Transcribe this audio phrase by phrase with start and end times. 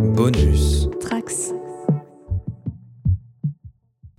[0.00, 0.88] Bonus.
[1.00, 1.52] Trax.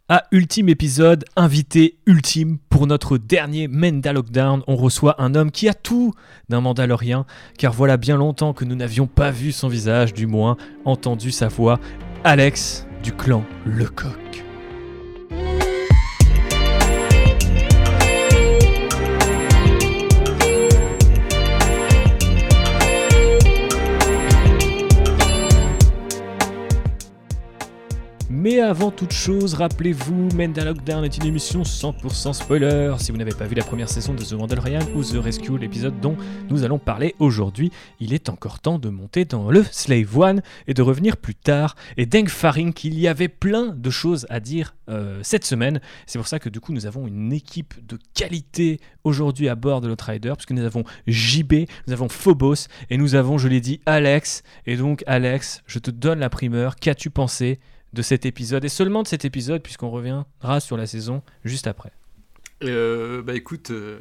[0.07, 5.73] À ultime épisode, invité ultime pour notre dernier Lockdown, on reçoit un homme qui a
[5.73, 6.13] tout
[6.49, 7.25] d'un Mandalorien,
[7.57, 10.55] car voilà bien longtemps que nous n'avions pas vu son visage, du moins
[10.85, 11.79] entendu sa voix,
[12.23, 14.50] Alex du clan Lecoq.
[28.41, 32.95] Mais avant toute chose, rappelez-vous, Menda Lockdown est une émission 100% spoiler.
[32.97, 35.99] Si vous n'avez pas vu la première saison de The Mandalorian ou The Rescue, l'épisode
[35.99, 36.17] dont
[36.49, 40.73] nous allons parler aujourd'hui, il est encore temps de monter dans le Slave One et
[40.73, 41.75] de revenir plus tard.
[41.97, 45.79] Et Deng Faring qu'il y avait plein de choses à dire euh, cette semaine.
[46.07, 49.81] C'est pour ça que du coup nous avons une équipe de qualité aujourd'hui à bord
[49.81, 53.81] de l'Outrider, puisque nous avons JB, nous avons Phobos et nous avons, je l'ai dit,
[53.85, 54.41] Alex.
[54.65, 56.75] Et donc Alex, je te donne la primeur.
[56.77, 57.59] Qu'as-tu pensé
[57.93, 61.91] de cet épisode et seulement de cet épisode puisqu'on reviendra sur la saison juste après.
[62.63, 63.99] Euh, bah écoute, euh,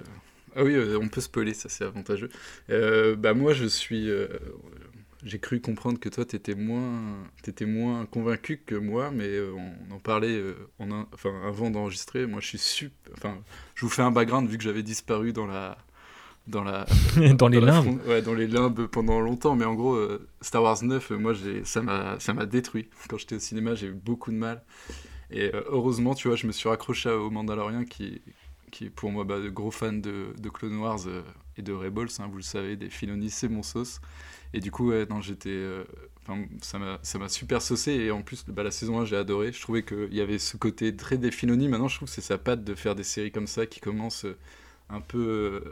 [0.55, 2.31] ah oui, euh, on peut spoiler, ça c'est avantageux.
[2.69, 4.11] bah moi je suis,
[5.25, 9.99] j'ai cru comprendre que toi t'étais moins, étais moins convaincu que moi, mais on en
[9.99, 10.43] parlait
[10.79, 12.27] enfin, avant d'enregistrer.
[12.27, 13.39] Moi je suis super, enfin
[13.75, 15.79] je vous fais un background vu que j'avais disparu dans la
[16.51, 16.85] dans la
[17.35, 18.01] dans, les limbes.
[18.07, 21.33] ouais dans les limbes pendant longtemps mais en gros euh, Star Wars 9 euh, moi
[21.33, 22.89] j'ai ça m'a ça m'a détruit.
[23.09, 24.63] Quand j'étais au cinéma j'ai eu beaucoup de mal.
[25.31, 28.21] Et euh, heureusement tu vois je me suis raccroché au Mandalorian qui
[28.71, 31.01] qui est pour moi bah, de gros fan de, de Clone Wars
[31.57, 34.01] et de Rebels hein, vous le savez des Filoni c'est mon sauce.
[34.53, 35.65] Et du coup ouais, non j'étais
[36.23, 37.93] enfin ça m'a ça m'a super saucé.
[37.93, 39.53] Et en plus bah, la saison 1 j'ai adoré.
[39.53, 41.69] Je trouvais qu'il y avait ce côté très des Filoni.
[41.69, 44.27] Maintenant je trouve que c'est sa patte de faire des séries comme ça qui commencent
[44.89, 45.63] un peu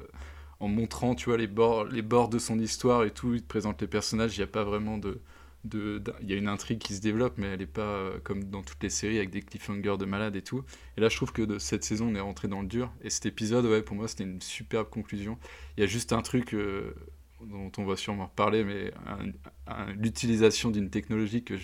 [0.61, 3.35] en montrant, tu vois, les bords, les bords de son histoire et tout.
[3.35, 4.37] Il te présente les personnages.
[4.37, 5.21] Il n'y a pas vraiment de,
[5.65, 8.45] de, il y a une intrigue qui se développe, mais elle n'est pas euh, comme
[8.45, 10.65] dans toutes les séries avec des cliffhangers de malade et tout.
[10.97, 12.93] Et là, je trouve que de cette saison, on est rentré dans le dur.
[13.03, 15.39] Et cet épisode, ouais, pour moi, c'était une superbe conclusion.
[15.77, 16.95] Il y a juste un truc euh,
[17.41, 18.93] dont on va sûrement reparler, mais
[19.97, 21.55] l'utilisation d'une technologie que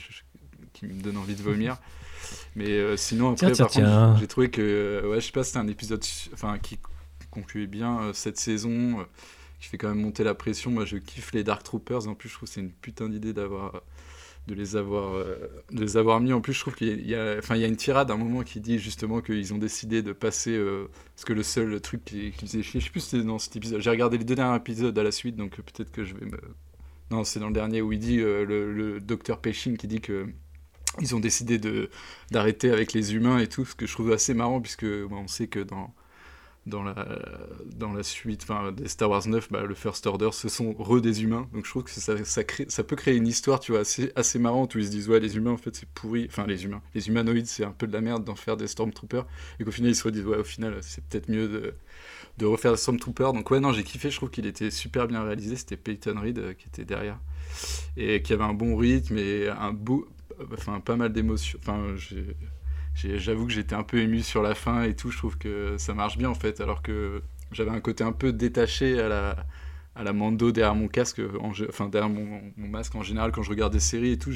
[0.72, 1.78] qui me donne envie de vomir.
[2.56, 6.58] Mais euh, sinon, après, j'ai trouvé que, ouais, je sais pas, c'était un épisode, enfin,
[6.58, 6.78] qui
[7.34, 9.04] concluait bien euh, cette saison, euh,
[9.60, 10.70] qui fait quand même monter la pression.
[10.70, 12.06] Moi, je kiffe les Dark Troopers.
[12.08, 13.82] En plus, je trouve que c'est une putain d'idée d'avoir
[14.46, 15.36] de les avoir euh,
[15.70, 17.66] de les avoir mis en plus je trouve qu'il y a enfin il y a
[17.66, 20.62] une tirade à un moment qui dit justement qu'ils ont décidé de passer
[21.14, 23.38] parce que le seul truc qui, qui faisait chier je sais plus si c'était dans
[23.38, 26.14] cet épisode j'ai regardé les deux derniers épisodes à la suite donc peut-être que je
[26.14, 26.38] vais me
[27.10, 30.26] non c'est dans le dernier où il dit le, docteur Peching qui dit que
[31.00, 31.88] ils ont décidé de
[32.30, 35.46] d'arrêter avec les humains et tout ce que je trouve assez marrant puisque on sait
[35.46, 35.94] que dans
[36.66, 36.94] dans la,
[37.76, 41.22] dans la suite des Star Wars 9, bah, le First Order, ce sont re des
[41.22, 41.46] humains.
[41.52, 44.12] Donc je trouve que ça, ça, crée, ça peut créer une histoire tu vois, assez,
[44.16, 46.26] assez marrante où ils se disent Ouais, les humains, en fait, c'est pourri.
[46.28, 46.82] Enfin, les humains.
[46.94, 49.26] Les humanoïdes, c'est un peu de la merde d'en faire des Stormtroopers.
[49.60, 51.74] Et qu'au final, ils se disent Ouais, au final, c'est peut-être mieux de,
[52.38, 53.34] de refaire des Stormtroopers.
[53.34, 54.10] Donc, ouais, non, j'ai kiffé.
[54.10, 55.56] Je trouve qu'il était super bien réalisé.
[55.56, 57.18] C'était Peyton Reed euh, qui était derrière.
[57.96, 60.08] Et qui avait un bon rythme et un beau.
[60.52, 61.58] Enfin, pas mal d'émotions.
[61.62, 62.36] Enfin, j'ai
[62.94, 65.10] j'avoue que j'étais un peu ému sur la fin et tout.
[65.10, 67.22] Je trouve que ça marche bien en fait, alors que
[67.52, 69.46] j'avais un côté un peu détaché à la,
[69.94, 71.20] à la Mando derrière mon casque,
[71.68, 74.32] enfin derrière mon, masque en général quand je regarde des séries et tout,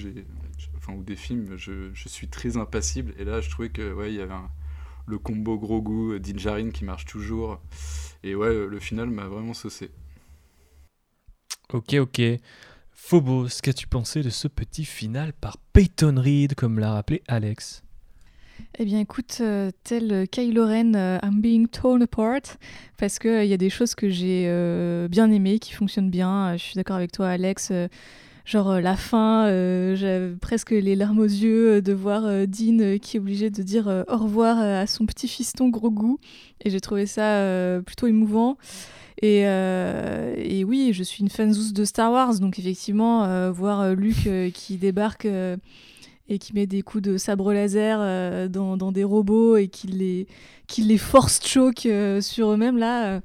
[0.76, 3.14] enfin ou des films, je, suis très impassible.
[3.18, 4.34] Et là, je trouvais que ouais, il y avait
[5.06, 7.60] le combo gros goût d'Injarin qui marche toujours.
[8.22, 9.90] Et ouais, le final m'a vraiment saucé.
[11.72, 12.20] Ok, ok.
[12.92, 17.82] Phobos, qu'as-tu pensé de ce petit final par Peyton Reed, comme l'a rappelé Alex?
[18.80, 22.58] Eh bien, écoute, euh, tel Kylo Ren, euh, I'm being torn apart,
[22.96, 26.56] parce qu'il y a des choses que j'ai euh, bien aimées, qui fonctionnent bien.
[26.56, 27.72] Je suis d'accord avec toi, Alex.
[28.44, 29.46] genre la fin,
[29.96, 34.16] j'avais presque les larmes aux yeux de voir Dean qui est obligé de dire au
[34.16, 36.20] revoir à son petit fiston gros goût.
[36.64, 38.58] Et j'ai trouvé ça plutôt émouvant.
[39.20, 44.76] Et, et, oui, je suis une fan de Star Wars, donc effectivement, voir Luke qui
[44.76, 45.26] débarque
[46.28, 50.26] et qui met des coups de sabre laser euh, dans, des robots et qui les,
[50.66, 53.20] qui les force choke euh, sur eux-mêmes, là,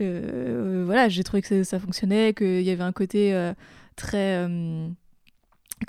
[0.00, 3.34] euh, voilà, j'ai trouvé que ça, fonctionnait, qu'il y avait un côté
[3.96, 4.46] très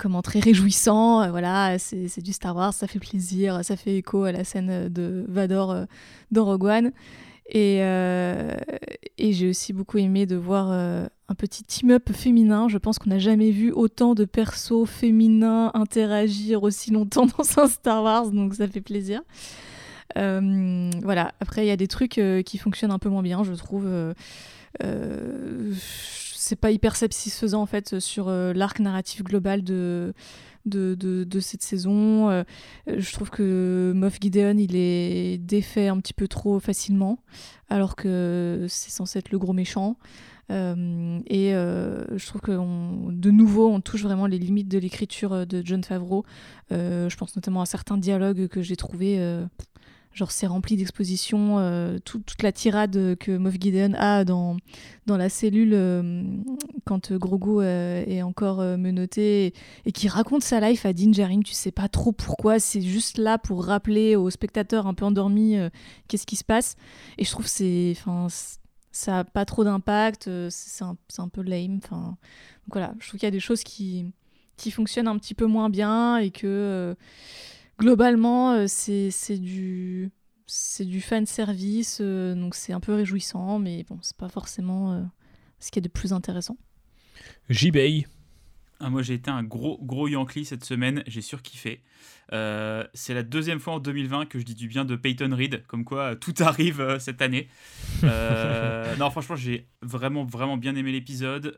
[0.00, 4.32] comment très réjouissant voilà c'est du Star Wars ça fait plaisir ça fait écho à
[4.32, 5.86] la scène de Vador
[6.32, 6.92] dans Rogue One
[7.48, 10.70] et, et j'ai aussi beaucoup aimé de voir
[11.28, 12.68] un petit team-up féminin.
[12.68, 17.68] Je pense qu'on n'a jamais vu autant de persos féminins interagir aussi longtemps dans un
[17.68, 19.22] Star Wars, donc ça fait plaisir.
[20.16, 23.42] Euh, voilà, après il y a des trucs euh, qui fonctionnent un peu moins bien,
[23.44, 23.86] je trouve.
[23.86, 24.14] Euh,
[26.34, 30.12] c'est pas hyper satisfaisant en fait sur l'arc narratif global de,
[30.66, 32.30] de, cette saison.
[32.30, 32.44] Euh,
[32.86, 37.18] je trouve que Moff Gideon, il est défait un petit peu trop facilement,
[37.68, 39.96] alors que c'est censé être le gros méchant.
[40.50, 45.46] Euh, et euh, je trouve que de nouveau, on touche vraiment les limites de l'écriture
[45.46, 46.24] de John Favreau.
[46.70, 49.18] je pense notamment à certains dialogues que j'ai trouvés
[50.16, 54.56] Genre, c'est rempli d'expositions, euh, toute la tirade que Moff Gideon a dans,
[55.04, 56.24] dans la cellule euh,
[56.86, 59.52] quand Grogu euh, est encore menotté
[59.84, 61.42] et, qui raconte sa life à Din Djarin.
[61.42, 65.58] Tu sais pas trop pourquoi, c'est juste là pour rappeler aux spectateurs un peu endormis
[66.08, 66.76] qu'est-ce qui se passe.
[67.18, 68.28] Et je trouve c'est, enfin,
[68.92, 71.78] ça a pas trop d'impact, c'est un, un, peu lame.
[71.84, 72.16] Enfin,
[72.70, 74.06] voilà, je trouve qu'il y a des choses qui,
[74.56, 76.96] qui fonctionnent un petit peu moins bien et que
[77.78, 80.10] globalement, euh, c'est du
[80.48, 84.92] c'est du fan service, euh, donc c'est un peu réjouissant, mais bon, c'est pas forcément
[84.92, 85.02] euh,
[85.58, 86.56] ce qui est de plus intéressant.
[87.50, 88.04] JB.
[88.78, 91.82] Ah, moi j'ai été un gros gros Yankee cette semaine, j'ai surkiffé.
[92.30, 95.84] c'est la deuxième fois en 2020 que je dis du bien de Peyton Reed, comme
[95.84, 97.48] quoi tout arrive cette année.
[98.02, 101.56] non franchement j'ai vraiment vraiment bien aimé l'épisode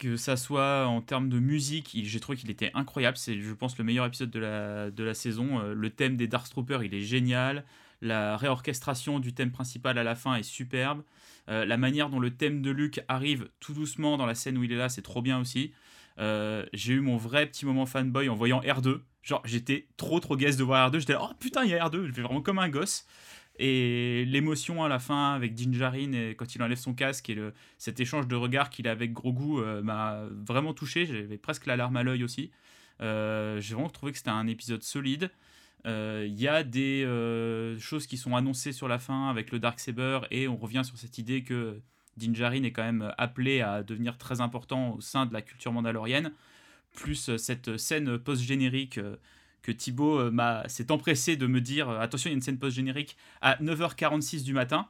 [0.00, 3.18] que ça soit en termes de musique, j'ai trouvé qu'il était incroyable.
[3.18, 5.60] C'est, je pense, le meilleur épisode de la, saison.
[5.60, 7.64] Euh, le thème des Dark Troopers, il est génial.
[8.00, 11.02] La réorchestration du thème principal à la fin est superbe.
[11.50, 14.64] Euh, la manière dont le thème de Luke arrive tout doucement dans la scène où
[14.64, 15.72] il est là, c'est trop bien aussi.
[16.18, 19.00] Euh, j'ai eu mon vrai petit moment fanboy en voyant R2.
[19.22, 21.00] Genre, j'étais trop trop gaze de voir R2.
[21.00, 22.06] J'étais là, oh putain, il y a R2.
[22.06, 23.06] Je vais vraiment comme un gosse.
[23.62, 27.52] Et l'émotion à la fin avec Dinjarin et quand il enlève son casque et le,
[27.76, 31.04] cet échange de regards qu'il a avec Grogu euh, m'a vraiment touché.
[31.04, 32.50] J'avais presque la larme à l'œil aussi.
[33.02, 35.30] Euh, j'ai vraiment trouvé que c'était un épisode solide.
[35.84, 37.04] Euh, il y a des
[37.78, 40.96] choses qui sont annoncées sur la fin avec le Dark Saber et on revient sur
[40.96, 41.82] cette idée que
[42.16, 46.32] Dinjarin est quand même appelé à devenir très important au sein de la culture mandalorienne.
[46.94, 48.98] Plus cette scène post-générique
[49.62, 52.58] que Thibaut euh, s'est empressé de me dire euh, attention, il y a une scène
[52.58, 54.86] post-générique à 9h46 du matin.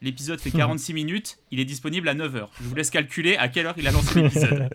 [0.00, 2.48] L'épisode fait 46 minutes, il est disponible à 9h.
[2.60, 4.68] Je vous laisse calculer à quelle heure il a lancé l'épisode.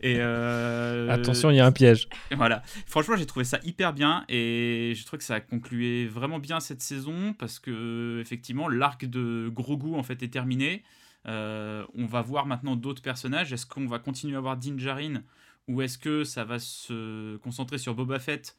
[0.00, 2.08] Et euh, Attention, il y a un piège.
[2.30, 2.62] Voilà.
[2.86, 6.60] Franchement, j'ai trouvé ça hyper bien et je trouve que ça a conclué vraiment bien
[6.60, 10.82] cette saison parce que effectivement, l'arc de Grogu en fait est terminé.
[11.26, 13.52] on va voir maintenant d'autres personnages.
[13.52, 15.22] Est-ce qu'on va continuer à voir Din Djarin
[15.68, 18.56] ou est-ce que ça va se concentrer sur Boba Fett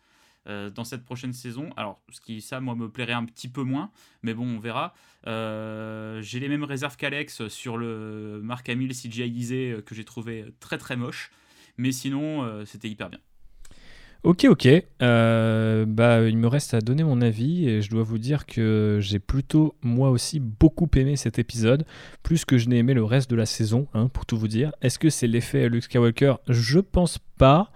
[0.47, 1.69] euh, dans cette prochaine saison?
[1.77, 3.91] Alors, ce qui, ça, moi, me plairait un petit peu moins,
[4.23, 4.93] mais bon, on verra.
[5.27, 10.45] Euh, j'ai les mêmes réserves qu'Alex sur le Mark Hamill CGI euh, que j'ai trouvé
[10.59, 11.31] très très moche,
[11.77, 13.19] mais sinon, c'était hyper bien.
[14.25, 14.67] Ok, ok.
[15.03, 18.97] Euh, bah, il me reste à donner mon avis et je dois vous dire que
[18.99, 21.85] j'ai plutôt moi aussi beaucoup aimé cet épisode,
[22.23, 24.71] plus que je n'ai aimé le reste de la saison, hein, pour tout vous dire.
[24.81, 26.37] Est-ce que c'est l'effet Luke Skywalker?
[26.47, 27.71] Je pense pas.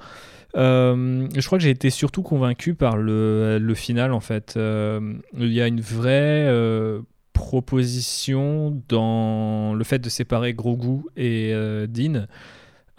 [0.56, 4.56] Euh, je crois que j'ai été surtout convaincu par le, final en fait.
[4.58, 6.52] Euh, il y a une vraie
[7.34, 11.54] proposition dans le fait de séparer Grogu et
[11.88, 12.26] Dean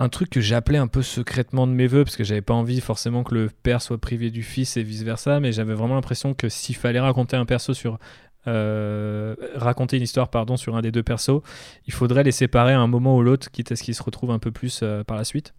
[0.00, 2.80] un truc que j'appelais un peu secrètement de mes voeux, parce que j'avais pas envie
[2.80, 6.32] forcément que le père soit privé du fils et vice versa, mais j'avais vraiment l'impression
[6.32, 7.98] que s'il fallait raconter un perso sur.
[8.46, 11.42] Euh, raconter une histoire pardon sur un des deux persos,
[11.86, 14.30] il faudrait les séparer à un moment ou l'autre, quitte à ce qu'ils se retrouvent
[14.30, 15.52] un peu plus euh, par la suite.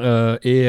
[0.00, 0.68] Euh, et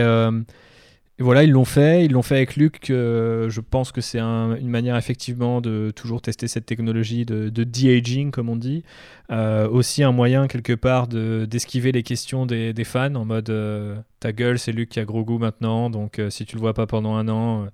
[1.22, 2.06] voilà, ils l'ont fait.
[2.06, 2.86] Ils l'ont fait avec Luc.
[2.88, 8.50] je pense que c'est une manière effectivement de toujours tester cette technologie de, de comme
[8.50, 8.84] on dit.
[9.32, 14.34] Euh, aussi un moyen quelque part d'esquiver les questions des, fans en mode euh, ta
[14.34, 15.90] gueule, c'est Luc qui a gros goût maintenant.
[15.90, 17.68] Donc euh, si tu le vois pas pendant un an,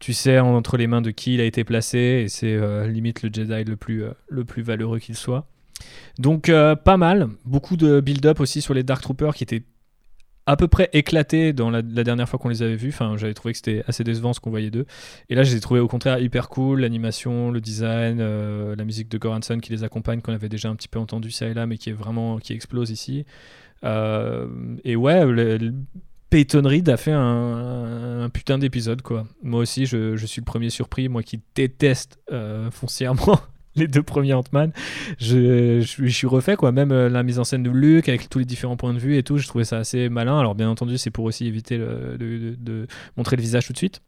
[0.00, 3.30] tu sais entre les mains de qui il a été placé et c'est limite le
[3.32, 5.46] Jedi le plus, le plus valeureux qu'il soit.
[6.18, 9.62] Donc pas mal, beaucoup de build-up aussi sur les Dark Troopers qui étaient
[10.46, 12.88] à peu près éclaté dans la, dernière fois qu'on les avait vus.
[12.88, 14.86] Enfin, j'avais trouvé que c'était assez décevant ce qu'on voyait d'eux.
[15.28, 16.80] Et là, je les ai trouvés au contraire hyper cool.
[16.80, 20.74] L'animation, le design, euh, la musique de Goranson qui les accompagne, qu'on avait déjà un
[20.74, 23.24] petit peu entendu ça et là, mais qui est vraiment qui explose ici.
[23.84, 24.46] Euh,
[24.84, 25.72] et ouais, le,
[26.30, 29.26] Peyton Reed a fait un, putain d'épisode quoi.
[29.42, 33.38] Moi aussi, je, suis le premier surpris, moi qui déteste euh, foncièrement
[33.76, 34.72] les deux premiers Ant-Man,
[35.18, 36.72] je, je, suis refait quoi.
[36.72, 39.16] Même euh, la mise en scène de Luke avec tous les différents points de vue
[39.16, 40.38] et tout, je trouvais ça assez malin.
[40.38, 42.86] Alors bien entendu, c'est pour aussi éviter de,
[43.16, 44.00] montrer le visage tout de suite.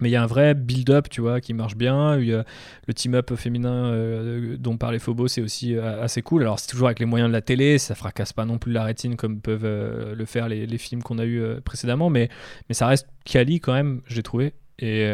[0.00, 2.18] Mais il y a un vrai build-up, tu vois, qui marche bien.
[2.18, 2.44] Il y a
[2.88, 6.42] le team-up féminin euh, dont parlait Phobos, c'est aussi euh, assez cool.
[6.42, 8.82] Alors c'est toujours avec les moyens de la télé, ça fracasse pas non plus la
[8.82, 12.30] rétine comme peuvent le faire les, les films qu'on a eu précédemment, mais,
[12.68, 14.54] mais ça reste quali quand même, j'ai trouvé.
[14.78, 15.06] Et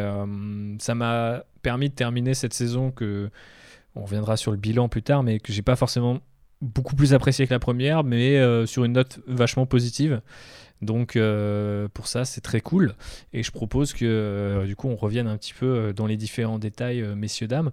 [0.78, 3.30] ça m'a permis de terminer cette saison que
[3.94, 6.20] on reviendra sur le bilan plus tard, mais que j'ai pas forcément
[6.60, 10.20] beaucoup plus appréciée que la première, mais sur une note vachement positive.
[10.80, 12.94] Donc euh, pour ça, c'est très cool.
[13.32, 16.16] Et je propose que euh, du coup, on revienne un petit peu euh, dans les
[16.16, 17.70] différents détails, messieurs, dames.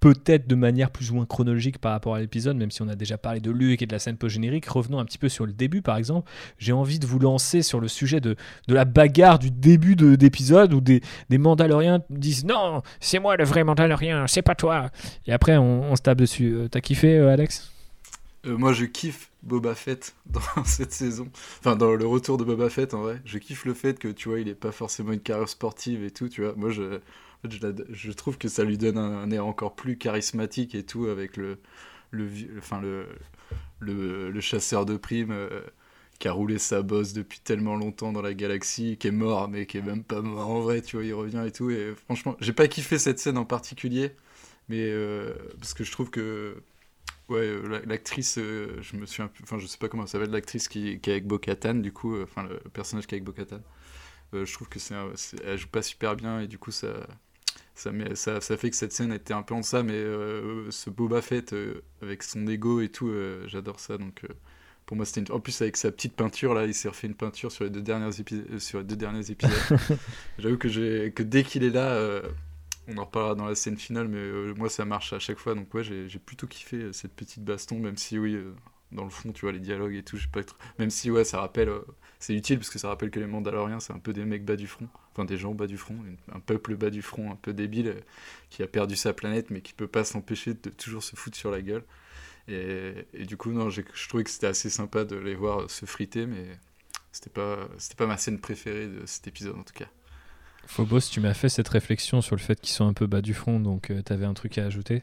[0.00, 2.94] Peut-être de manière plus ou moins chronologique par rapport à l'épisode, même si on a
[2.94, 4.66] déjà parlé de Luke et de la scène post-générique.
[4.66, 6.30] Revenons un petit peu sur le début, par exemple.
[6.58, 8.36] J'ai envie de vous lancer sur le sujet de,
[8.68, 11.00] de la bagarre du début d'épisode où des,
[11.30, 14.90] des Mandaloriens disent Non, c'est moi le vrai Mandalorien, c'est pas toi.
[15.26, 16.56] Et après, on, on se tape dessus.
[16.70, 17.72] T'as kiffé, Alex?
[18.44, 21.30] Moi, je kiffe Boba Fett dans cette saison.
[21.60, 23.20] Enfin, dans le retour de Boba Fett, en vrai.
[23.24, 26.10] Je kiffe le fait que, tu vois, il est pas forcément une carrière sportive et
[26.10, 26.54] tout, tu vois.
[26.56, 27.00] Moi, je,
[27.44, 31.58] je, trouve que ça lui donne un, air encore plus charismatique et tout, avec le,
[32.10, 32.28] le,
[32.58, 33.06] enfin, le,
[33.80, 35.60] le, chasseur de primes euh,
[36.18, 39.66] qui a roulé sa bosse depuis tellement longtemps dans la galaxie, qui est mort, mais
[39.66, 41.70] qui est même pas mort en vrai, tu vois, il revient et tout.
[41.70, 44.12] Et franchement, j'ai pas kiffé cette scène en particulier,
[44.68, 46.56] mais euh, parce que je trouve que
[47.28, 50.12] Ouais, euh, l'actrice, euh, je me suis un peu, enfin je sais pas comment ça
[50.12, 53.18] s'appelle, l'actrice qui, qui, est avec Bo-Katan, du coup, euh, enfin le personnage qui est
[53.18, 53.60] avec Bo-Katan.
[54.32, 54.94] je trouve que c'est,
[55.44, 57.06] elle joue pas super bien et du coup ça,
[57.74, 60.02] ça, met, ça, ça, fait que cette scène était un peu en ça, mais
[60.70, 61.54] ce Boba Fett
[62.00, 63.12] avec son ego et tout,
[63.46, 63.98] j'adore ça.
[63.98, 64.22] Donc
[64.86, 65.32] pour moi c'était une...
[65.32, 67.82] en plus avec sa petite peinture là, il s'est refait une peinture sur les deux
[67.82, 68.58] derniers épisodes.
[68.58, 69.78] Sur les deux derniers épisodes.
[70.38, 72.22] J'avoue que j'ai que dès qu'il est là
[72.88, 75.54] on en reparlera dans la scène finale, mais euh, moi ça marche à chaque fois,
[75.54, 78.54] donc ouais, j'ai plutôt kiffé euh, cette petite baston, même si oui, euh,
[78.92, 80.40] dans le fond, tu vois, les dialogues et tout, je pas.
[80.78, 81.70] Même si ouais, ça rappelle,
[82.18, 84.56] c'est utile parce que ça rappelle que les Mandaloriens, c'est un peu des mecs bas
[84.56, 85.96] du front, enfin des gens bas du front,
[86.32, 87.96] un peuple bas du front, un peu débile,
[88.48, 91.50] qui a perdu sa planète, mais qui peut pas s'empêcher de toujours se foutre sur
[91.50, 91.84] la gueule.
[92.50, 96.24] Et, du coup, non, je trouvais que c'était assez sympa de les voir se friter,
[96.24, 96.46] mais
[97.12, 97.68] c'était pas,
[97.98, 99.88] pas ma scène préférée de cet épisode en tout cas.
[100.68, 103.32] Phobos, tu m'as fait cette réflexion sur le fait qu'ils sont un peu bas du
[103.32, 105.02] front, donc euh, t'avais un truc à ajouter?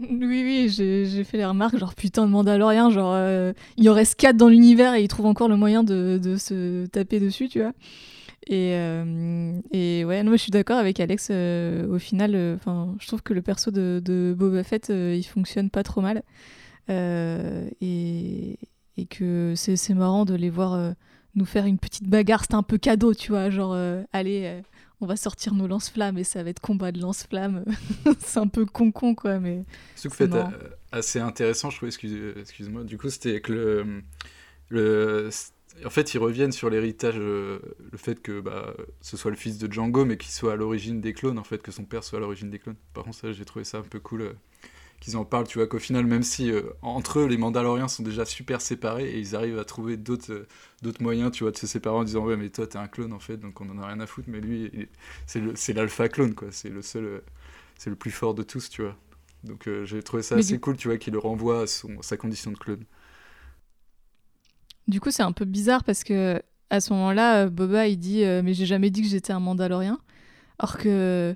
[0.00, 4.16] Oui, oui, j'ai fait les remarques, genre putain de Mandalorien, genre euh, il en reste
[4.16, 7.72] 4 dans l'univers et ils trouvent encore le moyen de, se taper dessus, tu vois.
[8.48, 13.42] Et, euh, ouais, non, je suis d'accord avec Alex, au final, je trouve que le
[13.42, 16.24] perso de, de Boba Fett, il fonctionne pas trop mal.
[16.88, 18.58] et,
[18.96, 20.94] et que c'est marrant de les voir
[21.36, 23.76] nous faire une petite bagarre, c'était un peu cadeau, tu vois, genre,
[24.12, 24.62] allez,
[25.00, 27.64] on va sortir nos lance-flammes et ça va être combat de lance-flammes.
[28.18, 29.64] c'est un peu con-con, quoi, mais.
[29.96, 30.46] Ce que vous faites euh,
[30.92, 32.84] assez intéressant, je trouve, excuse-moi.
[32.84, 34.02] Du coup, c'était que le,
[34.68, 35.30] le.
[35.84, 39.56] En fait, ils reviennent sur l'héritage, euh, le fait que bah, ce soit le fils
[39.56, 42.18] de Django, mais qu'il soit à l'origine des clones, en fait, que son père soit
[42.18, 42.76] à l'origine des clones.
[42.92, 44.34] Par contre, ça, j'ai trouvé ça un peu cool.
[45.00, 48.02] Qu'ils en parlent, tu vois, qu'au final, même si euh, entre eux, les Mandaloriens sont
[48.02, 50.46] déjà super séparés et ils arrivent à trouver d'autres euh,
[50.82, 53.14] d'autres moyens, tu vois, de se séparer en disant, ouais, mais toi, t'es un clone,
[53.14, 54.88] en fait, donc on en a rien à foutre, mais lui,
[55.26, 57.20] c'est l'alpha clone, quoi, c'est le seul, euh,
[57.78, 58.96] c'est le plus fort de tous, tu vois.
[59.42, 62.50] Donc j'ai trouvé ça assez cool, tu vois, qu'il le renvoie à son, sa condition
[62.50, 62.84] de clone.
[64.86, 68.52] Du coup, c'est un peu bizarre parce que à ce moment-là, Boba, il dit, mais
[68.52, 69.98] j'ai jamais dit que j'étais un Mandalorien.
[70.58, 71.34] Alors que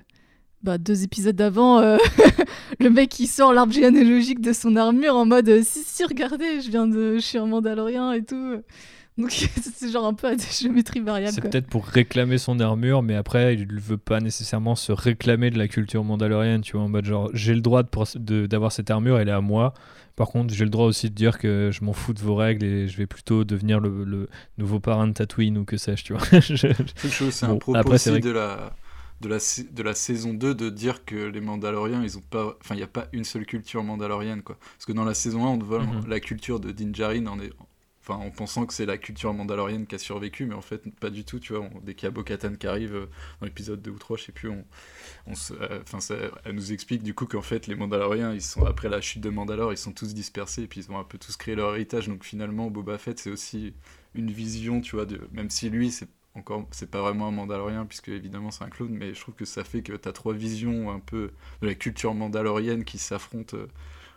[0.65, 1.97] bah, deux épisodes d'avant, euh,
[2.79, 6.71] le mec qui sort l'arbre généalogique de son armure en mode si si regardez, je
[6.71, 8.57] viens de, je suis un Mandalorien et tout.
[9.17, 9.31] Donc
[9.61, 11.33] c'est genre un peu à géométrie variable.
[11.33, 15.51] C'est peut-être pour réclamer son armure, mais après il ne veut pas nécessairement se réclamer
[15.51, 17.83] de la culture mandalorienne, tu vois, en mode genre j'ai le droit
[18.15, 19.73] d'avoir cette armure, elle est à moi.
[20.15, 22.65] Par contre, j'ai le droit aussi de dire que je m'en fous de vos règles
[22.65, 26.21] et je vais plutôt devenir le, nouveau parrain de Tatooine ou que sais-je, tu vois.
[27.31, 28.73] c'est un propos aussi de la
[29.21, 32.57] de la, de la saison 2 de dire que les Mandaloriens, ils ont pas.
[32.61, 34.57] Enfin, il n'y a pas une seule culture mandalorienne, quoi.
[34.59, 36.07] Parce que dans la saison 1, on voit mhm.
[36.07, 37.51] la culture de Din Djarin en, est,
[38.01, 41.09] enfin, en pensant que c'est la culture mandalorienne qui a survécu, mais en fait, pas
[41.09, 41.67] du tout, tu vois.
[41.81, 43.05] dès qu'il y a Bo-Katan qui arrive euh,
[43.39, 44.65] dans l'épisode 2 ou 3, je sais plus, on,
[45.27, 45.99] on euh, enfin,
[46.43, 49.29] elle nous explique du coup qu'en fait, les Mandaloriens, ils sont, après la chute de
[49.29, 52.09] Mandalore, ils sont tous dispersés et puis ils ont un peu tous créé leur héritage.
[52.09, 53.73] Donc finalement, Boba Fett, c'est aussi
[54.13, 57.85] une vision, tu vois, de, même si lui, c'est encore, c'est pas vraiment un Mandalorien,
[57.85, 60.33] puisque évidemment c'est un clone, mais je trouve que ça fait que tu as trois
[60.33, 63.67] visions un peu de la culture mandalorienne qui s'affrontent euh,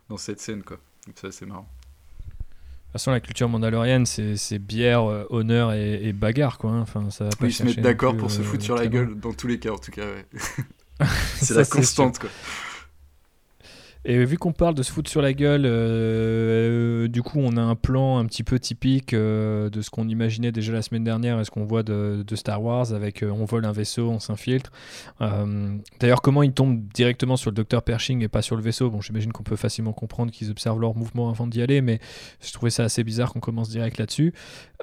[0.09, 0.79] dans cette scène, quoi.
[1.07, 1.69] Donc ça, c'est marrant.
[1.69, 6.71] De toute façon, la culture mandalorienne, c'est bière, euh, honneur et, bagarre, quoi.
[6.71, 6.81] Hein.
[6.81, 9.47] Enfin, ça oui, ils se mettent d'accord pour se foutre sur la gueule, dans tous
[9.47, 10.27] les cas, en tout cas, ouais.
[11.37, 12.31] c'est la constante, quoi.
[14.11, 17.61] Et vu qu'on parle de se foutre sur la gueule, euh, du coup, on a
[17.61, 21.39] un plan un petit peu typique euh, de ce qu'on imaginait déjà la semaine dernière
[21.39, 24.73] et ce qu'on voit de, Star Wars avec euh, on vole un vaisseau, on s'infiltre.
[26.01, 28.89] D'ailleurs, comment ils tombent directement sur le docteur Pershing et pas sur le vaisseau?
[28.89, 32.01] Bon, j'imagine qu'on peut facilement comprendre qu'ils observent leur mouvement avant d'y aller, mais
[32.41, 34.33] je trouvais ça assez bizarre qu'on commence direct là-dessus.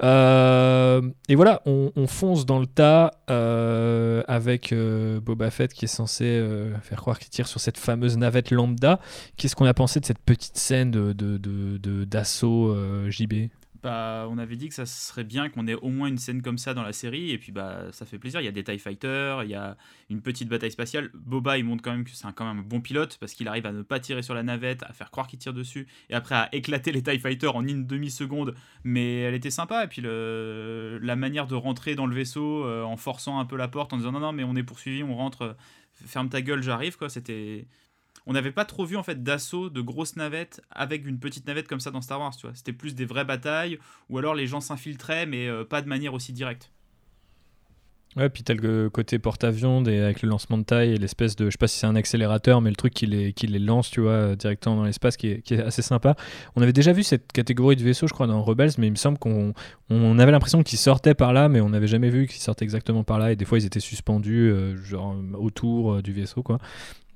[0.02, 3.10] et voilà, on, on, fonce dans le tas
[4.28, 6.40] avec Boba Fett qui est censé
[6.82, 9.00] faire croire qu'il tire sur cette fameuse navette lambda.
[9.36, 12.74] Qu'est-ce qu'on a pensé de cette petite scène de, d'assaut
[13.10, 13.48] JB
[13.86, 16.58] bah, on avait dit que ça serait bien qu'on ait au moins une scène comme
[16.58, 18.40] ça dans la série, et puis bah, ça fait plaisir.
[18.40, 19.76] Il y a des TIE Fighters, il y a
[20.10, 21.08] une petite bataille spatiale.
[21.14, 23.64] Boba, il montre quand même que c'est quand même un bon pilote, parce qu'il arrive
[23.64, 26.34] à ne pas tirer sur la navette, à faire croire qu'il tire dessus, et après
[26.34, 28.56] à éclater les TIE Fighters en une demi-seconde.
[28.82, 32.82] Mais elle était sympa, et puis le, la manière de rentrer dans le vaisseau euh,
[32.82, 35.14] en forçant un peu la porte, en disant non, non, mais on est poursuivi, on
[35.14, 35.56] rentre,
[35.94, 37.08] ferme ta gueule, j'arrive, quoi.
[37.08, 37.68] C'était
[38.26, 41.68] on n'avait pas trop vu en fait d'assaut de grosses navettes avec une petite navette
[41.68, 42.34] comme ça dans Star Wars.
[42.54, 43.78] C'était plus des vraies batailles
[44.08, 46.70] ou alors les gens s'infiltraient mais euh, pas de manière aussi directe.
[48.16, 51.50] Ouais, puis tel le côté porte-avions avec le lancement de taille et l'espèce de, je
[51.50, 54.00] sais pas si c'est un accélérateur, mais le truc qui les, qui les lance, tu
[54.38, 56.16] directement dans l'espace, qui, est, assez sympa.
[56.56, 58.96] On avait déjà vu cette catégorie de vaisseau, je crois, dans Rebels, mais il me
[58.96, 59.52] semble qu'on
[59.90, 63.04] on avait l'impression qu'ils sortaient par là, mais on n'avait jamais vu qu'ils sortaient exactement
[63.04, 66.58] par là, et des fois ils étaient suspendus, euh, genre autour euh, du vaisseau, quoi.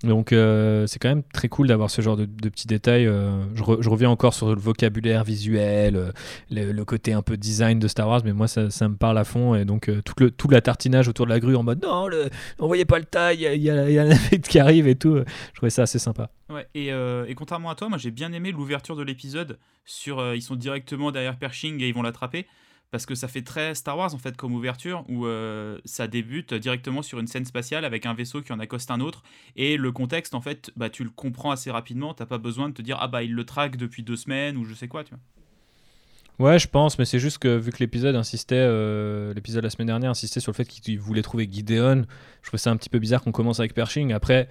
[0.02, 3.06] Donc euh, c'est quand même très cool d'avoir ce genre de, petits détails.
[3.06, 6.12] Euh, je, reviens encore sur le vocabulaire visuel, euh,
[6.50, 9.54] le, côté un peu design de Star Wars, mais moi ça, me parle à fond.
[9.54, 12.30] Et donc tout, le, tout la tartinage autour de la grue en mode non, le,
[12.58, 15.16] on voyait pas le taille, il y, a, la navette qui arrive et tout.
[15.16, 16.30] Je trouvais ça assez sympa.
[16.48, 20.56] Ouais, et contrairement à toi, moi j'ai bien aimé l'ouverture de l'épisode sur ils sont
[20.56, 22.46] directement derrière Pershing et ils vont l'attraper
[22.90, 26.54] parce que ça fait très Star Wars en fait comme ouverture où euh, ça débute
[26.54, 29.22] directement sur une scène spatiale avec un vaisseau qui en accoste un autre.
[29.56, 32.14] Et le contexte en fait bah tu le comprends assez rapidement.
[32.14, 34.64] T'as pas besoin de te dire ah bah il le traque depuis deux semaines ou
[34.64, 35.20] je sais quoi tu vois.
[36.40, 39.88] Ouais, je pense, mais c'est juste que vu que l'épisode insistait, euh, l'épisode la semaine
[39.88, 42.06] dernière insistait sur le fait qu'il voulait trouver Gideon,
[42.40, 44.14] je trouvais ça un petit peu bizarre qu'on commence avec Pershing.
[44.14, 44.48] Après,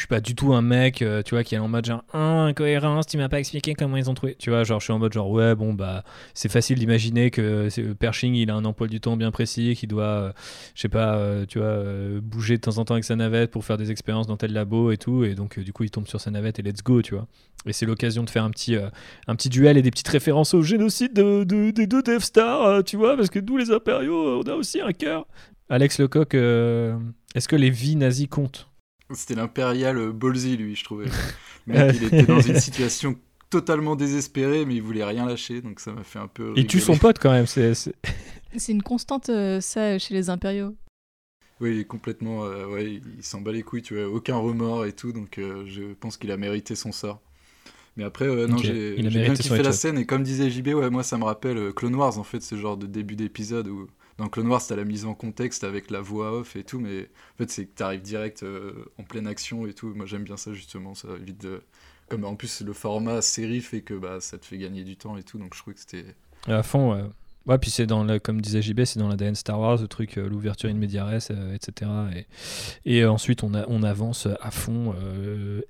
[0.00, 2.02] je suis pas du tout un mec, euh, tu vois, qui est en mode genre,
[2.14, 4.34] ah, incohérence, tu m'as pas expliqué comment ils ont trouvé.
[4.38, 7.68] Tu vois, genre, je suis en mode genre, ouais, bon, bah, c'est facile d'imaginer que
[7.68, 10.32] euh, Pershing, il a un emploi du temps bien précis, qu'il doit, euh,
[10.74, 11.84] je sais pas, tu vois,
[12.22, 14.90] bouger de temps en temps avec sa navette pour faire des expériences dans tel labo
[14.90, 15.22] et tout.
[15.22, 17.26] Et donc, du coup, il tombe sur sa navette et let's go, tu vois.
[17.66, 18.76] Et c'est l'occasion de faire un petit,
[19.26, 22.96] un petit duel et des petites références au génocide de, des deux Death Star, tu
[22.96, 25.26] vois, parce que nous, les impériaux, on a aussi un cœur.
[25.68, 28.69] Alex Lecoq, est-ce que les vies nazies comptent?
[29.14, 31.06] C'était l'impérial Ballsy, lui, je trouvais.
[31.66, 33.16] Mais il était dans une situation
[33.50, 36.54] totalement désespérée, mais il voulait rien lâcher, donc ça m'a fait un peu.
[36.56, 37.46] Il tue son pote quand même.
[38.56, 40.74] C'est une constante, euh, ça, chez les impériaux.
[41.60, 42.44] Oui, complètement.
[42.46, 45.64] Euh, ouais, il s'en bat les couilles, tu vois, aucun remords et tout, donc euh,
[45.66, 47.20] je pense qu'il a mérité son sort.
[47.96, 51.18] Mais après, non, j'ai bien kiffé la scène, et comme disait JB, ouais, moi ça
[51.18, 53.88] me rappelle Clone Wars, en fait, ce genre de début d'épisode où
[54.20, 57.04] dans Clone Noir, c'était la mise en contexte avec la voix off et tout, mais
[57.34, 59.94] en fait, c'est que tu arrives direct euh, en pleine action et tout.
[59.94, 60.94] Moi, j'aime bien ça, justement.
[60.94, 61.62] Ça évite de.
[62.08, 65.16] Comme en plus, le format série fait que bah, ça te fait gagner du temps
[65.16, 66.04] et tout, donc je trouve que c'était.
[66.46, 67.04] À fond, ouais.
[67.46, 70.18] Ouais, puis c'est dans, le, comme disait JB, c'est dans l'ADN Star Wars, le truc,
[70.18, 71.90] euh, l'ouverture in media euh, etc.
[72.84, 74.94] Et, euh, ensuite, on, avance à fond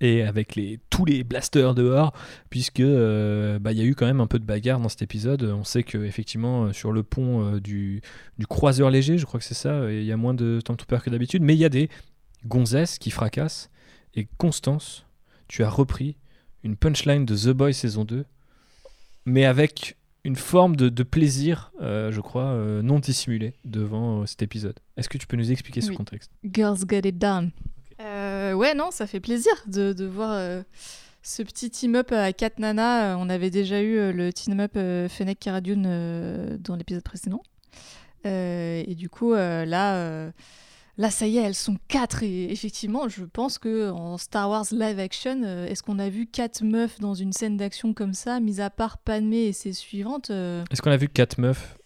[0.01, 2.13] et avec les, tous les blasters dehors,
[2.51, 5.45] puisque bah, y a eu quand même un peu de bagarre dans cet épisode.
[5.45, 8.03] On sait qu'effectivement, sur le pont du,
[8.39, 11.11] du croiseur léger, je crois que c'est ça, il y a moins de Stormtroopers que
[11.11, 11.89] d'habitude, mais il y a des
[12.47, 13.71] gonzesses qui fracassent.
[14.15, 15.07] Et Constance,
[15.47, 16.17] tu as repris
[16.65, 18.25] une punchline de The Boy saison 2,
[19.25, 24.43] mais avec une forme de, plaisir, euh, je crois, euh, non dissimulé devant euh, cet
[24.43, 24.79] épisode.
[24.97, 26.31] Est-ce que tu peux nous expliquer ce contexte?
[26.45, 27.51] Girls get it done.
[27.99, 30.63] ouais, non, ça fait plaisir de, de voir
[31.23, 33.17] ce petit team-up à 4 nanas.
[33.17, 34.75] On avait déjà eu le team-up
[35.09, 37.43] Fennec Karadune dans l'épisode précédent.
[38.25, 40.33] et du coup, là
[41.01, 42.23] Là, ça y est, elles sont quatre.
[42.23, 46.27] Et effectivement, je pense que en Star Wars live action, euh, est-ce qu'on a vu
[46.27, 50.31] quatre meufs dans une scène d'action comme ça, mis à part Padmé et ses suivantes
[50.31, 51.79] euh Est-ce qu'on a vu quatre meufs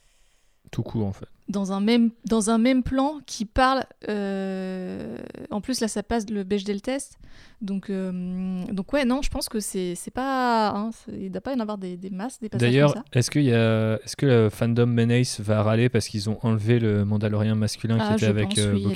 [0.73, 1.29] tout court en fait?
[1.49, 3.85] Dans un même, dans un même plan qui parle.
[4.09, 5.19] Euh,
[5.51, 7.19] en plus, là, ça passe le Bechdel test.
[7.61, 10.71] Donc, euh, donc ouais, non, je pense que c'est pas.
[10.71, 13.31] Hein, il ne doit pas y en avoir des, des masses, des passages D'ailleurs, est-ce
[13.31, 17.55] que, est -ce que le fandom Menace va râler parce qu'ils ont enlevé le Mandalorien
[17.55, 18.79] masculin qui ah, était avec euh,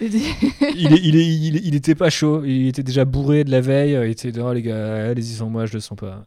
[0.00, 0.14] il,
[0.76, 4.32] il, il, il, était pas chaud, il était déjà bourré de la veille, il était
[4.32, 6.26] dehors, les gars, allez-y sans moi, je le sens pas.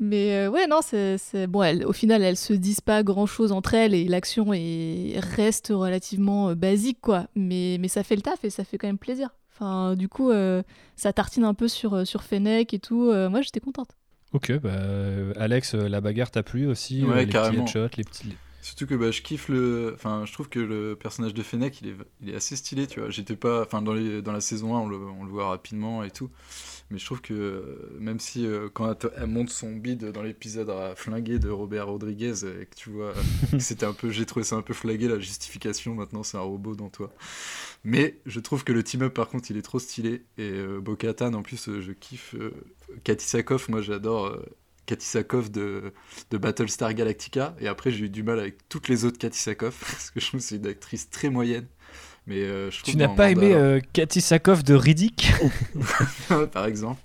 [0.00, 1.46] Mais euh, ouais, non, c'est.
[1.46, 6.48] Bon, au final, elles se disent pas grand chose entre elles et l'action reste relativement
[6.50, 7.28] euh, basique, quoi.
[7.36, 9.28] Mais, mais ça fait le taf et ça fait quand même plaisir.
[9.52, 10.62] Enfin, du coup, euh,
[10.96, 13.12] ça tartine un peu sur, sur Fennec et tout.
[13.30, 13.90] moi, j'étais contente.
[14.32, 14.72] Ok, bah,
[15.36, 17.64] Alex, la bagarre t'a plu aussi Ouais, les carrément.
[17.64, 18.34] petits headshots, les petits.
[18.64, 19.92] Surtout que bah, je kiffe le.
[19.94, 22.98] Enfin, je trouve que le personnage de Fennec, il est, il est assez stylé, tu
[22.98, 23.10] vois.
[23.10, 23.60] J'étais pas.
[23.60, 24.22] Enfin, dans, les...
[24.22, 24.96] dans la saison 1, on le...
[24.96, 26.30] on le voit rapidement et tout.
[26.90, 30.70] Mais je trouve que euh, même si euh, quand elle monte son bide dans l'épisode
[30.70, 33.12] à flinguer de Robert Rodriguez, et que tu vois,
[33.58, 34.08] c'était un peu.
[34.08, 35.94] J'ai trouvé ça un peu flagué la justification.
[35.94, 37.12] Maintenant, c'est un robot dans toi.
[37.84, 40.24] Mais je trouve que le team-up, par contre, il est trop stylé.
[40.38, 42.34] Et euh, Bo-Katan, en plus, je kiffe.
[43.02, 44.34] Cathy Sakoff, moi, j'adore
[44.86, 45.92] Cathy Sakoff de,
[46.30, 47.54] de Battlestar Galactica.
[47.60, 50.26] Et après, j'ai eu du mal avec toutes les autres Cathy Sakoff, parce que je
[50.28, 51.66] trouve que c'est une actrice très moyenne.
[52.26, 55.30] Mais euh, je tu n'as pas aimé euh, Cathy Sakoff de Riddick?
[56.52, 57.02] Par exemple.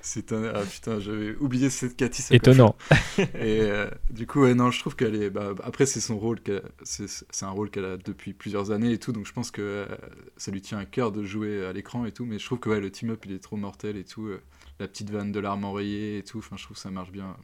[0.00, 0.44] C'est un...
[0.54, 2.36] Ah putain, j'avais oublié cette Cathy Sakoff.
[2.36, 2.74] Étonnant.
[3.18, 5.28] et euh, du coup, ouais, non, je trouve qu'elle est.
[5.28, 6.38] Bah, après, c'est son rôle.
[6.84, 9.12] C'est un rôle qu'elle a depuis plusieurs années et tout.
[9.12, 9.86] Donc je pense que
[10.38, 12.24] ça lui tient à cœur de jouer à l'écran et tout.
[12.24, 14.30] Mais je trouve que ouais, le team-up, il est trop mortel et tout
[14.82, 16.38] la petite vanne de enrayée et tout.
[16.38, 17.36] Enfin, je trouve que ça marche bien.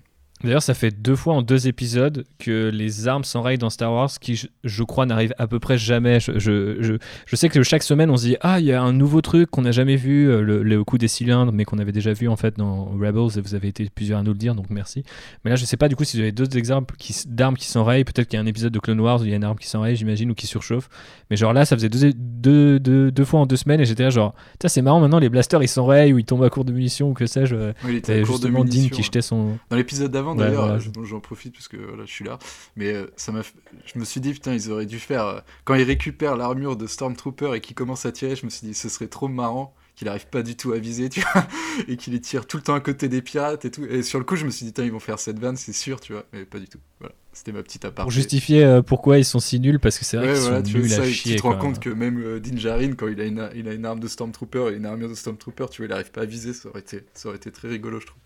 [0.45, 4.11] D'ailleurs, ça fait deux fois en deux épisodes que les armes s'enrayent dans Star Wars,
[4.21, 6.21] qui, je, crois, n'arrivent à peu près jamais.
[6.21, 8.93] Je, je, je, sais que chaque semaine, on se dit Ah, il y a un
[8.93, 11.93] nouveau truc qu'on n'a jamais vu, euh, le, le, coup des cylindres, mais qu'on avait
[11.93, 14.55] déjà vu en fait dans Rebels, et vous avez été plusieurs à nous le dire,
[14.55, 15.03] donc merci.
[15.45, 16.95] Mais là, je sais pas du coup si vous avez d'autres exemples
[17.27, 18.05] d'armes qui s'enrayent.
[18.05, 19.59] Peut-être qu'il y a un épisode de Clone Wars où il y a une arme
[19.59, 20.89] qui s'enraye, j'imagine, ou qui surchauffe.
[21.31, 24.05] Mais genre là, ça faisait deux, deux, deux, deux fois en deux semaines, et j'étais
[24.05, 26.73] là, genre, c'est marrant maintenant, les blasters ils s'enrayent ou ils tombent à court de
[26.73, 27.57] munitions, ou que sais-je.
[27.57, 28.89] Oui, il était à court de munitions.
[28.95, 29.59] qui jetait son.
[29.71, 32.39] Dans l'épisode d'avant, d'ailleurs j'en profite parce que voilà, je suis là.
[32.77, 35.75] Mais euh, ça m'a, je me suis dit putain, ils auraient dû faire euh, quand
[35.75, 38.37] ils récupèrent l'armure de Stormtrooper et qu'ils commencent à tirer.
[38.37, 41.09] Je me suis dit ce serait trop marrant qu'il arrive pas du tout à viser,
[41.09, 41.47] tu vois,
[41.89, 43.85] et qu'il les tire tout le temps à côté des pirates et tout.
[43.85, 46.01] Et sur le coup, je me suis dit, ils vont faire cette vanne, c'est sûr,
[46.01, 46.79] tu vois, mais pas du tout.
[47.01, 48.05] Voilà, c'était ma petite aparté.
[48.05, 50.95] Pour justifier euh, pourquoi ils sont si nuls, parce que c'est vrai qu'ils sont nuls
[50.95, 51.35] à chier.
[51.35, 53.85] Tu te rends compte que même euh, Din quand il a, une, il a une
[53.85, 56.53] arme de Stormtrooper et une armure de Stormtrooper, tu vois, il arrive pas à viser,
[56.53, 58.21] ça aurait été, ça aurait été très rigolo, je trouve.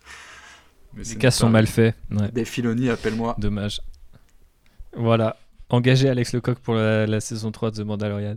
[0.97, 1.95] Les cas sont mal faits.
[2.33, 3.35] Des Filoni, appelle-moi.
[3.37, 3.81] Dommage.
[4.95, 5.37] Voilà.
[5.73, 8.35] Engagé Alex Lecoq pour la, saison 3 de The Mandalorian.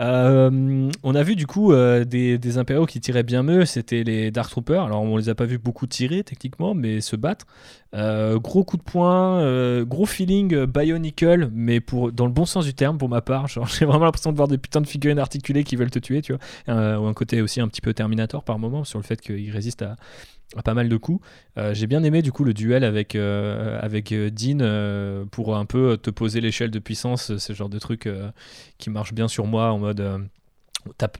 [0.00, 4.04] Euh, on a vu du coup euh, des, des, impériaux qui tiraient bien mieux, c'était
[4.04, 4.84] les Dark Troopers.
[4.84, 7.46] Alors on les a pas vus beaucoup tirer techniquement, mais se battre.
[7.94, 12.72] Euh, gros coup de poing, gros feeling Bionicle, mais pour, dans le bon sens du
[12.72, 13.48] terme pour ma part.
[13.48, 16.32] J'ai vraiment l'impression de voir des putains de figurines articulées qui veulent te tuer, tu
[16.32, 16.98] vois.
[16.98, 19.82] ou un côté aussi un petit peu Terminator par moment sur le fait qu'ils résistent
[19.82, 19.96] à,
[20.64, 21.24] pas mal de coups.
[21.56, 25.66] Euh, j'ai bien aimé du coup le duel avec, euh, avec euh, Dean pour un
[25.66, 28.08] peu te poser l'échelle de puissance, ce genre de truc
[28.78, 30.28] qui marche bien sur moi en mode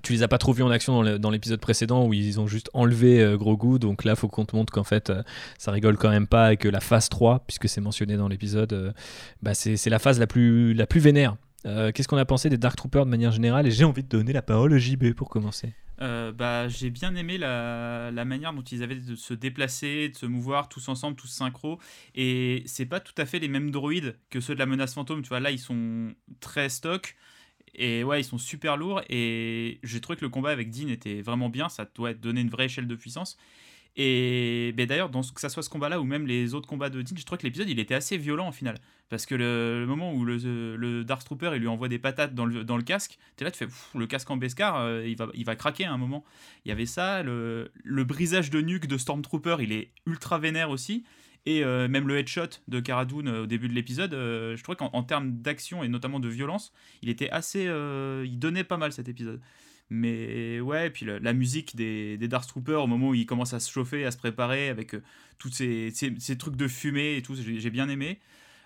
[0.02, 2.70] tu les as pas trop vus en action dans l'épisode précédent où ils ont juste
[2.72, 5.12] enlevé gros goût donc là faut qu'on te montre qu'en fait
[5.58, 8.94] ça rigole quand même pas et que la phase 3 puisque c'est mentionné dans l'épisode
[9.42, 11.36] bah c'est la phase la plus, la plus vénère.
[11.64, 13.66] Qu'est-ce qu'on a pensé des Dark Troopers de manière générale?
[13.66, 17.14] Et j'ai envie de donner la parole à JB pour commencer euh, bah, j'ai bien
[17.16, 21.28] aimé la, manière dont ils avaient de se déplacer, de se mouvoir tous ensemble, tous
[21.28, 21.78] synchro.
[22.14, 25.22] Et c'est pas tout à fait les mêmes droïdes que ceux de la menace fantôme.
[25.22, 27.16] Tu vois, là, ils sont très stock.
[27.74, 29.02] Et ouais, ils sont super lourds.
[29.08, 31.68] Et j'ai trouvé que le combat avec Dean était vraiment bien.
[31.68, 33.36] Ça doit donner une vraie échelle de puissance.
[33.96, 37.16] Et ben d'ailleurs, que ça soit ce combat-là ou même les autres combats de Dean,
[37.16, 38.76] je trouve que l'épisode il était assez violent au final.
[39.08, 40.36] Parce que le, moment où le,
[40.76, 43.50] le, Dark Trooper il lui envoie des patates dans le, dans le casque, es là,
[43.50, 46.24] tu fais le casque en Beskar, euh, il, va, il va craquer à un moment.
[46.64, 50.70] Il y avait ça, le, le brisage de nuque de Stormtrooper il est ultra vénère
[50.70, 51.04] aussi.
[51.46, 55.02] Et euh, même le headshot de Cara euh, au début de l'épisode, je trouvais qu'en
[55.02, 56.72] termes d'action et notamment de violence,
[57.02, 57.64] il était assez.
[57.64, 59.40] il donnait pas mal cet épisode.
[59.90, 63.60] Mais ouais, puis la, musique des, des Dark Troopers au moment où ils commencent à
[63.60, 65.02] se chauffer, à se préparer avec euh,
[65.38, 68.20] tous ces, ces, trucs de fumée et tout, j'ai bien aimé.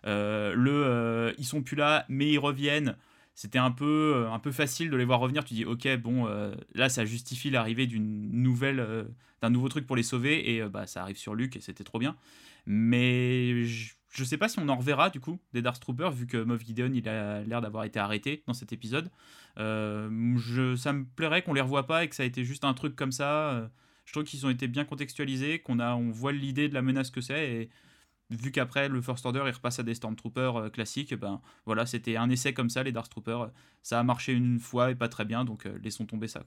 [0.04, 2.96] Euh, le euh, ils sont plus là, mais ils reviennent.
[3.35, 5.44] C'était un peu, un peu facile de les voir revenir.
[5.44, 6.26] Tu dis, ok, bon,
[6.74, 9.06] là, ça justifie l'arrivée d'une nouvelle,
[9.40, 11.98] d'un nouveau truc pour les sauver, et bah, ça arrive sur Luke, et c'était trop
[11.98, 12.14] bien.
[12.66, 13.64] Mais
[14.25, 16.92] sais pas si on en reverra du coup des Dark Troopers vu que Moff Gideon
[16.92, 19.11] il a l'air d'avoir été arrêté dans cet épisode.
[19.59, 22.64] Euh, je, ça me plairait qu'on les revoie pas et que ça a été juste
[22.64, 23.51] un truc comme ça.
[23.53, 23.68] Euh,
[24.05, 27.11] je trouve qu'ils ont été bien contextualisés, qu'on a, on voit l'idée de la menace
[27.11, 27.70] que c'est et
[28.31, 32.16] vu qu'après le First Order il repasse à des Stormtroopers euh, classiques, ben voilà c'était
[32.16, 33.51] un essai comme ça les Dark Troopers.
[33.83, 36.44] Ça a marché une fois et pas très bien donc laissons tomber ça.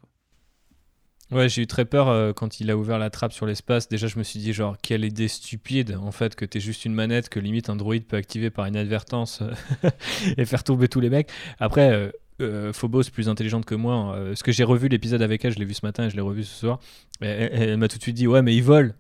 [1.31, 3.89] Ouais, j'ai eu très peur euh, quand il a ouvert la trappe sur l'espace.
[3.89, 6.93] Déjà, je me suis dit, genre, quelle idée stupide, en fait, que t'es juste une
[6.93, 9.89] manette que limite un droïde peut activer par inadvertance euh,
[10.37, 11.29] et faire tomber tous les mecs.
[11.59, 12.11] Après,
[12.41, 15.65] euh, Phobos, plus intelligente que moi, ce que j'ai revu l'épisode avec elle, je l'ai
[15.65, 16.79] vu ce matin et je l'ai revu ce soir,
[17.21, 18.91] elle, m'a tout de suite dit, ouais, mais ils volent.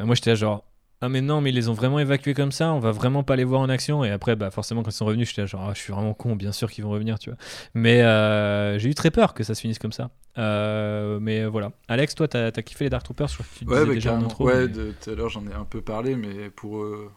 [0.00, 0.64] moi, j'étais genre,
[1.00, 3.36] ah mais non mais ils les ont vraiment évacués comme ça on va vraiment pas
[3.36, 4.04] les voir en action.
[4.04, 6.36] Et après bah forcément quand ils sont revenus j'étais genre ah, je suis vraiment con
[6.36, 7.38] bien sûr qu'ils vont revenir tu vois.
[7.74, 10.10] Mais euh, j'ai eu très peur que ça se finisse comme ça.
[10.38, 11.72] Euh, mais voilà.
[11.88, 13.28] Alex toi t'as as kiffé les Dark Troopers?
[13.28, 15.64] Je tu ouais, bah, déjà en intro, ouais de tout à l'heure j'en ai un
[15.64, 17.10] peu parlé mais pour euh,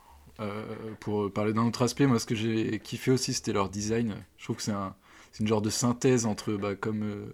[0.99, 4.15] pour parler d'un autre aspect, moi ce que j'ai kiffé aussi c'était leur design.
[4.37, 4.95] Je trouve que c'est un,
[5.39, 7.31] une genre de synthèse entre, bah, comme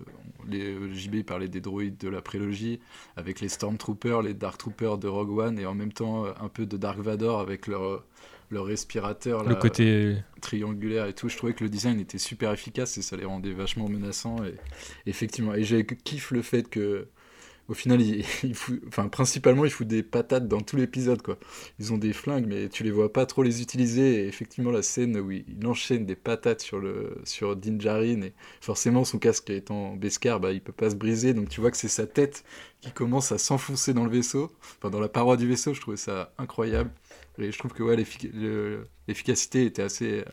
[0.48, 2.80] les JB parlait des droïdes de la prélogie,
[3.16, 6.66] avec les Stormtroopers, les Dark Troopers de Rogue One, et en même temps un peu
[6.66, 8.04] de Dark Vador avec leur
[8.50, 11.30] le respirateur le côté triangulaire et tout.
[11.30, 14.38] Je trouvais que le design était super efficace et ça les rendait vachement menaçants.
[14.46, 14.56] Et
[15.06, 17.08] effectivement et j'ai kiffe le fait que
[17.68, 18.26] au final il,
[18.88, 21.22] enfin principalement ils foutent des patates dans tout l'épisode
[21.80, 24.28] ils ont des flingues mais tu les vois pas trop les utiliser.
[24.28, 29.04] Effectivement la scène où il, enchaîne des patates sur le sur Din Djarin et forcément
[29.04, 31.34] son casque étant Beskar bah il peut pas se briser.
[31.34, 32.44] Donc tu vois que c'est sa tête
[32.82, 35.74] qui commence à s'enfoncer dans le vaisseau enfin dans la paroi du vaisseau.
[35.74, 36.92] Je trouvais ça incroyable.
[37.38, 40.24] Et je trouve que ouais, l'efficacité était assez,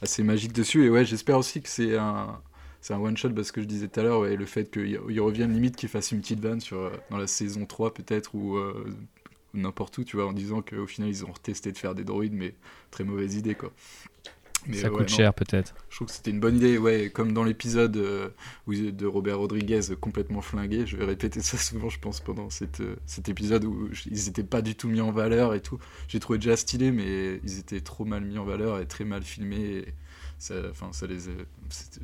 [0.00, 0.84] assez magique dessus.
[0.84, 2.40] Et ouais, j'espère aussi que c'est un,
[2.86, 5.20] c'est un one shot parce que je disais tout à l'heure, ouais, le fait qu'il
[5.20, 8.86] revienne limite qu'il fasse une petite vanne sur, dans la saison 3 peut-être ou euh,
[9.54, 12.34] n'importe où, tu vois, en disant qu'au final ils ont testé de faire des droïdes,
[12.34, 12.54] mais
[12.92, 13.72] très mauvaise idée quoi
[14.72, 15.74] ça coûte cher peut-être.
[15.90, 18.30] Je trouve que c'était une bonne idée, ouais, comme dans l'épisode euh,
[18.66, 20.86] de Robert Rodriguez complètement flingué.
[20.86, 24.42] Je vais répéter ça souvent, je pense, pendant cette, euh, cet épisode où ils n'étaient
[24.42, 25.78] pas du tout mis en valeur et tout.
[26.08, 29.22] J'ai trouvé déjà stylé, mais ils étaient trop mal mis en valeur et très mal
[29.22, 29.86] filmés.
[30.70, 31.18] Enfin, ça les,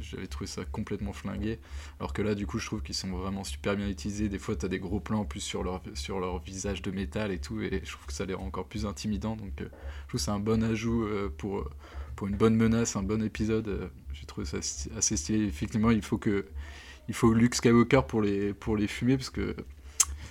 [0.01, 1.59] j'avais trouvé ça complètement flingué.
[2.01, 4.29] Alors que là, du coup, je trouve qu'ils sont vraiment super bien utilisés.
[4.29, 7.31] Des fois, tu as des gros plans plus sur leur, sur leur visage de métal
[7.31, 9.37] et tout, et je trouve que ça les rend encore plus intimidants.
[9.37, 9.69] Donc, euh,
[10.05, 11.07] je trouve c'est un bon ajout
[11.39, 11.69] pour
[12.17, 13.69] pour une bonne menace, un bon épisode.
[13.69, 15.47] Euh, j'ai trouvé ça assez stylé.
[15.47, 16.47] Effectivement, il faut que
[17.09, 19.57] il faut Luke Skywalker pour les pour les fumer parce que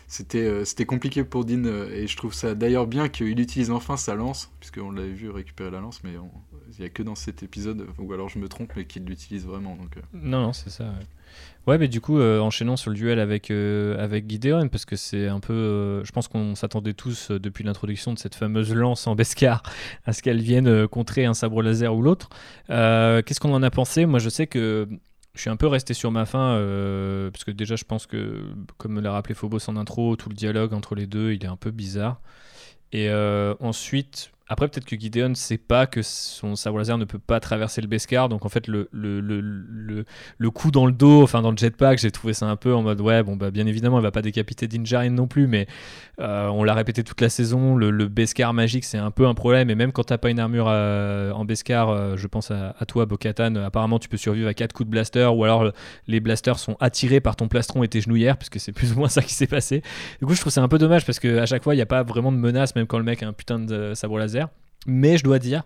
[0.07, 3.71] c'était euh, c'était compliqué pour Dean euh, et je trouve ça d'ailleurs bien qu'il utilise
[3.71, 6.11] enfin sa lance puisqu'on l'avait vu récupérer la lance mais
[6.77, 9.45] il n'y a que dans cet épisode ou alors je me trompe mais qu'il l'utilise
[9.45, 10.93] vraiment donc non non c'est ça
[11.67, 14.95] Ouais, mais du coup, euh, enchaînant sur le duel avec, euh, avec Gideon, parce que
[14.95, 15.53] c'est un peu.
[15.53, 19.61] Euh, je pense qu'on s'attendait tous, depuis l'introduction de cette fameuse lance en Beskar,
[20.05, 22.29] à ce qu'elle vienne contrer un sabre laser ou l'autre.
[22.67, 24.05] Qu'est-ce qu'on en a pensé?
[24.07, 24.87] Moi, je sais que
[25.35, 26.57] je suis un peu resté sur ma faim,
[27.31, 28.43] parce que déjà, je pense que,
[28.77, 31.57] comme l'a rappelé Phobos en intro, tout le dialogue entre les deux, il est un
[31.57, 32.21] peu bizarre.
[32.91, 33.11] Et
[33.59, 37.39] ensuite, après, peut-être que Gideon ne sait pas que son sabre laser ne peut pas
[37.39, 38.27] traverser le Beskar.
[38.27, 40.03] Donc, en fait, le, le, le,
[40.37, 42.81] le, coup dans le dos, enfin dans le jetpack, j'ai trouvé ça un peu en
[42.81, 45.67] mode ouais, bon, bah, bien évidemment, il va pas décapiter Dinjarin non plus, mais
[46.19, 47.77] euh, on l'a répété toute la saison.
[47.77, 49.69] Le, Beskar magique, c'est un peu un problème.
[49.69, 53.05] Et même quand t'as pas une armure euh, en Beskar, euh, je pense à, toi,
[53.05, 55.71] Bokatan, apparemment, tu peux survivre à 4 coups de blaster, ou alors
[56.07, 59.07] les blasters sont attirés par ton plastron et tes genouillères, puisque c'est plus ou moins
[59.07, 59.81] ça qui s'est passé.
[60.19, 61.85] Du coup, je trouve c'est un peu dommage parce qu'à chaque fois, il n'y a
[61.85, 64.40] pas vraiment de menace, même quand le mec a un putain de sabre laser.
[64.87, 65.63] Mais je dois dire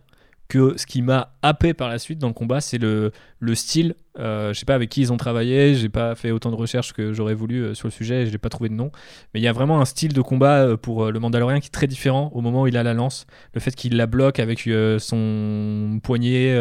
[0.48, 3.96] que ce qui m'a happé par la suite dans le combat, c'est le, le style.
[4.18, 6.94] Euh, je sais pas avec qui ils ont travaillé, j'ai pas fait autant de recherches
[6.94, 8.92] que j'aurais voulu euh, sur le sujet, je n'ai pas trouvé de nom.
[9.34, 11.72] Mais il y a vraiment un style de combat euh, pour le Mandalorien qui est
[11.72, 13.26] très différent au moment où il a la lance.
[13.54, 16.56] Le fait qu'il la bloque avec son poignet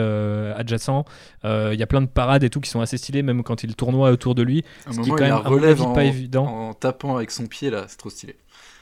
[0.57, 1.05] adjacent.
[1.45, 3.77] Il y a plein de parades et tout qui sont assez stylées, même quand il
[3.77, 4.65] tournoie autour de lui.
[4.91, 6.47] ce qui est quand même relève pas évident.
[6.47, 8.37] En tapant avec son pied là, c'est trop stylé.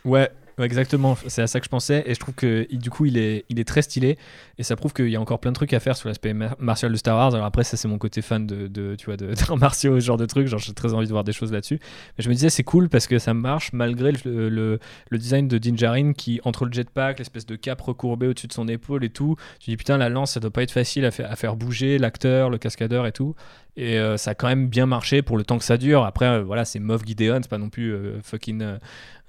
[0.04, 2.02] Ouais, exactement, c'est à ça que je pensais.
[2.06, 4.18] Et je trouve que du coup, il est, il est très stylé.
[4.58, 6.92] Et ça prouve qu'il y a encore plein de trucs à faire sur l'aspect martial
[6.92, 7.34] de Star Wars.
[7.34, 10.16] Alors après, ça, c'est mon côté fan de, de tu vois, de, martiaux, ce genre
[10.16, 10.46] de trucs.
[10.46, 11.78] Genre, j'ai très envie de voir des choses là-dessus.
[12.18, 14.78] Mais je me disais, c'est cool parce que ça marche malgré le, le,
[15.18, 19.04] design de Din qui, entre le jetpack, l'espèce de cap recourbé au-dessus de son épaule
[19.04, 21.98] et tout, tu dis putain, la lance, ça doit pas être facile à faire bouger
[21.98, 23.34] l'acteur, le cascadeur et tout.
[23.76, 26.04] Et euh, ça a quand même bien marché pour le temps que ça dure.
[26.04, 28.62] Après, euh, voilà, c'est Moff Gideon, c'est pas non plus euh, fucking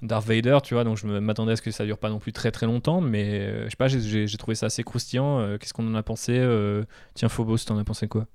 [0.02, 0.84] Darth Vader, tu vois.
[0.84, 3.00] Donc je m'attendais à ce que ça dure pas non plus très très longtemps.
[3.00, 5.56] Mais je sais pas, j'ai trouvé ça assez croustillant.
[5.58, 6.32] Qu'est-ce qu'on en a pensé
[7.14, 8.26] Tiens, Phobos, t'en as pensé quoi?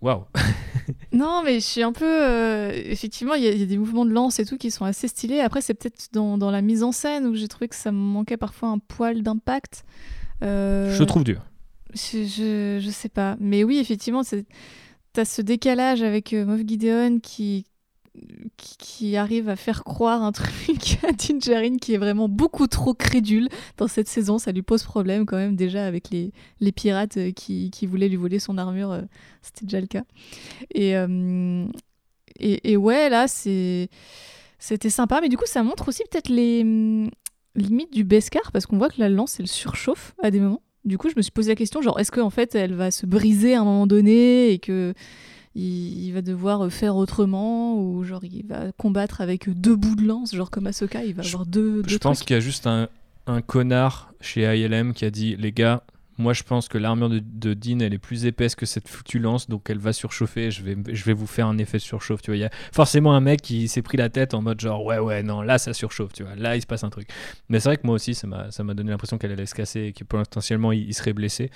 [0.00, 0.24] Waouh
[1.12, 2.70] Non, mais je suis un peu.
[2.74, 5.40] effectivement, il y, a des mouvements de lance et tout qui sont assez stylés.
[5.40, 7.98] Après, c'est peut-être dans, dans, la mise en scène où j'ai trouvé que ça me
[7.98, 9.84] manquait parfois un poil d'impact.
[10.42, 11.42] Je trouve dur.
[11.94, 13.36] Je, je, sais pas.
[13.38, 14.22] Mais oui, effectivement,
[15.12, 17.66] t'as ce décalage avec euh, Moff Gideon qui,
[18.56, 23.48] qui, arrive à faire croire un truc à Dingerine qui est vraiment beaucoup trop crédule
[23.76, 24.38] dans cette saison.
[24.38, 28.08] Ça lui pose problème quand même déjà avec les, les pirates euh, qui, qui, voulaient
[28.08, 28.92] lui voler son armure.
[28.92, 29.02] Euh,
[29.42, 30.04] c'était déjà le cas.
[30.74, 30.94] Et,
[32.40, 33.26] et, et, ouais, là.
[34.64, 37.10] C'était sympa, mais du coup, ça montre aussi peut-être les hum,
[37.54, 40.62] limites du Beskar, parce qu'on voit que la lance, elle surchauffe à des moments.
[40.84, 43.06] Du coup, je me suis posé la question, genre, est-ce qu'en fait, elle va se
[43.06, 44.94] briser à un moment donné et que
[45.54, 50.34] il, va devoir faire autrement ou genre il va combattre avec deux bouts de lance,
[50.34, 51.82] genre comme Ahsoka, il va avoir deux.
[51.86, 52.88] je pense qu'il y a juste un,
[53.26, 55.82] un, connard chez ILM qui a dit, les gars,
[56.16, 59.18] Moi, je pense que l'armure de, de, Dean, elle est plus épaisse que cette foutue
[59.18, 60.50] lance, donc elle va surchauffer.
[60.50, 62.22] Je vais, je vais vous faire un effet surchauffe.
[62.22, 64.60] Tu vois, il y a forcément un mec qui s'est pris la tête en mode
[64.60, 66.12] genre ouais, ouais, non, là ça surchauffe.
[66.12, 67.08] Tu vois, là il se passe un truc.
[67.48, 69.92] Mais c'est vrai que moi aussi, ça m'a donné l'impression qu'elle allait se casser et
[69.92, 71.50] que potentiellement il, il serait blessé.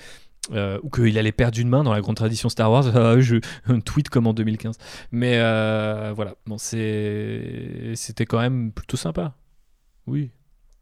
[0.51, 2.95] Euh, ou qu'il allait perdre une main dans la grande tradition Star Wars.
[2.95, 4.77] Euh, je, un tweet comme en 2015.
[5.11, 9.35] Mais euh, voilà, c'était quand même plutôt sympa.
[10.07, 10.31] Oui.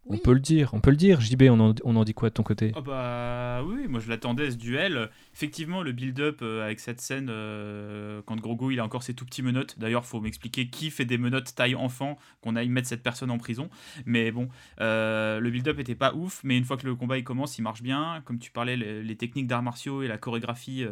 [0.10, 1.20] On peut le dire, on peut le dire.
[1.22, 2.72] JB, on en, on en dit quoi de ton côté?
[2.76, 5.10] Oh bah oui, moi je l'attendais ce duel.
[5.34, 9.26] Effectivement, le build-up euh, avec cette scène euh, quand Grogu il a encore ses tout
[9.26, 9.78] petits menottes.
[9.80, 13.38] D'ailleurs, faut m'expliquer qui fait des menottes taille enfant qu'on aille mettre cette personne en
[13.38, 13.70] prison.
[14.06, 14.50] Mais bon,
[14.82, 17.62] euh, le build-up était pas ouf, mais une fois que le combat il commence, il
[17.62, 18.22] marche bien.
[18.26, 20.86] Comme tu parlais, les, techniques d'arts martiaux et la chorégraphie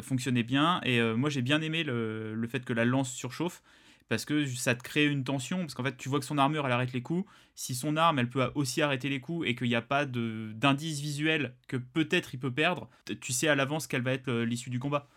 [0.00, 0.80] fonctionnaient bien.
[0.84, 3.60] Et moi j'ai bien aimé le, le fait que la lance surchauffe
[4.08, 6.66] parce que ça te crée une tension, parce qu'en fait tu vois que son armure
[6.66, 9.68] elle arrête les coups, si son arme elle peut aussi arrêter les coups et qu'il
[9.68, 12.88] n'y a pas d'indice visuel que peut-être il peut perdre,
[13.20, 15.08] tu sais à l'avance quelle va être euh, l'issue du combat.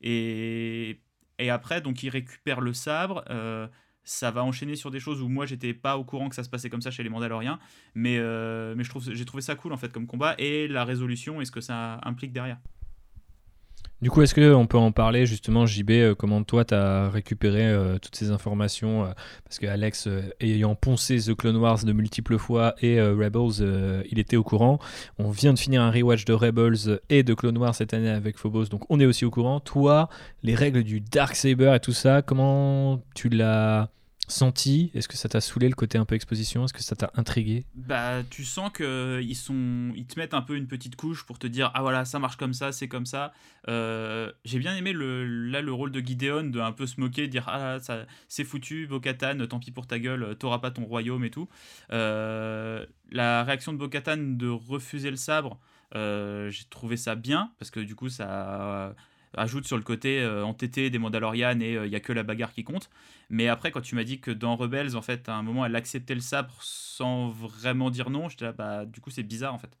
[0.00, 1.00] Et,
[1.38, 3.66] et après donc il récupère le sabre, euh,
[4.04, 6.48] ça va enchaîner sur des choses où moi j'étais pas au courant que ça se
[6.48, 7.58] passait comme ça chez les Mandaloriens,
[7.94, 11.44] mais, euh, mais j'ai trouvé ça cool en fait comme combat et la résolution et
[11.44, 12.58] ce que ça implique derrière.
[14.02, 17.66] Du coup, est-ce qu'on peut en parler justement, JB, euh, comment toi tu as récupéré
[17.66, 19.08] euh, toutes ces informations euh,
[19.44, 20.08] Parce que Alex,
[20.40, 24.78] ayant poncé The Clone Wars de multiples fois et Rebels, il était au courant.
[25.18, 28.38] On vient de finir un rewatch de Rebels et de Clone Wars cette année avec
[28.38, 29.60] Phobos, donc on est aussi au courant.
[29.60, 30.08] Toi,
[30.42, 33.90] les règles du Dark Saber et tout ça, comment tu l'as
[34.30, 34.90] senti?
[34.94, 36.64] Est-ce que ça t'a saoulé le côté un peu exposition?
[36.64, 37.66] Est-ce que ça t'a intrigué?
[37.74, 41.38] Bah, tu sens que ils sont, ils te mettent un peu une petite couche pour
[41.38, 43.32] te dire ah voilà ça marche comme ça, c'est comme ça.
[43.68, 47.28] Euh, j'ai bien aimé le là le rôle de Gideon de un peu se moquer,
[47.28, 51.24] dire ah ça c'est foutu, Bokatan, tant pis pour ta gueule, t'auras pas ton royaume
[51.24, 51.48] et tout.
[51.92, 55.58] Euh, la réaction de Bokatan de refuser le sabre,
[55.94, 58.94] euh, j'ai trouvé ça bien parce que du coup ça
[59.36, 62.22] ajoute sur le côté euh, entêté des Mandalorian et il euh, n'y a que la
[62.22, 62.90] bagarre qui compte.
[63.28, 65.76] Mais après, quand tu m'as dit que dans Rebels, en fait, à un moment, elle
[65.76, 69.58] acceptait le sabre sans vraiment dire non, j'étais là, bah, du coup, c'est bizarre, en
[69.58, 69.78] fait.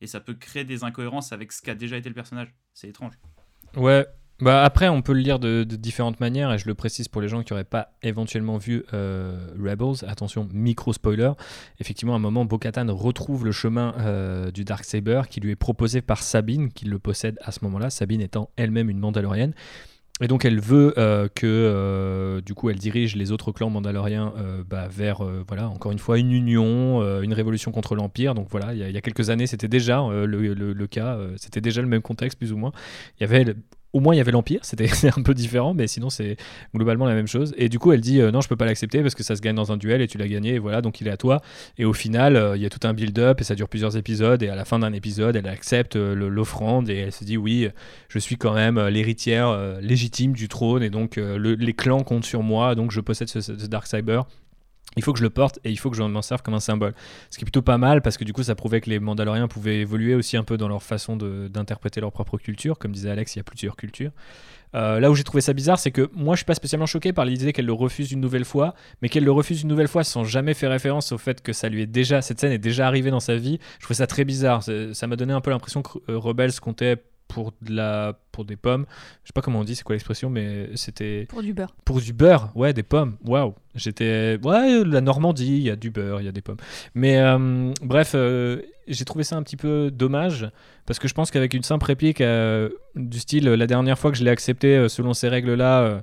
[0.00, 2.54] Et ça peut créer des incohérences avec ce qu'a déjà été le personnage.
[2.74, 3.14] C'est étrange.
[3.76, 4.06] Ouais,
[4.42, 7.28] bah après, on peut le lire de, différentes manières, et je le précise pour les
[7.28, 10.04] gens qui n'auraient pas éventuellement vu euh, Rebels.
[10.08, 11.30] Attention, micro spoiler.
[11.78, 15.56] Effectivement, à un moment, Bo-Katan retrouve le chemin euh, du Dark Saber qui lui est
[15.56, 17.88] proposé par Sabine, qui le possède à ce moment-là.
[17.88, 19.54] Sabine étant elle-même une Mandalorienne.
[20.20, 24.32] Et donc elle veut euh, que du coup elle dirige les autres clans mandaloriens
[24.68, 28.34] bah, vers voilà encore une fois une union, une révolution contre l'empire.
[28.34, 31.88] Donc voilà, il y, a quelques années c'était déjà le, le, cas, c'était déjà le
[31.88, 32.72] même contexte plus ou moins.
[33.18, 33.56] Il y avait
[33.92, 36.36] au moins il y avait l'Empire, c'était un peu différent, mais sinon c'est
[36.74, 37.54] globalement la même chose.
[37.56, 39.42] Et du coup, elle dit euh, non, je peux pas l'accepter parce que ça se
[39.42, 41.42] gagne dans un duel et tu l'as gagné, et voilà, donc il est à toi.
[41.78, 44.42] Et au final, euh, il y a tout un build-up et ça dure plusieurs épisodes.
[44.42, 47.68] Et à la fin d'un épisode, elle accepte euh, l'offrande et elle se dit oui,
[48.08, 52.74] je suis quand même l'héritière légitime du trône et donc les clans comptent sur moi,
[52.74, 54.24] donc je possède ce, ce Dark Cyber
[54.96, 56.60] il faut que je le porte et il faut que je m'en serve comme un
[56.60, 56.94] symbole.
[57.30, 59.48] Ce qui est plutôt pas mal parce que du coup ça prouvait que les Mandaloriens
[59.48, 62.78] pouvaient évoluer aussi un peu dans leur façon d'interpréter leur propre culture.
[62.78, 64.10] Comme disait Alex, il y a plusieurs cultures.
[64.74, 67.12] Euh, là où j'ai trouvé ça bizarre, c'est que moi je suis pas spécialement choqué
[67.12, 70.02] par l'idée qu'elle le refuse une nouvelle fois, mais qu'elle le refuse une nouvelle fois
[70.02, 72.86] sans jamais faire référence au fait que ça lui est déjà, cette scène est déjà
[72.86, 73.58] arrivée dans sa vie.
[73.78, 74.62] Je trouvais ça très bizarre.
[74.62, 78.86] Ça m'a donné un peu l'impression que Rebels comptait pour de la pour des pommes.
[79.24, 81.74] Je sais pas comment on dit, c'est quoi l'expression, mais c'était pour du beurre.
[81.84, 83.16] Pour du beurre, ouais, des pommes.
[83.24, 86.58] Waouh, j'étais ouais, la Normandie, il y a du beurre, il y a des pommes.
[86.94, 90.48] Mais euh, bref, euh, j'ai trouvé ça un petit peu dommage
[90.86, 94.16] parce que je pense qu'avec une simple réplique euh, du style la dernière fois que
[94.16, 96.02] je l'ai accepté selon ces règles là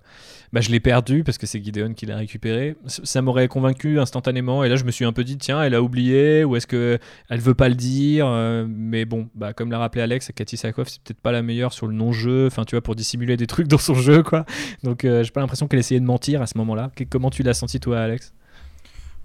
[0.51, 2.75] bah, je l'ai perdu parce que c'est Gideon qui l'a récupéré.
[2.85, 4.63] Ça m'aurait convaincu instantanément.
[4.63, 6.97] Et là, je me suis un peu dit, tiens, elle a oublié ou est-ce que
[7.29, 10.89] elle veut pas le dire euh, Mais bon, bah, comme l'a rappelé Alex, Cathy Sakoff,
[10.89, 12.47] c'est peut-être pas la meilleure sur le non-jeu.
[12.47, 14.45] Enfin, tu vois, pour dissimuler des trucs dans son jeu, quoi.
[14.83, 16.91] Donc, euh, j'ai pas l'impression qu'elle essayait de mentir à ce moment-là.
[17.09, 18.33] Comment tu l'as senti, toi, Alex?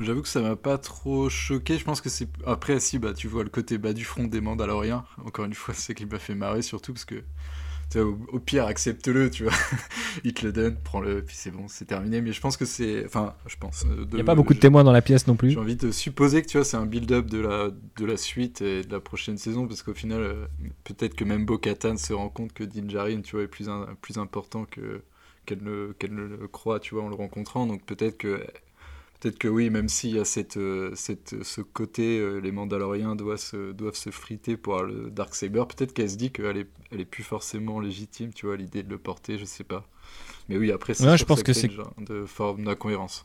[0.00, 1.78] J'avoue que ça m'a pas trop choqué.
[1.78, 2.28] Je pense que c'est.
[2.46, 5.04] Après, si, bah, tu vois le côté bas du front des Mandaloriens.
[5.24, 7.22] Encore une fois, c'est qui m'a fait marrer, surtout parce que
[7.97, 9.53] au, pire, accepte-le, tu vois.
[10.25, 12.20] Il te le donne, prends-le, puis c'est bon, c'est terminé.
[12.20, 13.05] Mais je pense que c'est.
[13.07, 13.85] Enfin, je pense.
[13.85, 15.51] Euh, Il n'y a pas beaucoup de témoins dans la pièce non plus.
[15.51, 18.62] J'ai envie de supposer que tu vois, c'est un build-up de la, de la suite
[18.62, 20.47] et de la prochaine saison, parce qu'au final, euh,
[20.85, 23.68] peut-être que même Bo-Katan se rend compte que Din Djarin, tu vois, est plus,
[24.01, 25.03] plus important que
[25.47, 27.66] qu'elle ne, qu'elle ne le croit, tu vois, en le rencontrant.
[27.66, 28.44] Donc peut-être que
[29.24, 33.16] Peut-être que oui, même s'il y a cette, euh, cette, ce côté, euh, les Mandaloriens
[33.16, 36.68] doivent se, doivent se friter pour le Dark Saber, peut-être qu'elle se dit qu'elle est,
[36.92, 39.88] elle est plus forcément légitime, tu vois, l'idée de le porter, je sais pas.
[40.50, 43.24] Mais oui, après, c'est je pense que c'est de forme d'incohérence.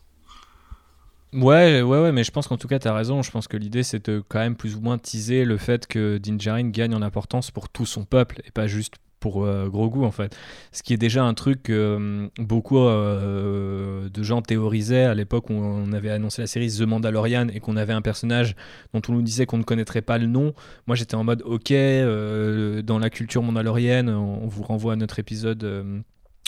[1.34, 3.20] Ouais, ouais, ouais, mais je pense qu'en tout cas, tu as raison.
[3.20, 6.16] Je pense que l'idée, c'est de quand même plus ou moins teaser le fait que
[6.16, 10.04] Din Djarin gagne en importance pour tout son peuple et pas juste pour euh, Grogu
[10.04, 10.36] en fait.
[10.72, 15.50] Ce qui est déjà un truc que euh, beaucoup euh, de gens théorisaient à l'époque
[15.50, 18.56] où on avait annoncé la série The Mandalorian et qu'on avait un personnage
[18.94, 20.54] dont on nous disait qu'on ne connaîtrait pas le nom.
[20.86, 26.02] Moi j'étais en mode ok, dans la culture mandalorienne, on, vous renvoie à notre épisode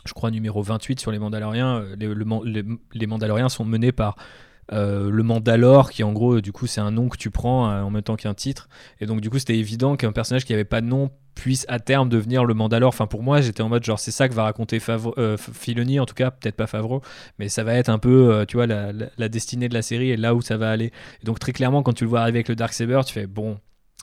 [0.05, 1.85] je crois numéro 28 sur les Mandaloriens.
[1.97, 4.17] les Mandaloriens sont menés par
[4.71, 7.83] euh, le Mandalore, qui en gros, du coup, c'est un nom que tu prends euh,
[7.83, 8.69] en même temps qu'un titre.
[9.01, 11.81] Et donc, du coup, c'était évident qu'un personnage qui n'avait pas de nom puisse à
[11.81, 12.89] terme devenir le Mandalore.
[12.89, 15.99] Enfin, pour moi, j'étais en mode genre, c'est ça que va raconter Favre, euh, Filoni,
[15.99, 17.03] en tout cas, peut-être pas Favreau,
[17.39, 20.35] mais ça va être un peu, tu vois, la, destinée de la série et là
[20.35, 20.93] où ça va aller.
[21.23, 23.27] Et donc, très clairement, quand tu le vois arriver avec le Dark Saber, tu fais
[23.27, 23.59] bon.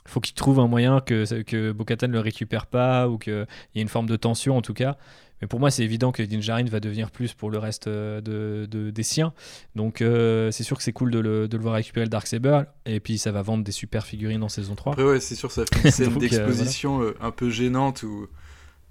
[0.06, 3.78] Faut qu'il trouve un moyen que, que Bo-Katan ne le récupère pas ou qu'il y
[3.78, 4.96] ait une forme de tension en tout cas.
[5.40, 8.20] Mais pour moi, c'est évident que Din Djarin va devenir plus pour le reste euh,
[8.20, 9.32] de, des siens.
[9.74, 12.62] Donc, euh, c'est sûr que c'est cool de le, de le, voir récupérer le Darksaber.
[12.86, 14.92] Et puis, ça va vendre des super figurines en saison 3.
[14.92, 18.28] Après, ouais, c'est sûr, ça fait une scène euh, d'exposition un peu gênante où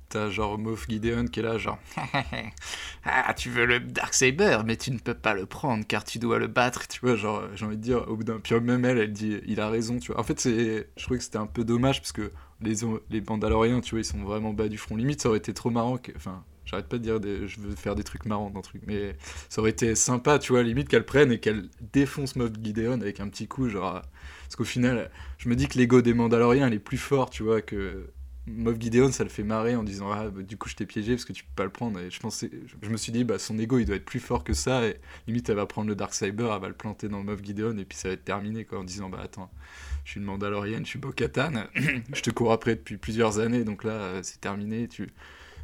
[0.10, 1.80] t'as genre Moff Gideon qui est là, genre
[3.06, 6.40] Ah, tu veux le Darksaber, mais tu ne peux pas le prendre car tu dois
[6.40, 6.88] le battre.
[6.88, 8.40] Tu vois, genre, j'ai envie de dire, au bout d'un.
[8.40, 10.20] Puis même elle, elle dit Il a raison, tu vois.
[10.20, 12.32] En fait, je trouvais que c'était un peu dommage parce que
[12.62, 12.76] les,
[13.10, 14.96] les Mandaloriens, tu vois, ils sont vraiment bas du front.
[14.96, 15.98] Limite, ça aurait été trop marrant.
[15.98, 19.16] Que, enfin, j'arrête pas de dire je veux faire des trucs marrants dans truc, mais
[19.50, 23.20] ça aurait été sympa, tu vois, limite qu'elle prenne et qu'elle défonce Moff Gideon avec
[23.20, 24.02] un petit coup, genre.
[24.44, 27.44] Parce qu'au final, je me dis que l'ego des Mandaloriens, elle est plus fort, tu
[27.44, 28.10] vois, que.
[28.50, 31.14] Moff Gideon, ça le fait marrer en disant Ah, bah, du coup, je t'ai piégé
[31.14, 32.00] parce que tu peux pas le prendre.
[32.00, 32.50] Et je, pensais,
[32.82, 34.86] je me suis dit, bah, son ego, il doit être plus fort que ça.
[34.86, 37.78] Et limite, elle va prendre le Dark Saber, elle va le planter dans Moff Gideon,
[37.78, 39.52] et puis ça va être terminé, quoi, en disant Bah, attends,
[40.06, 43.84] je suis une Mandalorienne, je suis Bo-Katan, je te cours après depuis plusieurs années, donc
[43.84, 44.88] là, euh, c'est terminé.
[44.88, 45.10] Tu,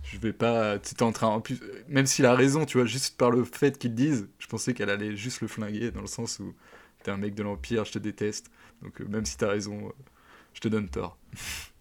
[0.04, 0.78] je vais pas.
[0.80, 1.28] Tu en train.
[1.28, 4.48] En plus, même s'il a raison, tu vois, juste par le fait qu'il dise, je
[4.48, 6.54] pensais qu'elle allait juste le flinguer, dans le sens où
[7.04, 8.52] t'es un mec de l'Empire, je te déteste.
[8.82, 9.92] Donc, euh, même si t'as raison, euh,
[10.54, 11.18] je te donne tort.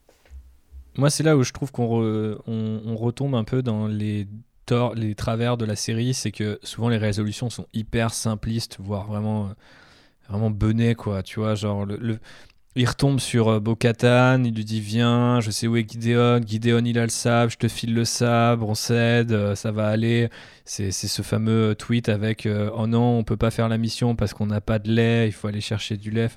[0.97, 4.29] Moi, c'est là où je trouve qu'on on, retombe un peu dans les
[4.67, 9.07] torts, les travers de la série, c'est que souvent les résolutions sont hyper simplistes, voire
[9.07, 9.53] vraiment,
[10.29, 11.23] vraiment benées, quoi.
[11.23, 12.19] Tu vois, genre le,
[12.77, 16.85] il retombe sur euh, Bo-Katan, il lui dit viens, je sais où est Gideon, Gideon
[16.85, 20.29] il a le sabre, je te file le sabre, on cède, euh, ça va aller.
[20.65, 24.35] C'est ce fameux euh, tweet avec oh non, on peut pas faire la mission parce
[24.35, 26.29] qu'on n'a pas de lait, il faut aller chercher du lait.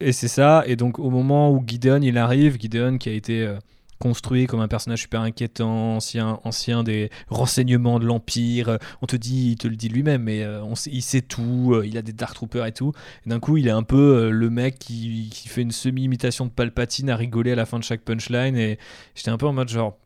[0.00, 3.52] et c'est ça, et donc au moment où Gideon il arrive, Gideon qui a été
[3.98, 8.78] construit comme un personnage super inquiétant, ancien, ancien des renseignements de l'Empire.
[9.02, 11.86] On te dit, il te le dit lui-même, mais euh, on il sait tout, euh,
[11.86, 12.92] il a des Dark Troopers et tout.
[13.26, 17.08] D'un coup, il est un peu euh, le mec qui, fait une semi-imitation de Palpatine
[17.10, 18.56] à rigoler à la fin de chaque punchline.
[18.56, 18.78] Et
[19.14, 19.96] j'étais un peu en mode genre,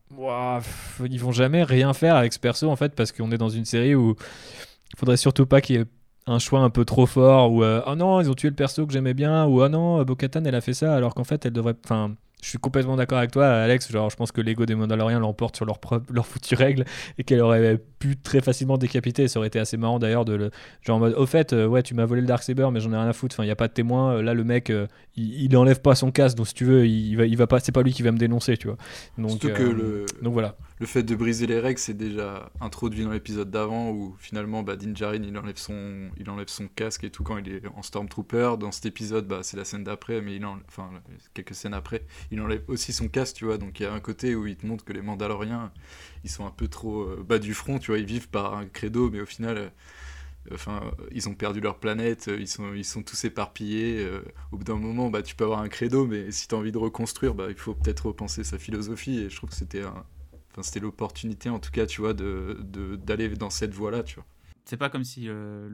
[1.09, 3.65] ils vont jamais rien faire avec ce perso en fait, parce qu'on est dans une
[3.65, 4.15] série où
[4.93, 5.85] il faudrait surtout pas qu'il y ait
[6.27, 8.93] un choix un peu trop fort ou oh non ils ont tué le perso que
[8.93, 11.73] j'aimais bien ou oh non Bo-Katan elle a fait ça alors qu'en fait elle devrait
[12.41, 13.91] je suis complètement d'accord avec toi, Alex.
[13.91, 15.79] Genre, je pense que l'ego des Mandaloriens l'emporte sur leurs
[16.11, 16.85] leur foutues règles
[17.17, 19.27] et qu'elle aurait pu très facilement décapiter.
[19.27, 20.51] Ça aurait été assez marrant d'ailleurs de le.
[20.81, 22.97] Genre en mode, au fait, euh, ouais, tu m'as volé le Darksaber, mais j'en ai
[22.97, 23.35] rien à foutre.
[23.35, 24.15] Enfin, il n'y a pas de témoin.
[24.15, 26.87] Euh, là, le mec, euh, il, il, enlève pas son casque, donc si tu veux,
[26.87, 27.59] il, va, il va pas.
[27.59, 28.77] C'est pas lui qui va me dénoncer, tu vois.
[29.17, 30.05] Donc, que le...
[30.21, 34.15] donc voilà le fait de briser les règles, c'est déjà introduit dans l'épisode d'avant où
[34.17, 38.55] finalement bah, Din Djarin il enlève, son, casque et tout quand il est en Stormtrooper.
[38.59, 40.89] Dans cet épisode, bah, c'est la scène d'après, mais il enlève, enfin
[41.35, 43.59] quelques scènes après, il enlève aussi son casque, tu vois.
[43.59, 45.71] Donc il y a un côté où il te montre que les Mandaloriens,
[46.23, 47.99] ils sont un peu trop euh, bas du front, tu vois.
[47.99, 49.57] Ils vivent par un credo, mais au final.
[49.57, 49.69] Euh,
[50.51, 54.03] enfin, ils ont perdu leur planète, ils sont, ils sont tous éparpillés.
[54.03, 56.57] Euh, au bout d'un moment, bah, tu peux avoir un credo, mais si tu as
[56.57, 59.19] envie de reconstruire, bah, il faut peut-être repenser sa philosophie.
[59.19, 60.03] Et je trouve que c'était un,
[60.61, 64.25] C'était l'opportunité, en tout cas, tu vois, d'aller dans cette voie-là, tu vois.
[64.65, 65.67] C'est pas comme si euh,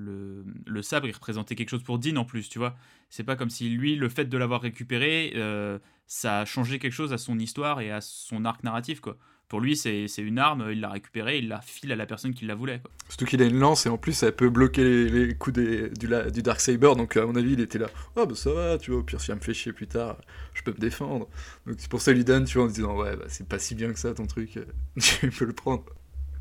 [0.65, 2.75] le, sabre représentait quelque chose pour Dean en plus, tu vois.
[3.09, 6.93] C'est pas comme si lui, le fait de l'avoir récupéré, euh, ça a changé quelque
[6.93, 9.17] chose à son histoire et à son arc narratif, quoi.
[9.47, 12.45] Pour lui, c'est une arme, il l'a récupérée, il la file à la personne qui
[12.45, 12.81] la voulait.
[13.07, 16.59] Surtout qu'il a une lance et en plus, elle peut bloquer les, coups du, Dark
[16.59, 16.93] Saber.
[16.97, 17.87] Donc, à mon avis, il était là.
[18.17, 18.99] Oh, bah ça va, tu vois.
[18.99, 20.17] Au pire, si elle me fait chier plus tard,
[20.53, 21.29] je peux me défendre.
[21.65, 23.73] Donc, c'est pour ça lui donne, tu vois, en disant Ouais, bah, c'est pas si
[23.73, 24.59] bien que ça ton truc.
[24.99, 25.85] tu peux le prendre.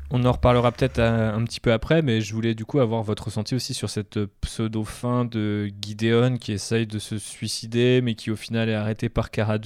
[0.09, 3.25] On en reparlera peut-être un, petit peu après, mais je voulais du coup avoir votre
[3.25, 8.37] ressenti aussi sur cette pseudo-fin de Gideon qui essaye de se suicider, mais qui au
[8.37, 9.57] final est arrêté par Cara.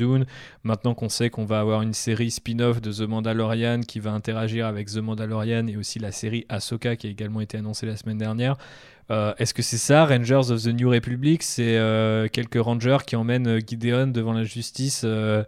[0.64, 4.66] Maintenant qu'on sait qu'on va avoir une série spin-off de The Mandalorian qui va interagir
[4.66, 8.18] avec The Mandalorian et aussi la série Ahsoka qui a également été annoncée la semaine
[8.18, 8.58] dernière.
[9.12, 11.44] Euh, est-ce que c'est ça, Rangers of the New Republic?
[11.44, 15.44] C'est euh, quelques rangers qui emmènent Gideon devant la justice euh,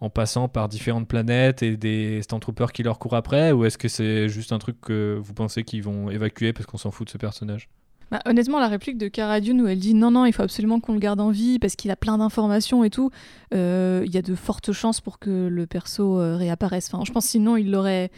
[0.00, 3.88] en passant par différentes planètes et des Stormtroopers qui leur courent après Ou est-ce que
[3.88, 7.12] c'est juste un truc que vous pensez qu'ils vont évacuer parce qu'on s'en fout de
[7.12, 7.68] ce personnage?
[8.10, 10.78] Bah, honnêtement, la réplique de Cara Dune où elle dit non, non, il faut absolument
[10.78, 13.10] qu'on le garde en vie parce qu'il a plein d'informations et tout,
[13.52, 16.88] euh, il y a de fortes chances pour que le perso euh, réapparaisse.
[16.92, 18.10] Enfin, je pense sinon il l'aurait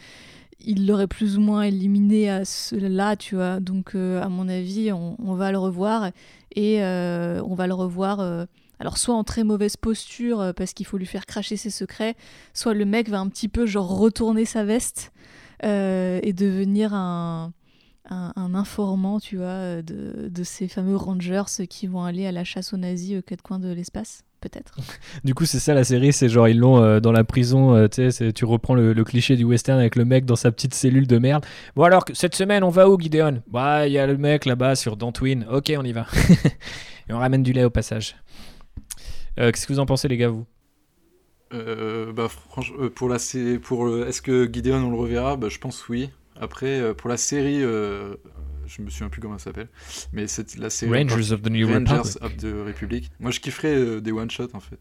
[0.61, 3.61] il l'aurait plus ou moins éliminé à cela, tu vois.
[3.61, 6.11] Donc, euh, à mon avis, on, on, va le revoir
[6.57, 8.47] et on va le revoir.
[8.81, 12.15] Alors, soit en très mauvaise posture parce qu'il faut lui faire cracher ses secrets,
[12.55, 15.13] soit le mec va un petit peu genre retourner sa veste
[15.63, 17.53] et devenir un
[18.11, 22.45] un, informant, tu vois, euh, de, de, ces fameux rangers qui vont aller à la
[22.45, 24.77] chasse aux nazis aux quatre coins de l'espace peut-être.
[25.25, 27.89] du coup, c'est ça la série, c'est genre ils l'ont euh, dans la prison, euh,
[27.89, 31.45] tu reprends le, cliché du western avec le mec dans sa petite cellule de merde.
[31.77, 33.43] Bon alors, cette semaine, on va où Gideon?
[33.51, 35.47] Bah, il y a le mec là-bas sur Dantwin.
[35.51, 36.07] Ok, on y va.
[37.09, 38.17] Et on ramène du lait au passage.
[39.39, 40.47] Qu'est-ce que vous en pensez les gars, vous?
[41.51, 43.19] Bah, franchement, pour la
[43.63, 45.37] pour est-ce que Gideon on le reverra?
[45.37, 46.11] Bah, je pense oui
[46.41, 48.15] après, euh, pour la série, euh,
[48.67, 49.69] je me souviens plus comment ça s'appelle,
[50.13, 52.17] mais c'est la série Rangers of the New Republic.
[52.21, 53.11] of the Republic.
[53.21, 54.79] Moi, je kifferais euh, des one shot en fait.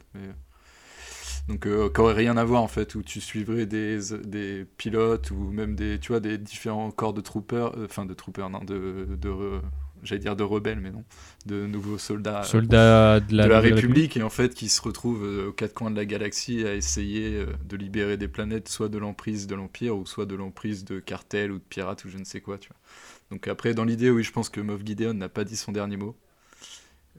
[1.47, 5.31] Donc, euh, qui aurait rien à voir en fait, où tu suivrais des, des pilotes
[5.31, 9.07] ou même des, tu vois, des différents corps de troopers, enfin de troopers, non, de,
[9.19, 9.61] de
[10.03, 11.03] j'allais dire de rebelles, mais non,
[11.45, 15.53] de nouveaux soldats, soldats de la, République, et en fait qui se retrouvent euh, aux
[15.53, 19.47] quatre coins de la galaxie à essayer euh, de libérer des planètes, soit de l'emprise
[19.47, 22.41] de l'Empire, ou soit de l'emprise de cartels ou de pirates ou je ne sais
[22.41, 22.77] quoi, tu vois.
[23.31, 25.97] Donc après, dans l'idée, oui, je pense que Moff Gideon n'a pas dit son dernier
[25.97, 26.15] mot.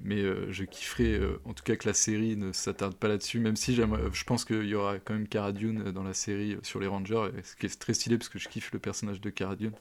[0.01, 3.57] Mais euh, je kifferais en tout cas que la série ne s'attarde pas là-dessus, même
[3.57, 6.87] si je pense qu'il y aura quand même Cara Dune dans la série sur les
[6.87, 9.72] Rangers, ce qui est très stylé parce que je kiffe le personnage de Cara Dune.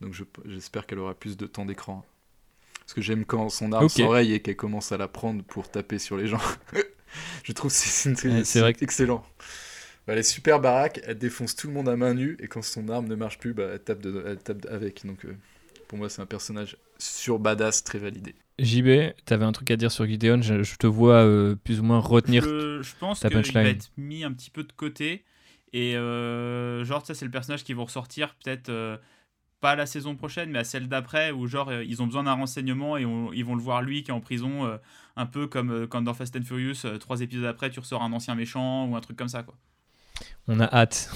[0.00, 0.14] Donc
[0.44, 2.04] j'espère qu'elle aura plus de temps d'écran.
[2.88, 5.98] Parce que j'aime quand son arme s'oreille et qu'elle commence à la prendre pour taper
[5.98, 6.40] sur les gens.
[7.44, 9.22] je trouve que c'est excellent.
[10.06, 12.62] Bah, elle est super baraque, elle défonce tout le monde à main nue, et quand
[12.62, 15.04] son arme ne marche plus, bah, elle, tape elle tape avec.
[15.04, 15.36] Donc euh,
[15.86, 18.34] pour moi, c'est un personnage sur badass très validé.
[18.58, 21.98] JB, t'avais un truc à dire sur Gideon, je, te vois euh, plus ou moins
[21.98, 25.24] retenir je, je pense qu'il va être mis un petit peu de côté,
[25.74, 28.70] et euh, genre ça c'est le personnage qui va ressortir peut-être
[29.60, 32.34] pas la saison prochaine, mais à celle d'après, où genre euh, ils ont besoin d'un
[32.34, 33.02] renseignement et
[33.34, 34.76] ils vont le voir lui qui est en prison, euh,
[35.16, 38.12] un peu comme euh, quand dans Fast and Furious, trois épisodes après, tu ressors un
[38.12, 39.54] ancien méchant ou un truc comme ça, quoi.
[40.48, 41.10] On a hâte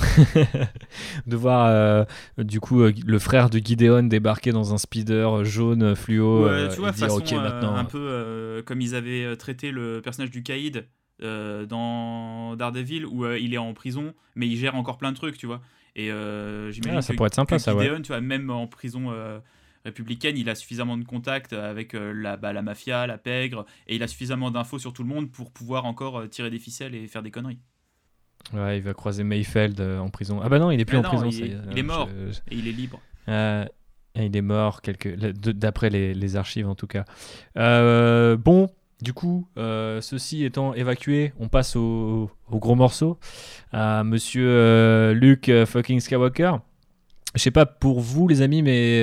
[1.27, 6.81] de voir du coup le frère de Gideon débarquer dans un speeder jaune fluo tu
[6.81, 7.75] vois, façon, maintenant...
[7.75, 10.87] un peu comme ils avaient traité le personnage du Caïd
[11.23, 15.47] dans Daredevil où il est en prison mais il gère encore plein de trucs, tu
[15.47, 15.61] vois.
[15.95, 18.01] Et euh, j'imagine ah, ça pourrait être sympa, ça, ouais.
[18.01, 19.39] tu vois, même en prison euh,
[19.85, 23.97] républicaine, il a suffisamment de contacts avec euh, la, bah, la mafia, la pègre, et
[23.97, 27.07] il a suffisamment d'infos sur tout le monde pour pouvoir encore tirer des ficelles et
[27.09, 27.59] faire des conneries.
[28.55, 30.41] Ouais, il va croiser Mayfeld en prison.
[30.43, 31.29] Ah bah non, il est plus ah en prison.
[31.31, 32.09] Il est, mort
[32.51, 33.01] et il est libre.
[33.29, 37.05] il est mort, d'après les, les, archives en tout cas.
[37.55, 38.71] bon,
[39.03, 43.19] du coup, euh, ceci étant évacué, on passe au, gros morceau,
[43.73, 46.53] à monsieur euh, Luke euh, fucking Skywalker.
[47.35, 49.03] Je sais pas pour vous les amis, mais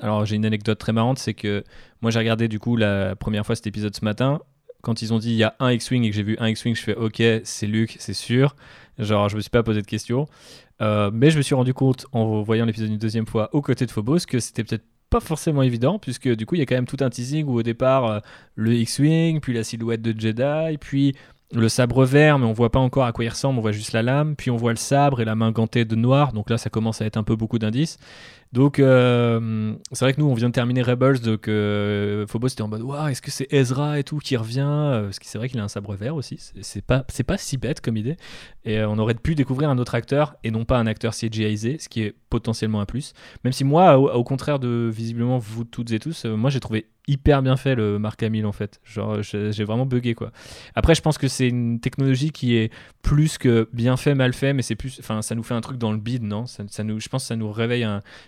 [0.00, 1.62] alors j'ai une anecdote très marrante, c'est que
[2.00, 4.40] moi j'ai regardé du coup la première fois cet épisode ce matin.
[4.82, 6.74] Quand ils ont dit il y a un X-wing et que j'ai vu un X-wing,
[6.74, 8.56] je fais ok, c'est Luke, c'est sûr.
[8.98, 10.26] Genre je me suis pas posé de questions,
[10.80, 13.90] mais je me suis rendu compte en voyant l'épisode une deuxième fois aux côtés de
[13.90, 14.86] Phobos que c'était peut-être
[15.20, 17.62] forcément évident, puisque du coup, il y a quand même tout un teasing où au
[17.62, 18.20] départ, euh,
[18.54, 21.14] le X-Wing, puis la silhouette de Jedi, puis
[21.52, 23.92] le sabre vert, mais on voit pas encore à quoi il ressemble, on voit juste
[23.92, 26.58] la lame, puis on voit le sabre et la main gantée de noir, donc là
[26.58, 27.98] ça commence à être un peu beaucoup d'indices.
[28.54, 32.62] Donc euh, c'est vrai que nous on vient de terminer Rebels, donc euh, Phobos était
[32.62, 35.38] en mode waouh, est-ce que c'est Ezra et tout qui revient euh, Parce que c'est
[35.38, 38.16] vrai qu'il a un sabre vert aussi, c'est pas, pas si bête comme idée.
[38.64, 41.88] Et on aurait pu découvrir un autre acteur et non pas un acteur CGIisé, ce
[41.88, 43.12] qui est potentiellement un plus.
[43.42, 47.42] Même si moi, au, contraire de visiblement vous toutes et tous, moi j'ai trouvé hyper
[47.42, 48.80] bien fait le Mark Hamill en fait.
[48.84, 50.32] Genre j'ai vraiment bugué quoi.
[50.74, 54.52] Après je pense que c'est une technologie qui est plus que bien fait mal fait
[54.52, 56.46] mais c'est plus enfin ça nous fait un truc dans le bide non?
[56.46, 57.86] Ça, nous je pense que ça nous réveille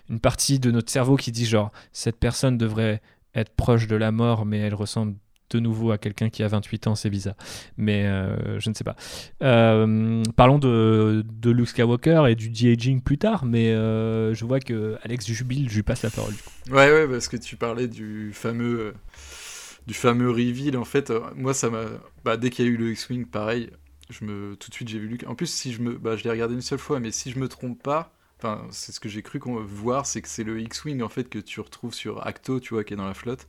[0.09, 3.01] une partie de notre cerveau qui dit genre cette personne devrait
[3.35, 5.15] être proche de la mort mais elle ressemble
[5.49, 7.35] de nouveau à quelqu'un qui a 28 ans, c'est bizarre.
[7.77, 8.95] Mais euh, je ne sais pas.
[9.43, 14.59] Euh, parlons de, de, Luke Skywalker et du de-aging plus tard, mais euh, je vois
[14.59, 16.33] que Alex jubile, je lui passe la parole.
[16.69, 18.93] Ouais, ouais, parce que tu parlais du fameux,
[19.87, 20.77] du fameux reveal.
[20.77, 21.85] En fait, moi, ça m'a.
[22.25, 23.69] Bah, dès qu'il y a eu le X-Wing, pareil,
[24.09, 24.55] je me...
[24.55, 25.25] tout de suite, j'ai vu Luke.
[25.27, 25.97] En plus, si je me.
[25.97, 28.13] Bah, je l'ai regardé une seule fois, mais si je me trompe pas.
[28.39, 31.27] Enfin, c'est ce que j'ai cru qu'on voir, c'est que c'est le X-Wing en fait
[31.29, 33.47] que tu retrouves sur Acto, tu vois, qui est dans la flotte.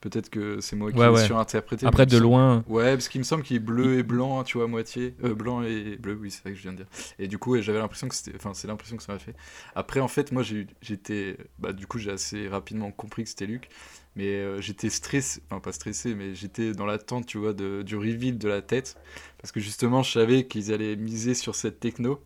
[0.00, 1.24] Peut-être que c'est moi qui Ouais, ouais.
[1.26, 1.84] surinterprété.
[1.84, 4.56] Après, de semble- loin, Ouais, parce qu'il me semble qu'il est bleu et blanc, tu
[4.56, 5.16] vois, à moitié.
[5.24, 6.86] Euh, blanc et bleu, oui, c'est ça que je viens de dire.
[7.18, 8.32] Et du coup, j'avais l'impression que c'était.
[8.36, 9.34] Enfin, c'est l'impression que ça m'a fait.
[9.74, 10.44] Après, en fait, moi,
[10.80, 11.36] j'étais.
[11.58, 13.70] Bah, du coup, j'ai assez rapidement compris que c'était Luc.
[14.14, 15.42] Mais euh, j'étais stressé.
[15.50, 18.96] Enfin, pas stressé, mais j'étais dans l'attente, tu vois, de, du reveal de la tête.
[19.38, 22.20] Parce que justement, je savais qu'ils allaient miser sur cette techno.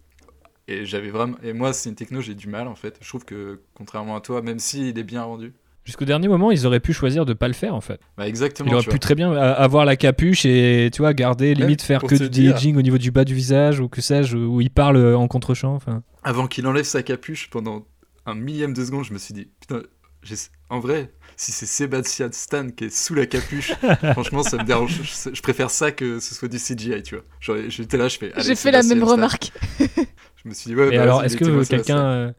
[0.68, 1.36] Et j'avais vraiment.
[1.42, 2.96] Et moi, c'est une techno, j'ai du mal, en fait.
[3.00, 5.52] Je trouve que, contrairement à toi, même s'il est bien rendu.
[5.84, 8.00] jusqu'au dernier moment, ils auraient pu choisir de pas le faire en fait.
[8.16, 8.70] Bah, exactement.
[8.70, 11.64] Il aurait tu pu très bien euh, avoir la capuche et tu vois garder Même
[11.64, 14.60] limite faire que du dire- au niveau du bas du visage ou que sais-je où
[14.60, 15.74] il parle euh, en contre-champ.
[15.74, 17.84] Enfin, avant qu'il enlève sa capuche pendant
[18.26, 19.82] un millième de seconde, je me suis dit, putain,
[20.68, 23.72] en vrai, si c'est Sébastien Stan qui est sous la capuche,
[24.12, 25.00] franchement, ça me dérange.
[25.32, 27.56] Je, préfère ça que ce soit du CGI, tu vois.
[27.68, 28.32] J'étais là, je fais.
[28.38, 29.10] J'ai fait la même Stan.
[29.10, 29.52] remarque.
[30.44, 32.32] Je me suis dit, ouais, et bah, alors, est-ce que quelqu'un euh,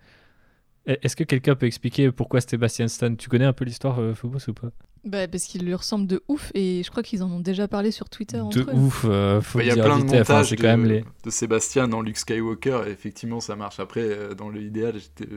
[0.86, 4.49] est-ce que quelqu'un peut expliquer pourquoi Sébastien Stan Tu connais un peu l'histoire euh, Phobos
[4.49, 4.70] ou pas?
[5.06, 7.91] Bah, parce qu'il lui ressemble de ouf et je crois qu'ils en ont déjà parlé
[7.91, 8.74] sur Twitter entre De eux.
[8.74, 11.06] ouf, euh, faut Bah, Il y a plein de enfin, montages de, quand même les.
[11.24, 13.80] de Sébastien dans Luke Skywalker, et effectivement, ça marche.
[13.80, 15.32] Après, euh, dans l'idéal, j'étais.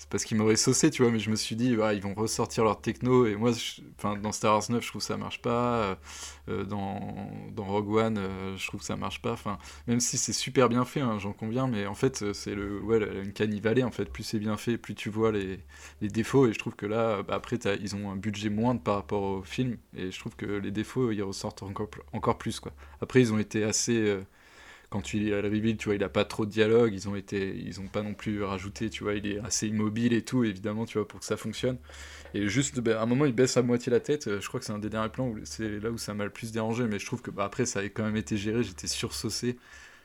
[0.00, 2.14] C'est parce qu'ils m'auraient saucé, tu vois, mais je me suis dit, ouais, ils vont
[2.14, 3.50] ressortir leur techno, et moi,
[4.22, 5.94] dans Star Wars 9, je trouve que ça marche pas, euh,
[6.48, 7.18] euh, dans,
[7.58, 10.86] Rogue One, euh, je trouve que ça marche pas, enfin, même si c'est super bien
[10.86, 14.22] fait, hein, j'en conviens, mais en fait, c'est le, ouais, une canivalée, en fait, plus
[14.22, 15.60] c'est bien fait, plus tu vois les,
[16.00, 19.22] défauts, et je trouve que là, bah, après, ils ont un budget moindre par rapport
[19.22, 22.58] au film, et je trouve que les défauts, ils ressortent encore, encore plus.
[23.02, 24.18] Après, ils ont été assez...
[24.90, 27.08] quand tu il a le reveal, tu vois, il a pas trop de dialogue, ils
[27.08, 30.22] ont été, ils ont pas non plus rajouté, tu vois, il est assez immobile et
[30.24, 31.78] tout, évidemment, tu vois, pour que ça fonctionne.
[32.34, 34.60] Et juste, ben, à un moment, il baisse à moitié la tête, euh, je crois
[34.60, 36.86] que c'est un des derniers plans où c'est là où ça m'a le plus dérangé,
[36.86, 39.58] mais je trouve que, bah, après, ça avait quand même été géré, j'étais sursaucé.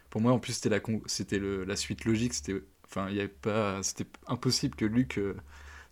[0.09, 3.83] Pour moi, en plus, c'était la, la suite logique, c'était, enfin, il y avait pas,
[3.83, 5.35] c'était impossible que Luke euh,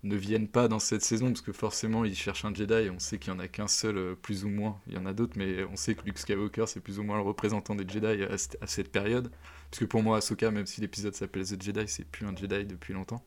[0.03, 2.99] ne vienne pas dans cette saison, parce que forcément, il cherche un Jedi, et on
[2.99, 4.79] sait qu'il y en a qu'un seul, euh, plus ou moins.
[4.87, 7.17] Il y en a d'autres, mais on sait que Luke Skywalker, c'est plus ou moins
[7.17, 8.37] le représentant des Jedi à,
[8.67, 9.31] cette- période.
[9.71, 12.65] Parce que pour moi, Ahsoka, même si l'épisode s'appelle The Jedi, c'est plus un Jedi
[12.65, 13.23] depuis longtemps.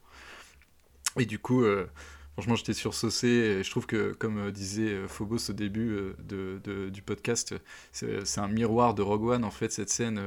[1.19, 1.87] Et du coup, euh,
[2.35, 3.29] franchement, j'étais sursaucé.
[3.29, 7.55] Et je trouve que, comme euh, disait Phobos au début de, du podcast,
[7.93, 10.21] c'est un miroir de Rogue One, en fait, cette scène.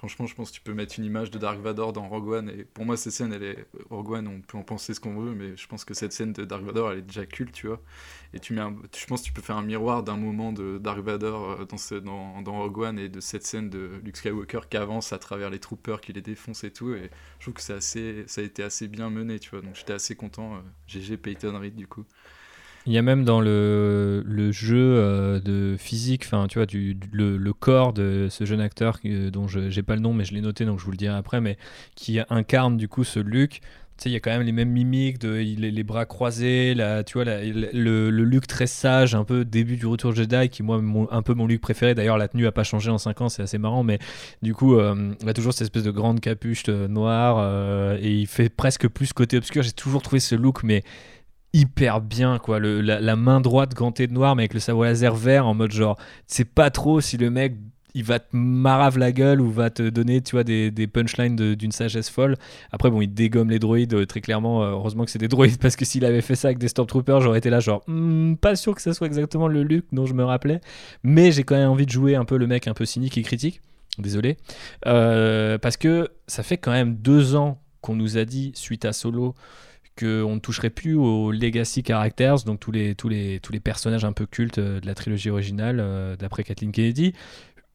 [0.00, 2.48] Franchement, je pense que tu peux mettre une image de Dark Vador dans Rogue One.
[2.48, 3.66] Et pour moi, cette scène, elle est.
[3.90, 6.32] Rogue One, on peut en penser ce qu'on veut, mais je pense que cette scène
[6.32, 7.82] de Dark Vador, elle est déjà culte, tu vois.
[8.32, 8.62] Et tu mets
[8.96, 11.76] je pense que tu peux faire un miroir d'un moment de Dark Vador euh, dans,
[11.76, 15.50] ce, dans, Rogue One et de cette scène de Luke Skywalker qui avance à travers
[15.50, 16.94] les troopers, qui les défonce et tout.
[16.94, 19.60] Et je trouve que assez, ça a été assez bien mené, tu vois.
[19.60, 20.54] Donc j'étais assez content.
[20.54, 22.06] euh, GG Peyton Reed, du coup.
[22.86, 26.66] Il y a même dans le, jeu euh, de physique, enfin tu vois,
[27.12, 30.32] le, corps de ce jeune acteur euh, dont je j'ai pas le nom, mais je
[30.32, 31.58] l'ai noté donc je vous le dirai après, mais
[31.94, 33.60] qui incarne du coup ce Luke.
[33.98, 36.74] Tu sais, il y a quand même les mêmes mimiques, les bras croisés,
[37.04, 41.20] tu vois, le, le très sage, un peu début du retour Jedi, qui moi, un
[41.20, 41.94] peu mon Luke préféré.
[41.94, 43.98] D'ailleurs, la tenue a pas changé en 5 ans, c'est assez marrant, mais
[44.40, 48.26] du coup, euh, il a toujours cette espèce de grande capuche euh, noire, et il
[48.26, 49.62] fait presque plus côté obscur.
[49.62, 50.82] J'ai toujours trouvé ce look, mais
[51.52, 52.58] hyper bien quoi.
[52.58, 55.72] Le, la, main droite gantée de noir mais avec le sabre laser vert en mode
[55.72, 55.96] genre
[56.26, 57.54] c'est pas trop si le mec
[57.92, 61.72] il va te marave la gueule ou va te donner tu vois des, punchlines d'une
[61.72, 62.36] sagesse folle.
[62.70, 65.58] Après bon il dégomme les droïdes euh, très clairement euh, heureusement que c'est des droïdes
[65.60, 68.56] parce que s'il avait fait ça avec des stormtroopers j'aurais été là genre Hmm, pas
[68.56, 70.60] sûr que ça soit exactement le Luke dont je me rappelais.
[71.02, 73.22] Mais j'ai quand même envie de jouer un peu le mec un peu cynique et
[73.22, 73.60] critique.
[73.98, 74.36] Désolé.
[74.86, 78.92] Euh, parce que ça fait quand même deux ans qu'on nous a dit suite à
[78.92, 79.34] Solo
[80.00, 84.04] qu'on ne toucherait plus aux legacy characters, donc tous les, tous les, tous les personnages
[84.04, 87.12] un peu cultes euh, de la trilogie originale, euh, d'après Kathleen Kennedy.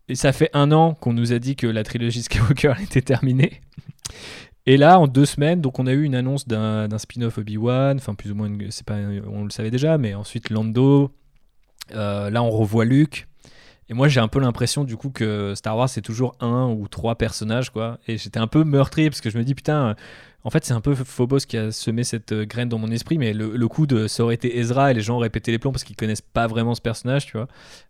[0.08, 3.62] Et ça fait un an qu'on nous a dit que la trilogie Skywalker était terminée.
[4.68, 8.16] Et là, en deux semaines, donc on a eu une annonce d'un spin-off Obi-Wan, enfin
[8.16, 8.50] plus ou moins,
[8.86, 8.96] pas,
[9.28, 11.12] on le savait déjà, mais ensuite Lando.
[11.94, 13.28] Euh, là, on revoit Luke.
[13.90, 16.88] Et moi, j'ai un peu l'impression du coup que Star Wars c'est toujours un ou
[16.88, 18.00] trois personnages, quoi.
[18.08, 19.96] Et j'étais un peu meurtri parce que je me dis putain,
[20.44, 23.18] en fait, c'est un peu Phobos qui a semé cette euh, graine dans mon esprit,
[23.18, 25.72] mais le, le coup de ça aurait été Ezra et les gens auraient les plombs
[25.72, 27.48] parce qu'ils connaissent pas vraiment ce personnage, tu vois.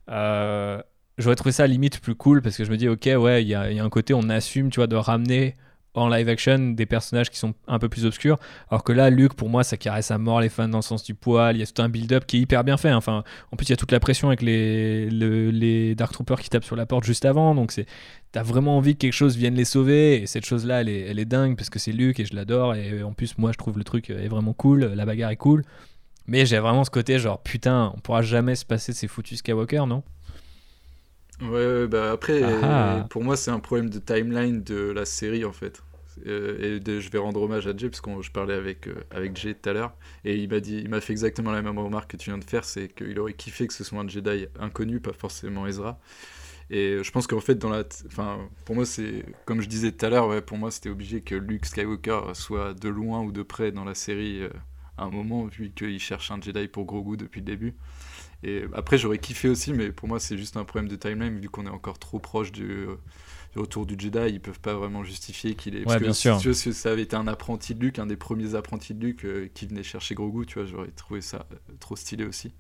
[0.10, 0.82] Euh,
[1.18, 3.54] J'aurais trouvé ça limite plus cool parce que je me dis, ok, ouais, il y
[3.56, 5.56] a un côté, on assume, tu vois, de ramener
[5.96, 8.38] en live action des personnages qui sont un peu plus obscurs.
[8.70, 11.04] Alors que là, Luke, pour moi, ça caresse à mort les fans dans le sens
[11.04, 11.56] du poil.
[11.56, 12.90] Il y a tout un build-up qui est hyper bien fait.
[12.90, 12.98] hein.
[12.98, 16.40] Enfin, en plus, il y a toute la pression avec les, le- les Dark Troopers
[16.42, 17.56] qui tapent sur la porte juste avant.
[17.56, 17.86] Donc, c'est,
[18.32, 20.22] t'as vraiment envie que quelque chose vienne les sauver.
[20.22, 22.76] Et cette chose-là, elle est, elle est dingue parce que c'est Luke et je l'adore.
[22.76, 24.86] Et en plus, moi, je trouve le truc est vraiment cool.
[24.86, 25.64] La bagarre est cool.
[26.28, 29.40] Mais j'ai vraiment ce côté genre, putain, on pourra jamais se passer de ces foutus
[29.40, 30.04] Skywalker, non?
[31.42, 33.08] Ouais, ouais, bah après, Ah ah.
[33.10, 35.84] pour moi, c'est un problème de timeline de la série, en fait.
[36.26, 39.36] Euh, et je vais rendre hommage à Jay, parce que je parlais avec, euh, avec
[39.38, 39.94] Jay tout à l'heure,
[40.24, 42.44] et il m'a dit, il m'a fait exactement la même remarque que tu viens de
[42.44, 46.00] faire, c'est qu'il aurait kiffé que ce soit un Jedi inconnu, pas forcément Ezra.
[46.72, 50.06] Et je pense qu'en fait, dans la, enfin, pour moi, c'est comme je disais tout
[50.06, 53.44] à l'heure, ouais, pour moi, c'était obligé que Luke Skywalker soit de loin ou de
[53.44, 54.50] près dans la série euh,
[54.98, 57.76] à un moment, vu qu'il cherche un Jedi pour Grogu depuis le début.
[58.44, 61.50] Et après, j'aurais kiffé aussi, mais pour moi, c'est juste un problème de timeline, vu
[61.50, 62.88] qu'on est encore trop proche du,
[63.56, 65.84] autour du Jedi, ils peuvent pas vraiment justifier qu'il est.
[65.84, 66.40] Parce bien sûr.
[66.40, 69.48] Tu ça avait été un apprenti de Luke, un des premiers apprentis de Luke euh,
[69.54, 72.54] qui venait chercher Grogu, tu vois, j'aurais trouvé ça euh, trop stylé aussi.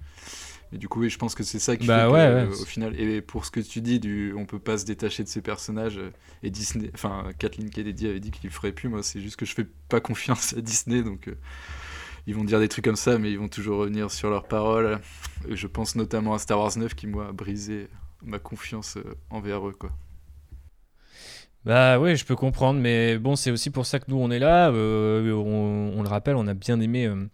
[0.71, 2.99] Et du coup, oui, je pense que c'est ça qui bah fait ouais, au final.
[2.99, 5.97] Et pour ce que tu dis, du, on peut pas se détacher de ces personnages.
[5.97, 6.11] Euh,
[6.43, 8.89] et Disney, enfin, Kathleen Kennedy avait dit qu'il ferait plus.
[8.89, 11.29] Moi, c'est juste que je fais pas confiance à Disney, donc.
[12.27, 14.99] ils vont dire des trucs comme ça, mais ils vont toujours revenir sur leurs paroles.
[15.49, 17.87] Je pense notamment à Star Wars 9 qui, moi, a brisé
[18.23, 18.97] ma confiance
[19.29, 19.91] envers eux, quoi.
[21.65, 24.37] Bah oui, je peux comprendre, mais bon, c'est aussi pour ça que nous on est
[24.37, 24.69] là.
[24.69, 27.27] Euh, on, le rappelle, on a bien aimé euh,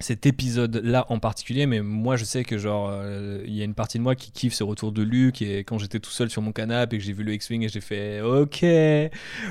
[0.00, 3.74] cet épisode-là en particulier, mais moi je sais que genre euh, il y a une
[3.74, 6.40] partie de moi qui kiffe ce retour de Luke et quand j'étais tout seul sur
[6.40, 8.64] mon canapé et que j'ai vu le X-wing et j'ai fait ok,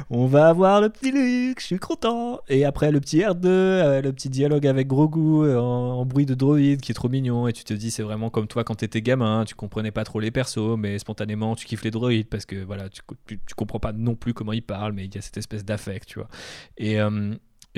[0.09, 2.41] on va avoir le petit Luke, je suis content.
[2.49, 6.33] Et après le petit R2, euh, le petit dialogue avec Grogu euh, en, bruit de
[6.33, 9.01] droïde qui est trop mignon et tu te dis c'est vraiment comme toi quand t'étais
[9.01, 12.55] gamin, tu comprenais pas trop les persos, mais spontanément tu kiffes les droïdes parce que
[12.63, 15.37] voilà tu, tu, comprends pas non plus comment ils parlent, mais il y a cette
[15.37, 16.29] espèce d'affect, tu vois.
[16.77, 16.97] Et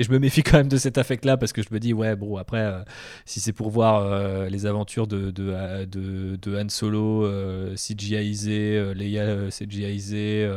[0.02, 2.16] et je me méfie quand même de cet affect-là parce que je me dis, ouais,
[2.16, 2.82] bon, après, euh,
[3.24, 7.74] si c'est pour voir euh, les aventures de, de, euh, de, de Han Solo euh,
[7.76, 10.50] CGIisé, Leia CGIisé,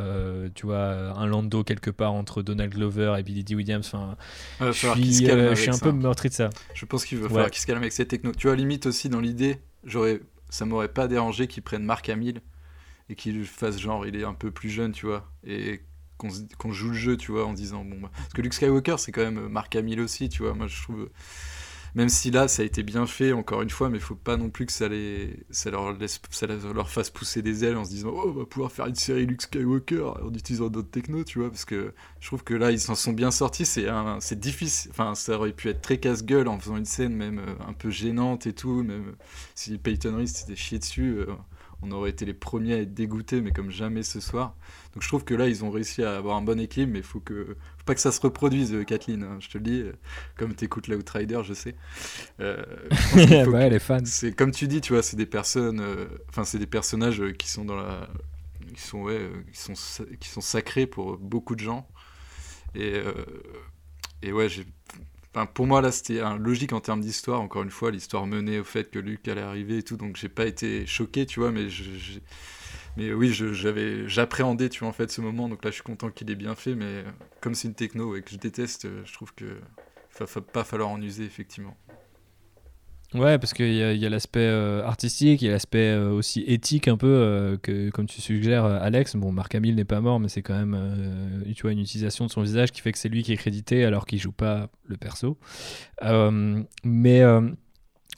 [0.55, 3.55] tu vois, un Lando quelque part entre Donald Glover et Billy D.
[3.55, 4.15] Williams, enfin,
[4.59, 6.49] je suis, je suis un peu meurtri de ça.
[6.73, 8.31] Je pense qu'il va falloir qu'il se calme avec ces techno.
[8.31, 12.41] Tu vois, limite aussi dans l'idée, j'aurais, ça m'aurait pas dérangé qu'ils prennent Mark Hamill
[13.09, 15.81] et qu'il fasse genre, il est un peu plus jeune, tu vois, et
[16.17, 17.99] qu'on joue le jeu, tu vois, en disant bon.
[18.01, 20.53] Bah, parce que Luke Skywalker, c'est quand même euh, Mark Hamill aussi, tu vois.
[20.53, 21.09] Moi, je trouve.
[21.95, 24.35] Même si là, ça a été bien fait, encore une fois, mais il faut pas
[24.35, 27.85] non plus que ça, les, ça, leur, laisse, ça leur fasse pousser des ailes en
[27.85, 31.23] se disant Oh, on va pouvoir faire une série Luke Skywalker en utilisant d'autres technos,
[31.23, 31.49] tu vois.
[31.49, 33.65] Parce que je trouve que là, ils s'en sont bien sortis.
[33.65, 34.91] C'est difficile.
[34.91, 37.89] Enfin, ça aurait pu être très casse-gueule en faisant une scène même euh, un peu
[37.89, 38.83] gênante et tout.
[38.83, 39.15] Même
[39.55, 41.27] si Peyton Reese s'était chié dessus, euh,
[41.81, 44.55] on aurait été les premiers à être dégoûtés, mais comme jamais ce soir.
[44.93, 47.05] Donc je trouve que là, ils ont réussi à avoir un bon équilibre, mais il
[47.05, 47.55] faut, que...
[47.77, 49.23] faut pas que ça se reproduise, euh, Kathleen.
[49.23, 49.93] Hein, je te le dis, euh,
[50.37, 51.75] comme tu écoutes l'Outrider, je sais.
[52.39, 53.99] Euh, je ouais, les fans.
[54.05, 55.83] C'est comme tu dis, tu vois, c'est des personnes,
[56.29, 58.07] enfin c'est des personnages qui sont dans la,
[58.73, 59.73] qui sont ouais, qui sont
[60.19, 61.87] qui sont sacrés pour beaucoup de gens.
[62.73, 63.01] Et
[64.21, 64.65] et ouais, j'ai
[65.53, 67.41] Pour moi, là, c'était logique en termes d'histoire.
[67.41, 70.29] Encore une fois, l'histoire menait au fait que Luke allait arriver et tout, donc j'ai
[70.29, 71.83] pas été choqué, tu vois, mais je,
[72.97, 75.49] mais oui, j'avais, j'appréhendais, tu vois, en fait, ce moment.
[75.49, 76.75] Donc là, je suis content qu'il ait bien fait.
[76.75, 77.03] Mais
[77.41, 79.45] comme c'est une techno et que je déteste, je trouve que
[80.19, 81.75] va pas falloir en user, effectivement.
[83.13, 86.87] Ouais, parce qu'il y a, l'aspect euh, artistique, il y a l'aspect euh, aussi éthique
[86.87, 89.15] un peu, euh, que comme tu suggères, Alex.
[89.15, 92.31] Bon, Marc Hamill n'est pas mort, mais c'est quand même tu vois, une utilisation de
[92.31, 94.97] son visage qui fait que c'est lui qui est crédité alors qu'il joue pas le
[94.97, 95.37] perso.
[96.83, 97.23] mais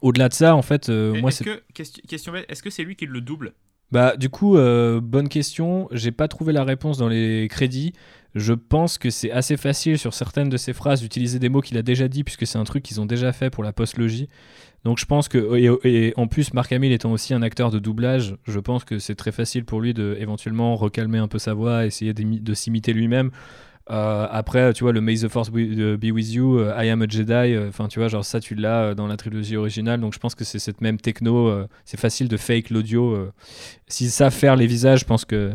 [0.02, 1.46] au-delà de ça, en fait, moi c'est.
[1.74, 3.54] question, est-ce que c'est lui qui le double?
[3.92, 5.88] Bah, du coup, euh, bonne question.
[5.92, 7.94] J'ai pas trouvé la réponse dans les crédits.
[8.36, 11.78] Je pense que c'est assez facile sur certaines de ces phrases d'utiliser des mots qu'il
[11.78, 14.28] a déjà dit, puisque c'est un truc qu'ils ont déjà fait pour la postlogie.
[14.84, 18.36] Donc je pense que, et, en plus, Marc Hamill étant aussi un acteur de doublage,
[18.46, 21.86] je pense que c'est très facile pour lui de éventuellement recalmer un peu sa voix,
[21.86, 23.32] essayer de s'imiter lui-même.
[23.90, 27.08] Euh, après, tu vois, le May the Force be with you, euh, I am a
[27.08, 30.20] Jedi, euh, enfin, tu vois, genre ça, tu l'as dans la trilogie originale, donc je
[30.20, 33.30] pense que c'est cette même techno, c'est facile de fake l'audio.
[33.88, 35.52] S'ils savent faire les visages, je pense que.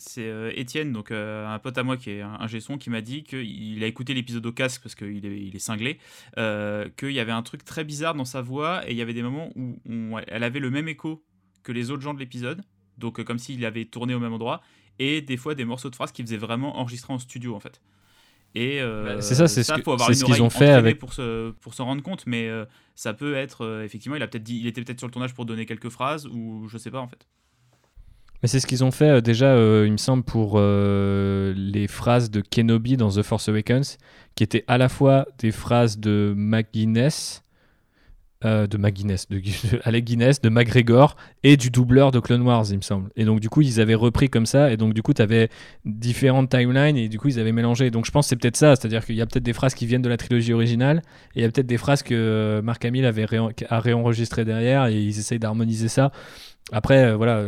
[0.00, 3.22] C'est Étienne, donc un pote à moi qui est un, un son, qui m'a dit
[3.22, 5.98] qu'il a écouté l'épisode au casque parce qu'il est, il est cinglé,
[6.36, 9.22] qu'il y avait un truc très bizarre dans sa voix et il y avait des
[9.22, 11.22] moments où elle avait le même écho
[11.62, 12.62] que les autres gens de l'épisode,
[12.98, 14.62] donc comme s'il avait tourné au même endroit
[14.98, 17.80] et des fois des morceaux de phrases qui faisaient vraiment enregistrer en studio en fait.
[18.54, 21.82] Et euh, bah, c'est ça, c'est ce qu'ils ont fait avec pour se pour se
[21.82, 22.64] rendre compte, mais euh,
[22.96, 25.34] ça peut être euh, effectivement, il a peut-être dit, il était peut-être sur le tournage
[25.34, 27.26] pour donner quelques phrases ou je sais pas en fait.
[28.42, 32.96] Mais c'est ce qu'ils ont fait déjà, il me semble, pour les phrases de Kenobi
[32.96, 33.98] dans The Force Awakens,
[34.34, 37.42] qui étaient à la fois des phrases de McGuinness
[38.46, 39.38] euh, de McGuinness, de,
[39.98, 43.10] Guinness, de McGregor et du doubleur de Clone Wars, il me semble.
[43.14, 44.72] Et donc, du coup, ils avaient repris comme ça.
[44.72, 45.50] Et donc, du coup, tu avais
[45.84, 47.90] différentes timelines et du coup, ils avaient mélangé.
[47.90, 48.76] Donc, je pense que c'est peut-être ça.
[48.76, 51.02] C'est-à-dire qu'il y a peut-être des phrases qui viennent de la trilogie originale
[51.34, 53.26] et il y a peut-être des phrases que euh, Mark Hamill avait
[53.68, 56.10] a réenregistrées derrière et ils essayent d'harmoniser ça.
[56.72, 57.42] Après, euh, voilà,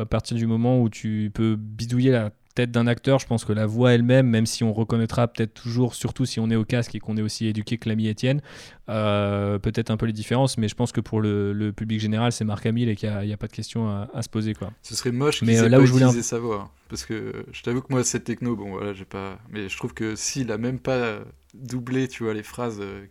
[0.00, 3.52] à partir du moment où tu peux bidouiller la tête d'un acteur, je pense que
[3.52, 6.94] la voix elle-même, même si on reconnaîtra peut-être toujours, surtout si on est au casque
[6.94, 8.42] et qu'on est aussi éduqué que l'ami Étienne,
[8.90, 12.44] euh, peut-être un peu les différences, mais je pense que pour le, public général, c'est
[12.44, 14.52] Marc Hamill et qu'il n'y a, pas de question à, se poser.
[14.52, 14.70] Quoi.
[14.82, 16.64] Ce serait moche mais euh, là où je voulais sa voix.
[16.64, 16.70] Hein.
[16.90, 19.38] parce que je t'avoue que moi, cette techno, bon voilà, j'ai pas.
[19.50, 21.20] Mais je trouve que s'il a même pas
[21.54, 23.04] doublé, tu vois, les phrases euh,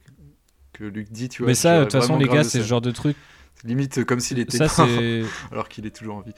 [0.74, 1.50] que Luc dit, tu vois.
[1.50, 3.16] Mais ça, de toute façon, les gars, c'est ce genre de truc.
[3.64, 4.88] Limite comme s'il était ça,
[5.51, 6.34] alors qu'il est toujours en vie.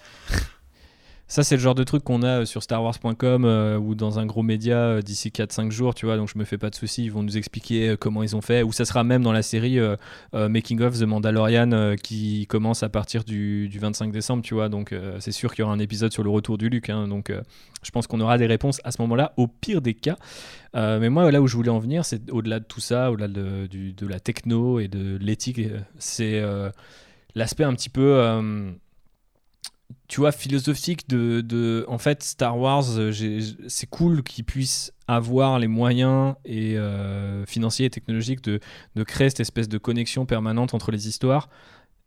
[1.33, 4.25] Ça, c'est le genre de truc qu'on a euh, sur starwars.com euh, ou dans un
[4.27, 6.15] gros média euh, d'ici 4-5 jours, tu vois.
[6.15, 7.05] Donc, je me fais pas de soucis.
[7.05, 8.61] Ils vont nous expliquer comment ils ont fait.
[8.61, 9.79] Ou ça sera même dans la série
[10.33, 14.69] Making of The Mandalorian qui commence à partir du, 25 décembre, tu vois.
[14.69, 16.91] Donc, c'est sûr qu'il y aura un épisode sur le retour du Luc.
[16.91, 17.07] Hein.
[17.07, 17.31] donc,
[17.81, 20.17] je pense qu'on aura des réponses à ce moment-là, au pire des cas.
[20.75, 23.67] mais moi, là où je voulais en venir, c'est au-delà de tout ça, au-delà de,
[23.67, 25.61] de, la techno et de l'éthique,
[25.97, 26.43] c'est
[27.35, 28.19] l'aspect un petit peu
[30.07, 33.11] tu vois, philosophique de, de, En fait, Star Wars, euh,
[33.67, 38.59] c'est cool qu'ils puissent avoir les moyens et, euh, financiers et technologiques de,
[38.95, 41.49] de, créer cette espèce de connexion permanente entre les histoires.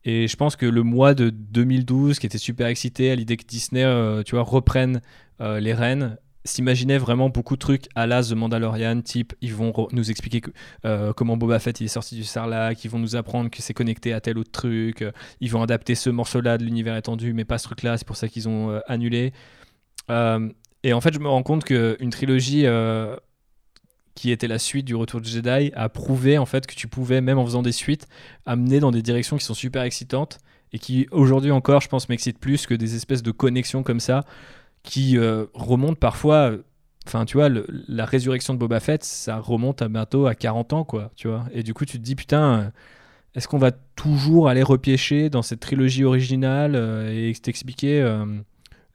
[0.05, 3.45] Et je pense que le mois de 2012, qui était super excité à l'idée que
[3.45, 5.01] Disney, euh, tu vois, reprenne
[5.41, 6.17] les rênes,
[6.47, 10.41] s'imaginait vraiment beaucoup de trucs à la The Mandalorian, type ils vont nous expliquer
[10.85, 14.13] euh, comment Boba Fett est sorti du Sarlacc, ils vont nous apprendre que c'est connecté
[14.13, 17.59] à tel autre truc, euh, ils vont adapter ce morceau-là de l'univers étendu, mais pas
[17.59, 19.33] ce truc-là, c'est pour ça qu'ils ont euh, annulé.
[20.09, 22.67] et en fait, je me rends compte qu'une trilogie
[24.15, 27.21] qui était la suite du Retour de Jedi a prouvé en fait que tu pouvais,
[27.21, 28.07] même en faisant des suites,
[28.47, 30.39] amener dans des directions qui sont super excitantes
[30.73, 34.25] et qui aujourd'hui encore, je pense, m'excitent plus que des espèces de connexions comme ça
[34.87, 36.53] qui euh, remonte parfois.
[37.07, 37.49] Enfin, tu vois,
[37.89, 41.45] la résurrection de Boba Fett, ça remonte à bientôt à 40 ans, quoi, tu vois.
[41.53, 42.73] Et du coup, tu te dis, putain,
[43.35, 48.25] est-ce qu'on va toujours aller repiécher dans cette trilogie originale euh, et t'expliquer euh,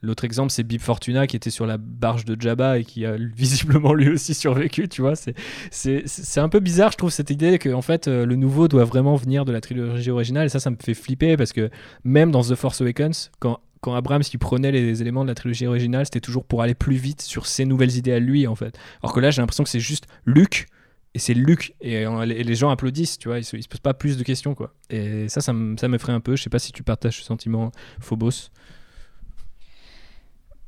[0.02, 3.16] L'autre exemple, c'est Bib Fortuna qui était sur la barge de Jabba et qui a
[3.36, 5.14] visiblement lui aussi survécu, tu vois.
[5.16, 9.16] C'est un peu bizarre, je trouve, cette idée que en fait, le nouveau doit vraiment
[9.16, 10.48] venir de la trilogie originale.
[10.48, 11.70] Et ça, ça me fait flipper parce que
[12.04, 15.68] même dans The Force Awakens, quand quand Abrams qui prenait les éléments de la trilogie
[15.68, 18.78] originale, c'était toujours pour aller plus vite sur ses nouvelles idées à lui en fait.
[19.04, 20.68] Alors que là, j'ai l'impression que c'est juste Luke
[21.14, 24.18] et c'est Luke et, les gens applaudissent, tu vois, ils se, se posent pas plus
[24.18, 24.74] de questions quoi.
[24.90, 26.36] Et ça, ça, me, ça ferait un peu.
[26.36, 28.50] Je sais pas si tu partages ce sentiment, Phobos.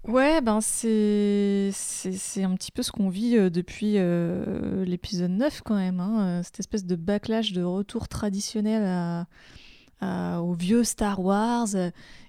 [0.05, 5.61] Ouais, ben c'est c'est un petit peu ce qu'on vit euh, depuis euh, l'épisode 9
[5.64, 9.28] quand même, hein, euh, cette espèce de backlash de retour traditionnel à,
[10.39, 11.69] au vieux Star Wars.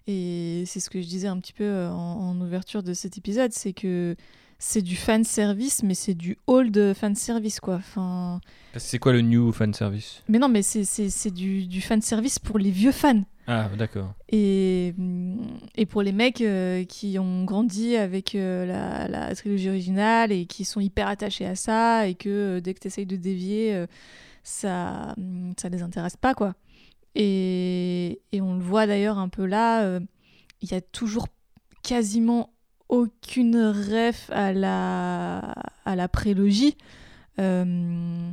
[0.07, 3.53] Et c'est ce que je disais un petit peu euh, en, ouverture de cet épisode,
[3.53, 4.17] c'est que
[4.59, 7.77] c'est du fan service, mais c'est du old fan service quoi.
[7.77, 8.41] Enfin.
[8.77, 12.59] C'est quoi le new fan service Mais non, mais c'est du, du fan service pour
[12.59, 13.23] les vieux fans.
[13.47, 14.15] Ah, d'accord.
[14.31, 15.37] Et, mm,
[15.77, 20.47] et pour les mecs euh, qui ont grandi avec euh, la, la, trilogie originale et
[20.47, 23.87] qui sont hyper attachés à ça, et que dès que tu essayes de dévier,
[24.43, 26.55] ça, mm, ça les intéresse pas, quoi.
[27.15, 30.01] Et, on le voit d'ailleurs un peu là, euh,
[30.61, 31.29] il y a toujours
[31.83, 32.51] quasiment
[32.89, 35.55] aucune ref à la,
[35.85, 36.77] à la prélogie.
[37.39, 38.31] Euh,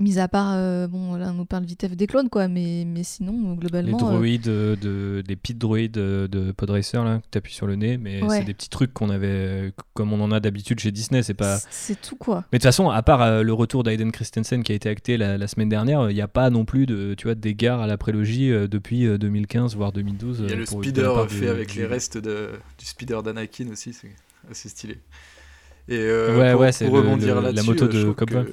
[0.00, 3.02] Mis à part, euh, bon, là on nous parle vite des clones, quoi, mais, mais
[3.02, 3.98] sinon, globalement.
[3.98, 4.42] Les euh, droïdes,
[4.80, 8.44] de, des petites droïdes de Podracer, là, que tu appuies sur le nez, mais c'est
[8.44, 11.58] des petits trucs qu'on avait, comme on en a d'habitude chez Disney, c'est pas.
[11.68, 12.46] C'est tout, quoi.
[12.50, 15.18] Mais de toute façon, à part euh, le retour d'Aiden Christensen qui a été acté
[15.18, 17.98] la, semaine dernière, il n'y a pas non plus de, tu vois, d'égards à la
[17.98, 20.44] prélogie depuis 2015, voire 2012.
[20.44, 22.48] Il y a le speeder fait avec les restes de,
[22.78, 24.14] du speeder d'Anakin aussi, c'est
[24.50, 24.96] assez stylé.
[25.88, 28.46] Et ouais, ouais, c'est la moto de Cobb.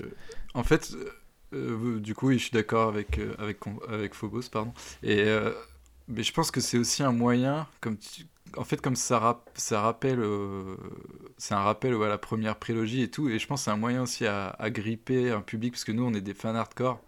[0.54, 0.91] En fait,
[1.54, 4.74] euh, du coup, je suis d'accord avec, euh, avec, avec Phobos, pardon.
[5.04, 5.52] Et, euh,
[6.08, 7.98] mais je pense que c'est aussi un moyen, comme
[8.56, 10.24] en fait, comme ça, rappelle,
[11.38, 13.78] c'est un rappel à la première prélogie et tout, et je pense que c'est un
[13.78, 17.02] moyen aussi à, gripper un public, parce que nous, on est des fans hardcore,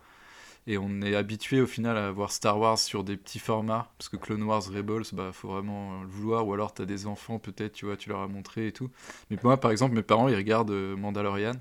[0.68, 4.10] et on est habitué au final à voir Star Wars sur des petits formats, parce
[4.10, 7.40] que Clone Wars Rebels, bah, faut vraiment le vouloir, ou alors tu as des enfants,
[7.40, 8.90] peut-être, tu vois, tu leur as montré et tout.
[9.32, 11.54] Mais moi, par exemple, mes parents, ils regardent Mandalorian,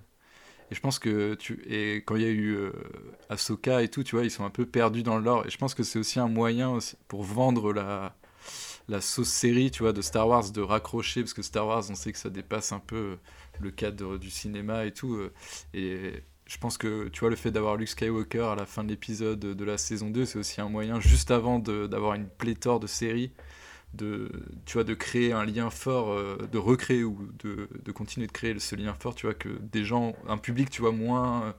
[0.70, 2.72] et je pense que tu et quand il y a eu euh,
[3.30, 5.46] Ahsoka et tout, tu vois, ils sont un peu perdus dans le lore.
[5.46, 8.14] Et je pense que c'est aussi un moyen aussi pour vendre la
[8.88, 11.94] la sauce série, tu vois, de Star Wars, de raccrocher parce que Star Wars, on
[11.94, 13.18] sait que ça dépasse un peu
[13.60, 15.14] le cadre du cinéma et tout.
[15.14, 15.32] Euh,
[15.74, 18.88] et je pense que tu vois le fait d'avoir Luke Skywalker à la fin de
[18.88, 22.86] l'épisode de la saison 2, c'est aussi un moyen juste avant d'avoir une pléthore de
[22.86, 23.32] séries
[23.94, 24.30] de,
[24.66, 28.32] tu vois, de créer un lien fort, euh, de recréer ou de, de, continuer de
[28.32, 31.54] créer ce lien fort, tu vois, que des gens, un public, tu vois, moins,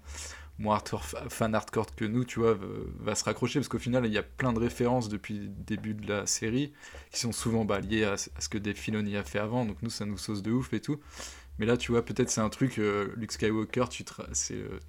[0.59, 2.57] moins hardcore, fan hardcore que nous, tu vois,
[2.99, 5.93] va, se raccrocher parce qu'au final, il y a plein de références depuis le début
[5.93, 6.73] de la série
[7.11, 9.65] qui sont souvent bah, liées à, ce que Dave Filoni a fait avant.
[9.65, 10.99] Donc nous, ça nous sauce de ouf et tout.
[11.57, 14.79] Mais là, tu vois, peut-être c'est un truc, euh, Luke Skywalker, tu, c'est, euh,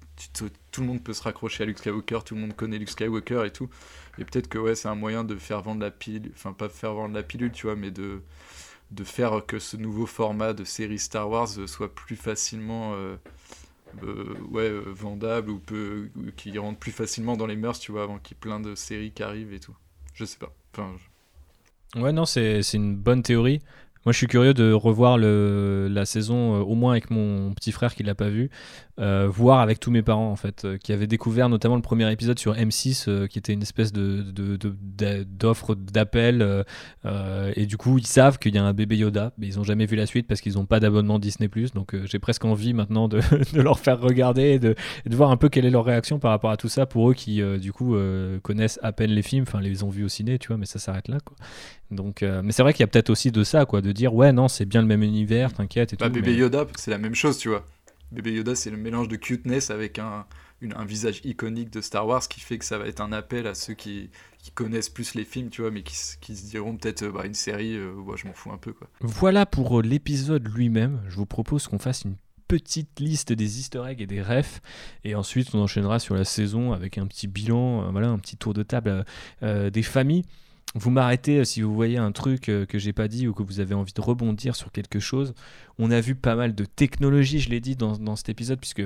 [0.71, 3.43] tout le monde peut se raccrocher à Luke Skywalker, tout le monde connaît Luke Skywalker
[3.45, 3.69] et tout.
[4.17, 6.93] Et peut-être que ouais, c'est un moyen de faire vendre la pilule, enfin pas faire
[6.93, 8.21] vendre la pilule, tu vois, mais de,
[8.91, 13.17] de faire que ce nouveau format de série Star Wars soit plus facilement euh,
[14.51, 18.35] ouais, vendable ou, peut, qui rentre plus facilement dans les mœurs, tu vois, avant qu'il
[18.35, 19.75] y ait plein de séries qui arrivent et tout.
[20.13, 20.53] Je sais pas.
[20.73, 20.95] Enfin,
[21.95, 23.59] Ouais, non, c'est une bonne théorie.
[24.05, 27.71] Moi, je suis curieux de revoir le, la saison, euh, au moins avec mon petit
[27.71, 28.49] frère qui l'a pas vu,
[29.01, 32.11] euh, voir avec tous mes parents en fait, euh, qui avaient découvert notamment le premier
[32.11, 34.23] épisode sur M6, qui était une espèce de,
[35.23, 36.65] d'offre d'appel,
[37.55, 39.85] et du coup ils savent qu'il y a un bébé Yoda, mais ils ont jamais
[39.85, 41.49] vu la suite parce qu'ils n'ont pas d'abonnement Disney+.
[41.73, 43.21] Donc j'ai presque envie maintenant de,
[43.55, 44.75] leur faire regarder et de,
[45.05, 47.13] de, voir un peu quelle est leur réaction par rapport à tout ça pour eux
[47.13, 47.95] qui du coup
[48.43, 50.79] connaissent à peine les films, enfin les ont vus au ciné, tu vois, mais ça
[50.79, 51.35] s'arrête là quoi.
[51.89, 54.31] Donc, mais c'est vrai qu'il y a peut-être aussi de ça, quoi, de dire ouais
[54.31, 56.13] non c'est bien le même univers, t'inquiète et bah, tout.
[56.13, 57.65] Bébé Yoda, c'est la même chose, tu vois.
[58.11, 60.25] Bébé Yoda, c'est le mélange de cuteness avec un,
[60.85, 63.73] visage iconique de Star Wars qui fait que ça va être un appel à ceux
[63.73, 64.09] qui,
[64.53, 67.93] connaissent plus les films, tu vois, mais qui, se diront peut-être bah, une série, euh,
[68.15, 68.73] je m'en fous un peu.
[68.73, 68.89] Quoi.
[68.99, 71.01] Voilà pour euh, l'épisode lui-même.
[71.07, 72.15] Je vous propose qu'on fasse une
[72.47, 74.61] petite liste des easter eggs et des refs
[75.05, 78.35] et ensuite on enchaînera sur la saison avec un petit bilan, euh, voilà, un petit
[78.35, 79.05] tour de table
[79.41, 80.25] des familles
[80.75, 83.43] vous m'arrêtez euh, si vous voyez un truc euh, que j'ai pas dit ou que
[83.43, 85.33] vous avez envie de rebondir sur quelque chose.
[85.77, 88.83] On a vu pas mal de technologie, je l'ai dit dans, dans, cet épisode, puisque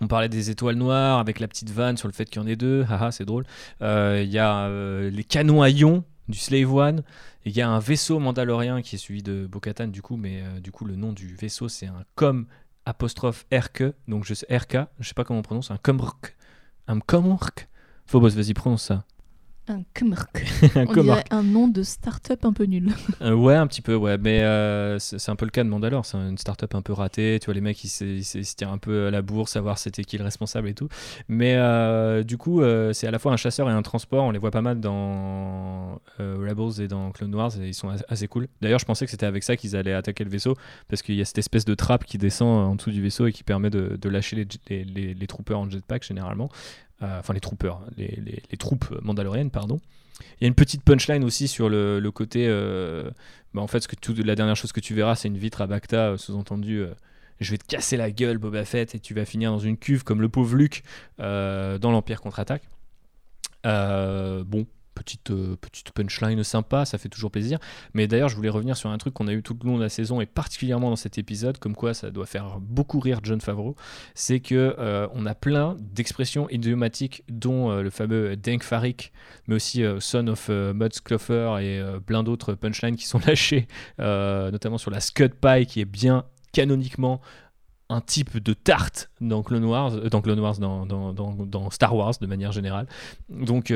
[0.00, 2.48] on parlait des étoiles noires avec la petite vanne sur le fait qu'il y en
[2.48, 2.84] ait deux.
[2.88, 3.44] Haha, c'est drôle.
[3.82, 4.68] Euh, il y a
[5.10, 7.02] les canons à ion du Slave One.
[7.44, 10.70] Il y a un vaisseau mandalorien qui est suivi de Bo-Katan, du coup, mais du
[10.70, 12.46] coup, le nom du vaisseau, c'est un com
[12.86, 13.84] apostrophe RK.
[14.08, 16.36] Donc, je sais, RK, je sais pas comment on prononce, un comrk.
[16.86, 17.68] Un comrk.
[18.06, 19.04] Phobos, vas-y, prononce ça.
[19.68, 20.44] Un Kmrk.
[20.76, 22.90] On dirait un nom de start-up un peu nul.
[23.20, 24.18] Euh, ouais, un petit peu, ouais.
[24.18, 26.04] Mais euh, c'est un peu le cas de Mandalore.
[26.04, 27.38] C'est une start-up un peu ratée.
[27.40, 30.18] Tu vois, les mecs, ils, se tirent un peu à la bourre, savoir c'était qui
[30.18, 30.88] le responsable et tout.
[31.28, 32.60] Mais euh, du coup,
[32.92, 34.24] c'est à la fois un chasseur et un transport.
[34.24, 37.52] On les voit pas mal dans Rebels et dans Clone Wars.
[37.60, 38.48] Et ils sont assez cool.
[38.62, 40.56] D'ailleurs, je pensais que c'était avec ça qu'ils allaient attaquer le vaisseau.
[40.88, 43.32] Parce qu'il y a cette espèce de trappe qui descend en dessous du vaisseau et
[43.32, 46.50] qui permet de, lâcher les, les, les, troopers en jetpack généralement.
[47.02, 48.18] Euh, enfin les troopers, les,
[48.50, 49.80] les, troupes mandaloriennes, pardon.
[50.40, 52.46] Il y a une petite punchline aussi sur le, le côté.
[52.48, 53.10] Euh,
[53.54, 55.62] bah en fait, ce que tout, la dernière chose que tu verras, c'est une vitre
[55.62, 56.84] à Bacta, euh, sous-entendu.
[57.40, 60.04] je vais te casser la gueule, Boba Fett, et tu vas finir dans une cuve
[60.04, 60.84] comme le pauvre Luke
[61.18, 62.62] dans l'Empire contre-attaque.
[63.64, 67.58] bon, petite, euh, petite punchline sympa, ça fait toujours plaisir.
[67.94, 69.82] Mais d'ailleurs, je voulais revenir sur un truc qu'on a eu tout le long de
[69.82, 73.40] la saison et particulièrement dans cet épisode, comme quoi ça doit faire beaucoup rire John
[73.40, 73.76] Favreau,
[74.14, 79.12] c'est que euh, on a plein d'expressions idiomatiques, dont euh, le fameux Denk Farik,
[79.46, 83.66] mais aussi Son of Muds Clover et plein d'autres punchlines qui sont lâchés,
[83.98, 87.20] notamment sur la Scud Pie qui est bien canoniquement
[87.92, 92.14] un type de tarte dans Clone Wars, dans, Clone Wars dans, dans, dans, Star Wars
[92.20, 92.86] de manière générale.
[93.28, 93.70] Donc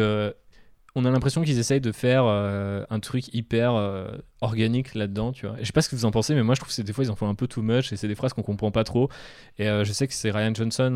[0.97, 4.09] on a l'impression qu'ils essayent de faire euh, un truc hyper euh,
[4.40, 5.55] organique là-dedans, tu vois.
[5.61, 7.05] je sais pas ce que vous en pensez, mais moi je trouve que des fois
[7.05, 9.11] ils en font un peu too much et c'est des phrases qu'on comprend pas trop.
[9.59, 10.94] Et euh, je sais que c'est Ryan Johnson,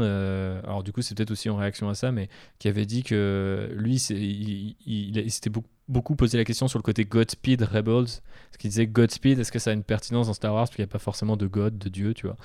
[0.64, 3.70] alors du coup c'est peut-être aussi en réaction à ça, mais qui avait dit que
[3.76, 5.50] lui, il, il, s'était
[5.86, 8.08] beaucoup, posé la question sur le côté Godspeed Rebels,
[8.52, 10.62] ce qu'il disait Godspeed, est-ce que ça a une pertinence dans Star Wars?
[10.62, 12.38] Parce qu'il n'y a pas forcément de God, de Dieu, tu vois.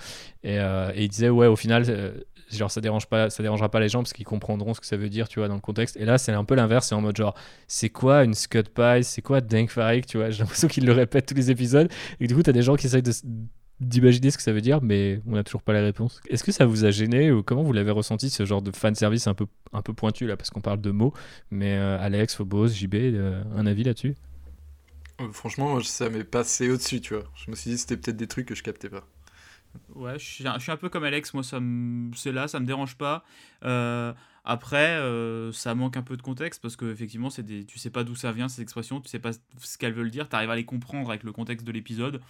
[0.44, 1.86] Et, et il disait ouais, au final
[2.52, 4.98] genre ça dérange pas ça dérangera pas les gens parce qu'ils comprendront ce que ça
[4.98, 5.98] veut dire tu vois dans le contexte.
[5.98, 7.36] Et là c'est un peu l'inverse c'est en mode genre
[7.68, 9.04] c'est quoi une Scud Pie?
[9.04, 10.30] C'est quoi Dank Farik tu vois?
[10.30, 11.92] J'ai l'impression qu'ils le répètent tous les épisodes.
[12.20, 13.04] Et du coup t'as des gens qui essayent
[13.80, 16.54] d'imaginer ce que ça veut dire mais on n'a toujours pas la réponse est-ce que
[16.54, 19.34] ça vous a gêné ou comment vous l'avez ressenti ce genre de fan service un
[19.34, 21.14] peu un peu pointu là parce qu'on parle de mots?
[21.52, 24.16] Mais euh, Alex Phobos JB euh, un avis là-dessus?
[25.20, 27.24] Euh, franchement ça m'est passé au-dessus tu vois.
[27.36, 29.06] Je me suis dit c'était peut-être des trucs que je captais pas
[29.94, 33.24] Ouais, je suis, un, peu comme Alex, moi c'est là, ça me dérange pas.
[33.64, 34.14] Euh,
[34.44, 38.04] après, euh, ça manque un peu de contexte parce que effectivement, c'est tu sais pas
[38.04, 40.56] d'où ça vient ces expressions, tu sais pas ce qu'elles veulent dire, tu arrives à
[40.56, 42.22] les comprendre avec le contexte de l'épisode.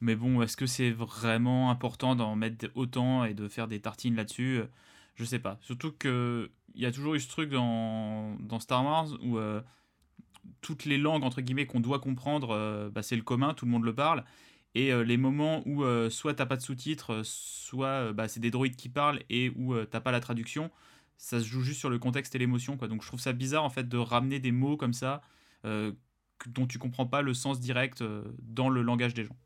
[0.00, 4.14] Mais bon, est-ce que c'est vraiment important d'en mettre autant et de faire des tartines
[4.14, 4.60] là-dessus?
[5.14, 5.58] Je sais pas.
[5.62, 9.62] Surtout que il y a toujours eu ce truc dans, dans Star Wars où euh,
[10.60, 13.84] toutes les langues entre guillemets qu'on doit comprendre, bah, c'est le commun, tout le monde
[13.84, 14.24] le parle.
[14.76, 18.40] Et euh, les moments où euh, soit t'as pas de sous-titres, euh, soit bah, c'est
[18.40, 20.70] des droïdes qui parlent et où t'as pas la traduction,
[21.16, 22.76] ça se joue juste sur le contexte et l'émotion.
[22.76, 22.86] Quoi.
[22.86, 25.22] Donc je trouve ça bizarre en fait de ramener des mots comme ça
[25.64, 28.04] dont tu comprends pas le sens direct
[28.42, 29.36] dans le langage des gens.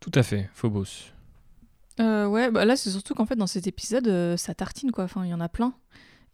[0.00, 1.12] Tout à fait, Phobos.
[2.00, 5.24] ouais, ouais, bah là c'est surtout qu'en fait dans cet épisode ça tartine quoi, enfin
[5.24, 5.74] il y en a plein.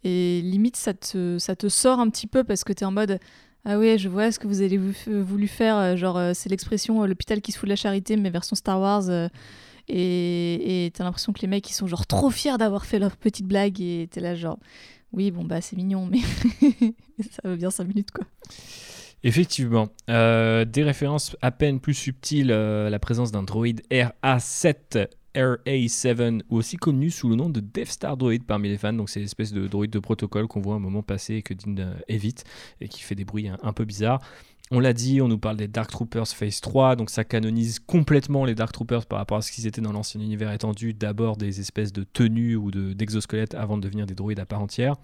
[0.03, 3.19] Et limite ça te, ça te sort un petit peu parce que t'es en mode
[3.65, 7.51] ah ouais, je vois ce que vous avez voulu faire, genre c'est l'expression l'hôpital qui
[7.51, 9.09] se fout de la charité mais version Star Wars.
[9.87, 13.47] et t'as l'impression que les mecs ils sont genre trop fiers d'avoir fait leur petite
[13.47, 14.59] blague et t'es là genre
[15.11, 16.19] oui bon bah c'est mignon mais
[17.31, 18.25] ça veut bien 5 minutes quoi.
[19.23, 26.41] Effectivement, euh, des références à peine plus subtiles, euh, la présence d'un droïde RA7 RA7,
[26.49, 28.93] ou aussi connu sous le nom de Death Star Droid parmi les fans.
[28.93, 31.75] Donc, c'est l'espèce de droïde de protocole qu'on voit un moment passer et que Dean
[31.79, 32.43] euh, évite
[32.81, 34.21] et qui fait des bruits un, peu bizarres.
[34.71, 38.45] On l'a dit, on nous parle des Dark Troopers Phase 3, donc ça canonise complètement
[38.45, 40.93] les Dark Troopers par rapport à ce qu'ils étaient dans l'ancien univers étendu.
[40.93, 44.95] D'abord des espèces de tenues ou d'exosquelettes avant de devenir des droïdes à part entière.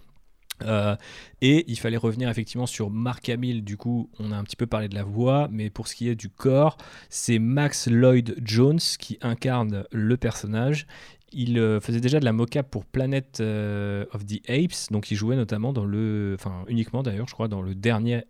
[0.64, 0.96] Euh,
[1.42, 4.66] et il fallait revenir effectivement sur Mark Hamill, du coup on a un petit peu
[4.66, 6.78] parlé de la voix, mais pour ce qui est du corps,
[7.10, 10.88] c'est Max Lloyd Jones qui incarne le personnage.
[11.34, 15.16] Il euh, faisait déjà de la mocap pour Planet euh, of the Apes, donc il
[15.16, 18.24] jouait notamment dans le, enfin uniquement d'ailleurs je crois dans le dernier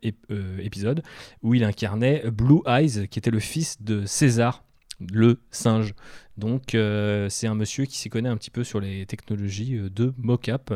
[0.60, 1.04] épisode,
[1.44, 4.64] où il incarnait Blue Eyes, qui était le fils de César,
[5.00, 5.94] le singe.
[6.38, 9.90] Donc euh, c'est un monsieur qui s'y connaît un petit peu sur les technologies euh,
[9.90, 10.74] de mocap.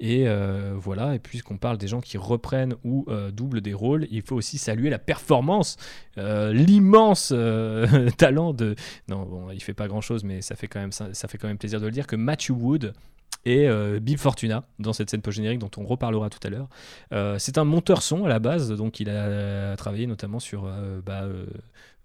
[0.00, 4.22] Et euh, voilà, et puisqu'on parle des gens qui reprennent ou doublent des rôles, il
[4.22, 5.76] faut aussi saluer la performance,
[6.16, 7.28] l'immense
[8.16, 8.74] talent de...
[9.08, 11.58] Non, bon, il fait pas grand-chose, mais ça fait, quand même, ça, fait quand même
[11.58, 12.92] plaisir de le dire, que Matthew Wood
[13.44, 13.68] et
[14.00, 16.68] Bill Fortuna dans cette scène post-générique dont on reparlera tout à l'heure.
[17.38, 20.70] c'est un monteur son à la base, donc il a travaillé notamment sur
[21.04, 21.46] bah, euh,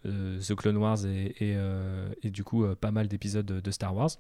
[0.05, 4.11] The Clone Wars et, euh, du coup euh, pas mal d'épisodes de Star Wars.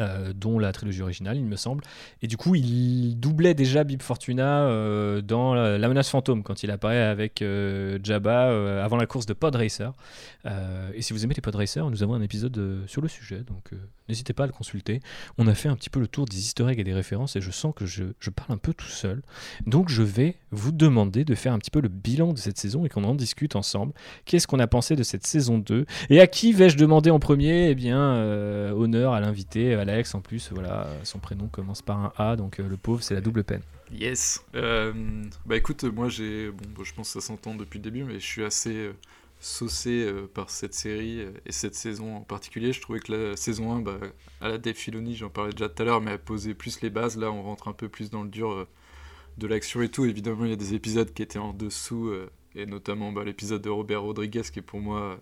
[0.00, 1.84] Euh, dont la trilogie originale, il me semble.
[2.20, 6.72] Et du coup, il doublait déjà Bib Fortuna euh, dans la, menace fantôme quand il
[6.72, 9.92] apparaît avec euh, Jabba avant la course de Pod Racer.
[10.44, 13.70] et si vous aimez les Pod Racer, nous avons un épisode sur le sujet, donc
[14.08, 15.00] n'hésitez pas à le consulter.
[15.38, 17.40] On a fait un petit peu le tour des easter eggs et des références, et
[17.40, 19.22] je sens que je, je parle un peu tout seul.
[19.66, 22.84] Donc je vais vous demander de faire un petit peu le bilan de cette saison
[22.84, 23.92] et qu'on en discute ensemble.
[24.24, 27.70] Qu'est-ce qu'on a pensé de cette saison 2 Et à qui vais-je demander en premier?
[27.70, 28.14] Eh bien,
[28.72, 32.68] honneur à l'invité Alex en plus, voilà, son prénom commence par un A, donc euh,
[32.68, 33.62] le pauvre, c'est la double peine.
[33.92, 34.44] Yes.
[34.54, 34.92] Euh,
[35.46, 38.26] bah écoute, moi j'ai, bon, je pense que ça s'entend depuis le début, mais je
[38.26, 38.92] suis assez euh,
[39.44, 42.72] saucé par cette série et cette saison en particulier.
[42.72, 43.98] Je trouvais que la saison 1, bah,
[44.40, 44.76] à la Dave
[45.12, 47.16] j'en parlais déjà tout à l'heure, mais elle posait plus les bases.
[47.16, 48.66] Là, on rentre un peu plus dans le dur
[49.38, 50.04] de l'action et tout.
[50.04, 52.12] Évidemment, il y a des épisodes qui étaient en dessous,
[52.54, 55.20] et notamment bah, l'épisode de Robert Rodriguez, qui est pour moi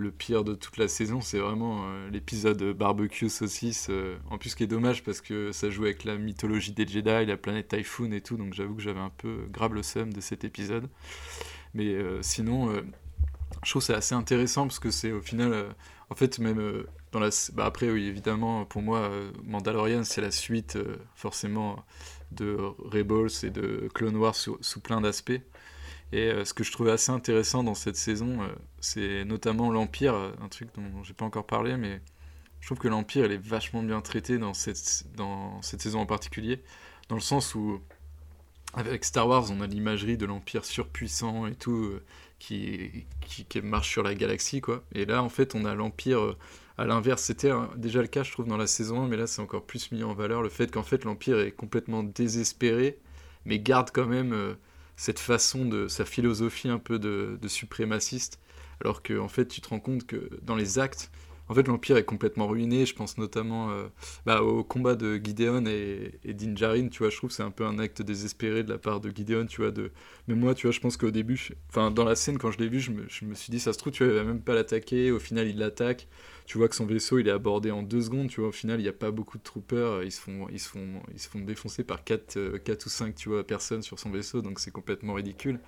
[0.00, 3.88] le pire de toute la saison, c'est vraiment euh, l'épisode barbecue saucisse.
[3.90, 6.86] Euh, en plus, ce qui est dommage parce que ça joue avec la mythologie des
[6.86, 10.12] Jedi, la planète Typhoon et tout, donc j'avoue que j'avais un peu grave le seum
[10.12, 10.88] de cet épisode.
[11.74, 12.74] Mais euh, sinon,
[13.64, 15.66] je trouve c'est assez intéressant parce que c'est au final,
[16.08, 17.30] en fait, même dans la.
[17.52, 19.10] Bah, après, oui, évidemment, pour moi,
[19.44, 20.78] Mandalorian, c'est la suite
[21.14, 21.84] forcément
[22.32, 25.40] de Rebels et de Clone Wars sous plein d'aspects.
[26.12, 28.48] Et euh, ce que je trouvais assez intéressant dans cette saison, euh,
[28.80, 32.00] c'est notamment l'Empire, euh, un truc dont j'ai pas encore parlé, mais
[32.60, 36.06] je trouve que l'Empire, elle est vachement bien traité dans cette, dans cette saison en
[36.06, 36.62] particulier,
[37.08, 37.80] dans le sens où,
[38.74, 41.92] avec Star Wars, on a l'imagerie de l'Empire surpuissant et tout,
[42.40, 43.06] qui,
[43.48, 44.82] qui, marche sur la galaxie, quoi.
[44.92, 46.36] Et là, en fait, on a l'Empire
[46.78, 47.22] à l'inverse.
[47.22, 49.92] C'était déjà le cas, je trouve, dans la saison 1, mais là, c'est encore plus
[49.92, 52.98] mis en valeur, le fait qu'en fait, l'Empire est complètement désespéré,
[53.44, 54.56] mais garde quand même
[55.00, 58.38] cette façon de sa philosophie un peu de, suprémaciste,
[58.82, 61.10] alors que en fait tu te rends compte que dans les actes,
[61.50, 62.86] en fait l'empire est complètement ruiné.
[62.86, 63.88] Je pense notamment euh,
[64.24, 67.10] bah, au combat de Gideon et, et Din tu vois.
[67.10, 69.72] Je trouve c'est un peu un acte désespéré de la part de Gideon, tu vois.
[70.28, 72.68] Mais moi, tu vois, je pense qu'au début, enfin dans la scène quand je l'ai
[72.68, 75.10] vu, je me, suis dit ça se trouve, tu vois, il va même pas l'attaquer.
[75.10, 76.08] Au final, il l'attaque
[76.50, 78.80] tu vois que son vaisseau il est abordé en deux secondes, tu vois, au final
[78.80, 82.82] il n'y a pas beaucoup de troopers, ils se font, ils défoncer par 4, 4
[82.82, 85.60] euh, ou 5 tu vois, personnes sur son vaisseau, donc c'est complètement ridicule.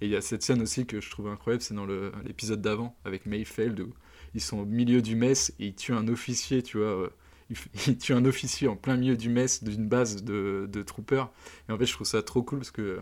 [0.00, 1.86] Et il y a cette scène aussi que je trouve incroyable, c'est dans
[2.24, 3.92] l'épisode d'avant avec Mayfeld où
[4.38, 6.86] ils sont au milieu du mess et ils tuent un officier, tu vois.
[6.86, 7.08] Euh,
[7.86, 11.30] ils tuent un officier en plein milieu du mess d'une base de, de troopers.
[11.68, 13.00] Et en fait, je trouve ça trop cool parce que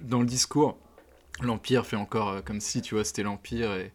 [0.00, 0.78] dans le discours,
[1.42, 3.92] l'Empire fait encore euh, comme si, tu vois, c'était l'Empire et,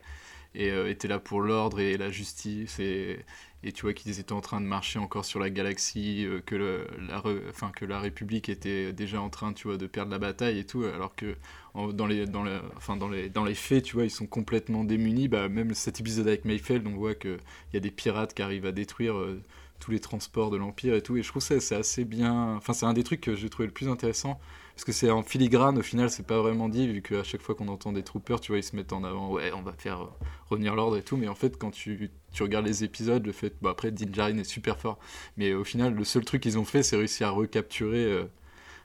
[0.55, 3.19] euh, était là pour l'ordre et la justice et,
[3.63, 6.55] et tu vois qu'ils étaient en train de marcher encore sur la galaxie, euh, que,
[6.55, 10.65] la, que la République était déjà en train tu vois, de perdre la bataille et
[10.65, 11.35] tout, alors que
[11.75, 15.27] dans, les, dans, les, dans les faits, tu vois, ils sont complètement démunis.
[15.27, 17.39] Bah, même cet épisode avec Mayfeld, on voit qu'il
[17.73, 19.41] y a des pirates qui arrivent à détruire euh,
[19.81, 21.17] tous les transports de l'Empire et tout.
[21.17, 22.55] Et je trouve ça c'est assez bien.
[22.55, 24.39] Enfin, c'est un des trucs que j'ai trouvé le plus intéressant.
[24.75, 27.55] Parce que c'est en filigrane, au final, c'est pas vraiment dit, vu qu'à chaque fois
[27.55, 30.01] qu'on entend des troopers, tu vois, ils se mettent en avant, ouais, on va faire
[30.01, 30.07] euh,
[30.49, 31.17] revenir l'ordre et tout.
[31.17, 32.09] Mais en fait, quand tu,
[32.39, 33.53] regardes les épisodes, le fait.
[33.61, 34.97] Bon, après, Din Djarin est super fort.
[35.37, 38.05] Mais au final, le seul truc qu'ils ont fait, c'est réussir à recapturer.
[38.05, 38.25] Euh,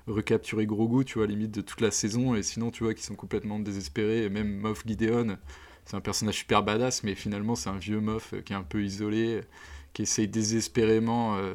[0.06, 3.16] recapturer Grogu, tu vois, limite de toute la saison, et sinon, tu vois, qu'ils sont
[3.16, 5.36] complètement désespérés, et même Moff Gideon,
[5.84, 8.62] c'est un personnage super badass, mais finalement, c'est un vieux Moff euh, qui est un
[8.62, 9.40] peu isolé,
[9.96, 11.54] qui essaye désespérément euh,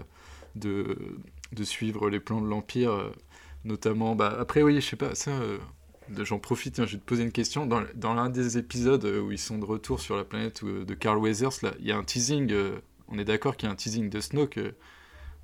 [0.56, 0.98] de,
[1.54, 3.12] de suivre les plans de l'Empire, euh,
[3.66, 5.32] notamment, bah, après, oui, je sais pas, ça,
[6.24, 9.32] j'en profite, hein, je vais te poser une question, dans, dans l'un des épisodes où
[9.32, 12.52] ils sont de retour sur la planète de Carl Weathers, il y a un teasing,
[13.10, 14.60] on est d'accord qu'il y a un teasing de Snoke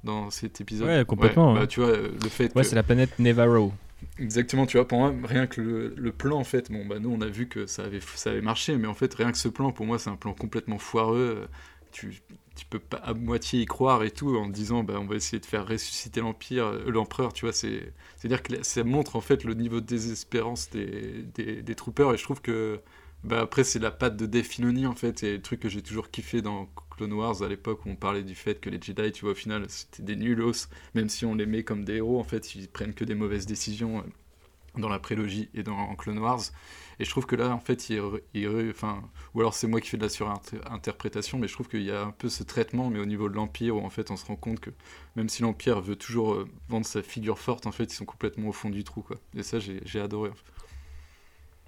[0.03, 0.87] dans cet épisode.
[0.87, 1.53] Ouais, complètement.
[1.53, 1.67] Bah, hein.
[1.67, 2.67] tu vois, le fait Ouais, que...
[2.67, 3.73] c'est la planète Nevarro.
[4.17, 7.11] Exactement, tu vois, pour moi, rien que le, le, plan, en fait, bon, bah, nous,
[7.11, 9.49] on a vu que ça avait, ça avait marché, mais en fait, rien que ce
[9.49, 11.47] plan, pour moi, c'est un plan complètement foireux.
[11.99, 15.39] Tu, peux pas à moitié y croire et tout, en disant, bah, on va essayer
[15.39, 17.93] de faire ressusciter l'Empire, euh, l'Empereur, tu vois, c'est...
[18.17, 22.17] C'est-à-dire que ça montre, en fait, le niveau de désespérance des, des, des troopers, et
[22.17, 22.81] je trouve que,
[23.23, 25.81] bah, après, c'est la patte de Dave Filoni, en fait, et le truc que j'ai
[25.81, 29.11] toujours kiffé dans Clone Wars à l'époque où on parlait du fait que les Jedi,
[29.11, 32.19] tu vois, au final, c'était des nulos, même si on les met comme des héros,
[32.19, 34.03] en fait, ils prennent que des mauvaises décisions
[34.77, 36.41] dans la prélogie et dans Clone Wars.
[36.99, 38.01] Et je trouve que là, en fait, il,
[38.33, 41.83] il enfin, ou alors c'est moi qui fais de la surinterprétation, mais je trouve qu'il
[41.83, 44.17] y a un peu ce traitement, mais au niveau de l'Empire, où en fait, on
[44.17, 44.71] se rend compte que
[45.15, 48.49] même si l'Empire veut toujours euh, vendre sa figure forte, en fait, ils sont complètement
[48.49, 49.17] au fond du trou, quoi.
[49.35, 50.31] Et ça, j'ai adoré.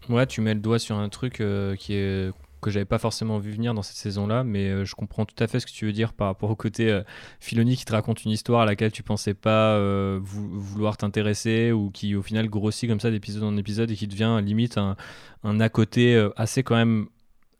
[0.07, 0.13] En.
[0.13, 3.39] Ouais, tu mets le doigt sur un truc euh, qui est que j'avais pas forcément
[3.39, 5.85] vu venir dans cette saison-là, mais euh, je comprends tout à fait ce que tu
[5.85, 7.01] veux dire par rapport au côté euh,
[7.39, 11.71] Filoni qui te raconte une histoire à laquelle tu pensais pas euh, vou vouloir t'intéresser
[11.71, 14.95] ou qui au final grossit comme ça d'épisode en épisode et qui devient limite un,
[15.43, 17.07] un à côté assez quand même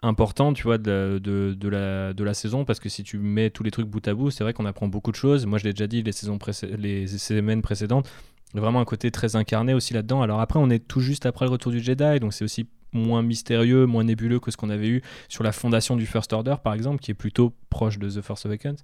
[0.01, 2.65] important tu vois de, de, de, la, de la saison.
[2.65, 4.88] Parce que si tu mets tous les trucs bout à bout c'est vrai qu'on apprend
[4.88, 5.45] beaucoup de choses.
[5.45, 6.38] Moi je l'ai déjà dit les saisons
[6.77, 8.09] les semaines précédentes
[8.53, 10.21] vraiment un côté très incarné aussi là-dedans.
[10.21, 13.21] Alors après on est tout juste après le retour du Jedi donc c'est aussi moins
[13.21, 16.73] mystérieux, moins nébuleux que ce qu'on avait eu sur la fondation du First Order, par
[16.73, 18.81] exemple, qui est plutôt proche de The Force Awakens.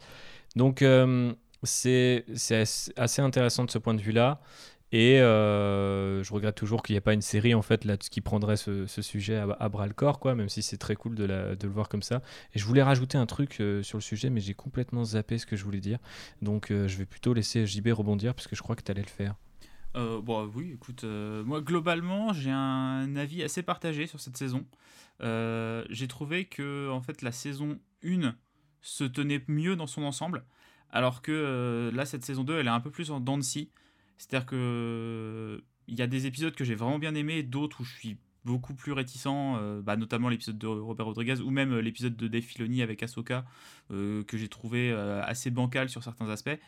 [0.55, 1.33] Donc, euh,
[1.63, 2.25] c'est
[2.97, 4.39] assez intéressant de ce point de vue-là.
[4.91, 8.21] Et euh, je regrette toujours qu'il n'y ait pas une série en fait là qui
[8.21, 11.69] prendrait ce, sujet à, bras le corps, quoi, même si c'est très cool de, le
[11.69, 12.21] voir comme ça.
[12.53, 15.45] Et je voulais rajouter un truc euh, sur le sujet, mais j'ai complètement zappé ce
[15.45, 15.99] que je voulais dire.
[16.41, 19.01] Donc euh, je vais plutôt laisser JB rebondir parce que je crois que tu allais
[19.01, 19.35] le faire.
[19.95, 24.65] Euh, bon, oui, écoute, euh, moi globalement, j'ai un avis assez partagé sur cette saison.
[25.21, 28.35] Euh, j'ai trouvé que en fait la saison 1
[28.81, 30.43] se tenait mieux dans son ensemble,
[30.91, 33.69] alors que là cette saison 2 elle est un peu plus en dents de.
[34.17, 37.93] C'est-à-dire que il y a des épisodes que j'ai vraiment bien aimés, d'autres où je
[37.93, 39.27] suis beaucoup plus réticent,
[39.83, 43.45] bah, notamment l'épisode de Robert Rodriguez ou même l'épisode de Dave Filoni avec Ahsoka
[43.89, 46.59] que j'ai trouvé assez bancal sur certains aspects.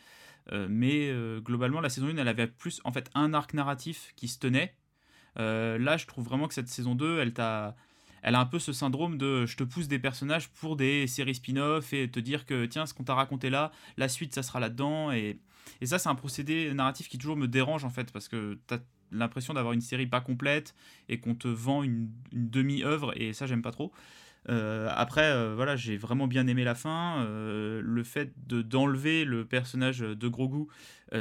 [0.51, 4.13] Euh, mais euh, globalement, la saison 1, elle avait plus en fait un arc narratif
[4.15, 4.75] qui se tenait.
[5.39, 7.75] Euh, là, je trouve vraiment que cette saison 2, elle t'a
[8.23, 11.35] elle a un peu ce syndrome de je te pousse des personnages pour des séries
[11.35, 14.59] spin-off et te dire que tiens, ce qu'on t'a raconté là, la suite ça sera
[14.59, 15.11] là-dedans.
[15.11, 15.39] Et,
[15.81, 18.79] et ça, c'est un procédé narratif qui toujours me dérange en fait parce que t'as
[19.11, 20.75] l'impression d'avoir une série pas complète
[21.09, 23.93] et qu'on te vend une, une demi-œuvre et ça, j'aime pas trop.
[24.49, 27.23] Euh, après, euh, voilà, j'ai vraiment bien aimé la fin.
[27.25, 30.67] Euh, le fait de d'enlever le personnage de Grogu,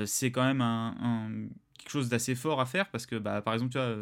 [0.05, 1.31] c'est quand même un, un,
[1.79, 3.95] quelque chose d'assez fort à faire parce que, bah, par exemple, tu vois,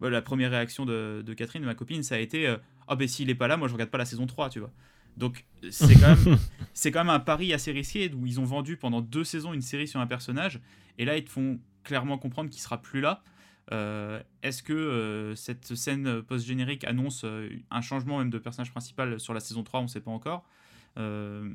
[0.00, 2.58] bah, la première réaction de, de, Catherine, ma copine, ça a été Ah,
[2.88, 4.72] oh, ben s'il est pas là, moi je regarde pas la saison 3, tu vois.
[5.16, 6.38] Donc, c'est quand, même,
[6.92, 9.88] quand même un pari assez risqué où ils ont vendu pendant deux saisons une série
[9.88, 10.60] sur un personnage
[10.98, 13.22] et là, ils te font clairement comprendre qu'il sera plus là.
[13.72, 19.18] Euh, Est-ce que euh, cette scène post-générique annonce euh, un changement même de personnage principal
[19.18, 20.46] sur la saison 3 On ne sait pas encore.
[20.98, 21.52] Euh,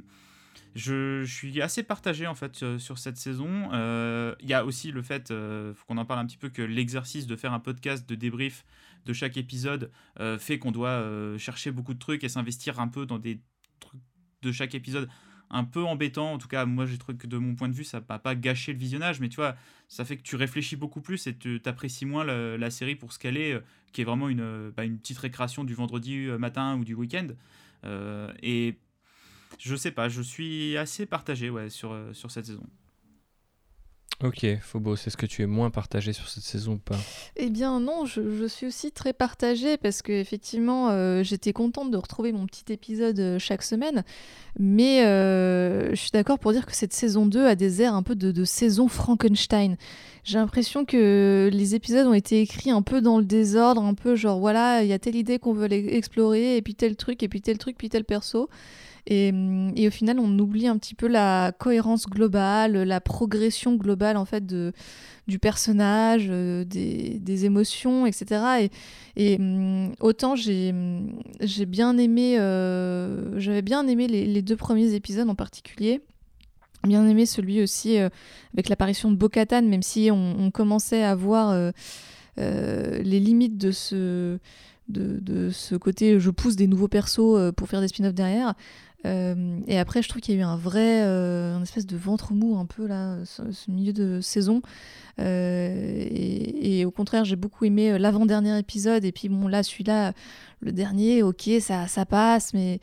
[0.76, 3.70] je, suis assez partagé en fait sur cette saison.
[4.40, 7.28] Il y a aussi le fait, faut qu'on en parle un petit peu, que l'exercice
[7.28, 8.66] de faire un podcast de débrief
[9.06, 9.92] de chaque épisode
[10.40, 13.42] fait qu'on doit chercher beaucoup de trucs et s'investir un peu dans des
[13.80, 14.02] trucs
[14.42, 15.10] de chaque épisode
[15.52, 16.34] un peu embêtant.
[16.34, 18.36] En tout cas, moi, j'ai trouvé que de mon point de vue, ça va pas
[18.36, 19.56] gâcher le visionnage, mais tu vois,
[19.88, 23.20] ça fait que tu réfléchis beaucoup plus et tu apprécies moins la, série pour ce
[23.20, 23.60] qu'elle est, euh,
[23.92, 27.28] qui est vraiment une, bah, une petite récréation du vendredi euh, matin ou du week-end.
[27.84, 28.78] Euh, et
[29.60, 32.66] je sais pas, je suis assez partagé ouais, sur, sur cette saison.
[34.24, 36.98] Ok, Phobo, est-ce que tu es moins partagé sur cette saison ou pas
[37.38, 41.98] Eh bien non, je, suis aussi très partagée parce que effectivement, euh, j'étais contente de
[41.98, 44.04] retrouver mon petit épisode euh, chaque semaine,
[44.60, 48.04] mais euh, je suis d'accord pour dire que cette saison 2 a des airs un
[48.04, 49.76] peu de, de saison Frankenstein.
[50.24, 54.16] j'ai l'impression que les épisodes ont été écrits un peu dans le désordre, un peu
[54.16, 57.28] genre voilà, il y a telle idée qu'on veut explorer, et puis tel truc, et
[57.28, 58.50] puis tel truc, puis tel perso.
[59.08, 59.34] Et,
[59.76, 64.26] et, au final, on oublie un petit peu la cohérence globale, la progression globale en
[64.26, 64.74] fait de,
[65.28, 68.70] du personnage, euh, des, émotions, etc.
[69.16, 70.74] Et, mm, autant j'ai
[71.40, 76.02] j'ai bien aimé, euh, j'avais bien aimé les, deux premiers épisodes en particulier
[76.84, 78.10] bien aimé celui aussi euh,
[78.54, 81.72] avec l'apparition de Bo-Katan, même si on, commençait à voir
[82.38, 84.40] les limites de ce,
[84.92, 88.54] de, ce côté je pousse des nouveaux persos pour faire des spin-offs derrière.
[89.06, 92.58] et après, je trouve qu'il y a eu un vrai, un espèce de ventre mou
[92.58, 94.62] un peu là, ce, milieu de saison.
[95.18, 99.06] Et, au contraire, j'ai beaucoup aimé l'avant-dernier épisode.
[99.06, 100.14] Et puis bon, là, celui-là,
[100.62, 102.80] le dernier, ok, ça, passe, mais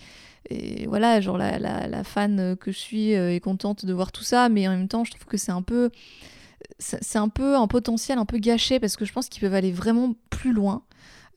[0.86, 4.48] voilà, genre la, la, fan que je suis euh, est contente de voir tout ça,
[4.48, 5.90] mais en même temps, je trouve que c'est un peu,
[6.78, 9.72] c'est un peu un potentiel un peu gâché parce que je pense qu'ils peuvent aller
[9.72, 10.82] vraiment plus loin.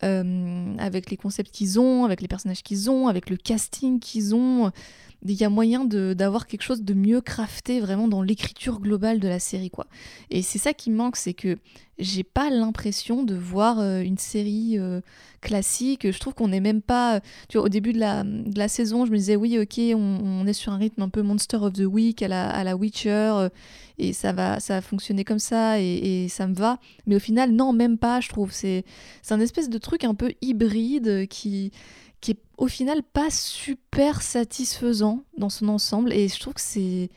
[0.03, 4.33] Euh, avec les concepts qu'ils ont, avec les personnages qu'ils ont, avec le casting qu'ils
[4.33, 4.71] ont
[5.23, 9.27] il y a moyen d'avoir quelque chose de mieux crafté vraiment dans l'écriture globale de
[9.27, 9.85] la série quoi.
[10.29, 11.57] Et c'est ça qui manque, c'est que
[11.99, 15.01] j'ai pas l'impression de voir euh, une série euh,
[15.39, 16.09] classique.
[16.11, 17.21] Je trouve qu'on n'est même pas.
[17.47, 20.45] Tu vois, au début de la, de la, saison, je me disais oui, ok, on,
[20.47, 23.09] est sur un rythme un peu Monster of the Week à la, à la Witcher
[23.09, 23.49] euh,
[23.99, 26.79] et ça va, ça va fonctionner comme ça et, et, ça me va.
[27.05, 28.19] Mais au final, non, même pas.
[28.19, 28.83] Je trouve c'est
[29.21, 31.71] c'est un espèce de truc un peu hybride qui
[32.21, 37.09] qui est au final pas super satisfaisant dans son ensemble et je trouve que c'est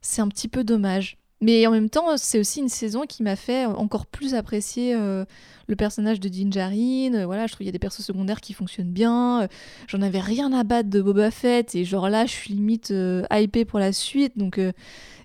[0.00, 1.16] c'est un petit peu dommage.
[1.42, 5.24] Mais en même temps, c'est aussi une saison qui m'a fait encore plus apprécier euh,
[5.66, 7.26] le personnage de Dinjarin.
[7.26, 9.48] Voilà, je trouve qu'il y a des persos secondaires qui fonctionnent bien.
[9.88, 13.24] J'en avais rien à battre de Boba Fett et genre là, je suis limite euh,
[13.32, 14.38] hypée pour la suite.
[14.38, 14.70] Donc, euh,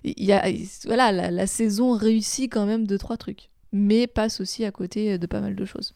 [0.02, 0.44] y a,
[0.86, 5.18] voilà, la, la, saison réussit quand même deux trois trucs, mais passe aussi à côté
[5.18, 5.94] de pas mal de choses.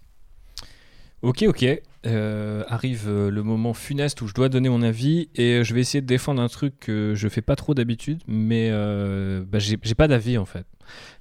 [1.23, 1.65] Ok, ok.
[2.05, 5.81] Euh, arrive euh, le moment funeste où je dois donner mon avis et je vais
[5.81, 9.77] essayer de défendre un truc que je fais pas trop d'habitude, mais euh, bah, j'ai
[9.95, 10.67] pas d'avis en fait.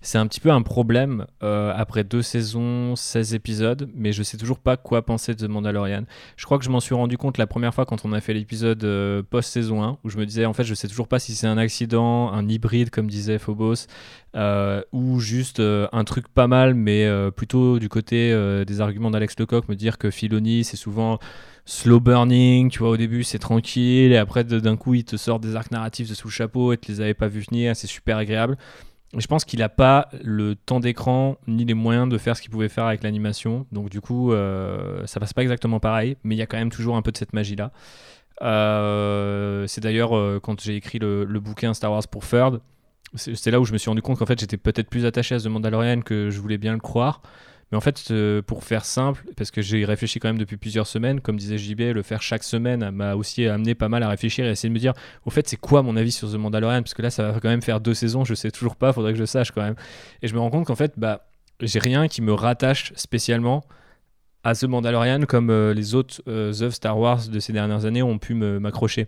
[0.03, 4.35] C'est un petit peu un problème euh, après deux saisons, 16 épisodes, mais je sais
[4.35, 6.05] toujours pas quoi penser de Mandalorian.
[6.37, 8.33] Je crois que je m'en suis rendu compte la première fois quand on a fait
[8.33, 11.35] l'épisode euh, post-saison 1, où je me disais en fait je sais toujours pas si
[11.35, 13.85] c'est un accident, un hybride comme disait Phobos,
[14.35, 18.35] euh, ou juste un truc pas mal, mais plutôt du côté
[18.65, 21.19] des arguments d'Alex Lecoq, me dire que Filoni c'est souvent
[21.65, 25.39] slow burning, tu vois, au début c'est tranquille, et après d'un coup il te sort
[25.39, 27.85] des arcs narratifs de sous le chapeau et tu les avais pas vus venir, c'est
[27.85, 28.57] super agréable
[29.17, 32.51] je pense qu'il n'a pas le temps d'écran ni les moyens de faire ce qu'il
[32.51, 33.65] pouvait faire avec l'animation.
[33.71, 36.71] Donc du coup, euh, ça passe pas exactement pareil, mais il y a quand même
[36.71, 37.71] toujours un peu de cette magie-là.
[38.41, 42.61] Euh, c'est d'ailleurs euh, quand j'ai écrit le, bouquin Star Wars pour Third,
[43.15, 45.39] c'est là où je me suis rendu compte qu'en fait j'étais peut-être plus attaché à
[45.39, 47.21] The Mandalorian que je voulais bien le croire.
[47.71, 50.87] Mais en fait, euh, pour faire simple, parce que j'ai réfléchi quand même depuis plusieurs
[50.87, 54.45] semaines, comme disait JB, le faire chaque semaine m'a aussi amené pas mal à réfléchir
[54.45, 54.93] et essayer de me dire,
[55.25, 56.81] au fait, c'est quoi mon avis sur The Mandalorian?
[56.81, 59.13] Parce que là, ça va quand même faire deux saisons, je sais toujours pas, faudrait
[59.13, 59.75] que je sache quand même.
[60.21, 61.27] Et je me rends compte qu'en fait, bah,
[61.61, 63.63] j'ai rien qui me rattache spécialement
[64.43, 68.03] à The Mandalorian comme euh, les autres euh, œuvres Star Wars de ces dernières années
[68.03, 69.07] ont pu m'accrocher.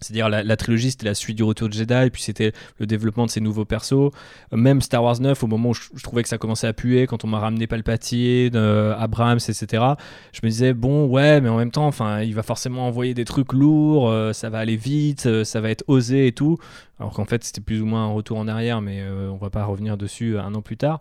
[0.00, 3.24] C'est-à-dire la, trilogie, c'était la suite du Retour de Jedi, et puis c'était le développement
[3.24, 4.10] de ces nouveaux persos.
[4.52, 7.24] Même Star Wars 9, au moment où je, trouvais que ça commençait à puer, quand
[7.24, 9.82] on m'a ramené Palpatine, euh, Abrams, etc.,
[10.32, 13.24] je me disais, bon, ouais, mais en même temps, enfin, il va forcément envoyer des
[13.24, 16.58] trucs lourds, euh, ça va aller vite, euh, ça va être osé et tout.
[16.98, 19.64] Alors qu'en fait, c'était plus ou moins un retour en arrière, mais on va pas
[19.64, 21.00] revenir dessus un an plus tard.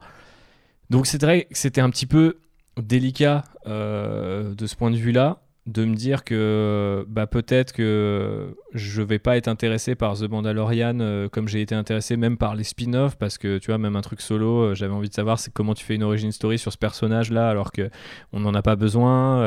[0.90, 2.38] Donc c'est vrai que c'était un petit peu
[2.82, 9.20] délicat de ce point de vue-là de me dire que bah, peut-être que je vais
[9.20, 13.16] pas être intéressé par The Mandalorian euh, comme j'ai été intéressé même par les spin-offs
[13.16, 15.86] parce que tu vois même un truc solo euh, j'avais envie de savoir comment tu
[15.86, 17.90] fais une origin story sur ce personnage là alors que
[18.34, 19.42] on n'en a pas besoin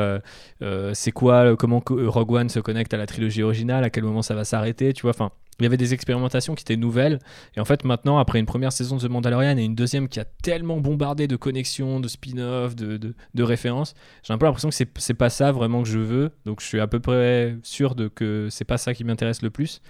[0.61, 4.23] euh, c'est quoi comment Rogue One se connecte à la trilogie originale à quel moment
[4.23, 7.19] ça va s'arrêter tu vois enfin il y avait des expérimentations qui étaient nouvelles.
[7.55, 10.19] Et en fait, maintenant, après une première saison de The Mandalorian et une deuxième qui
[10.19, 13.93] a tellement bombardé de connexions, de spin-off, de, de, références,
[14.23, 16.31] j'ai un peu l'impression que c'est pas ça vraiment que je veux.
[16.45, 19.49] Donc, je suis à peu près sûr de que c'est pas ça qui m'intéresse le
[19.49, 19.81] plus.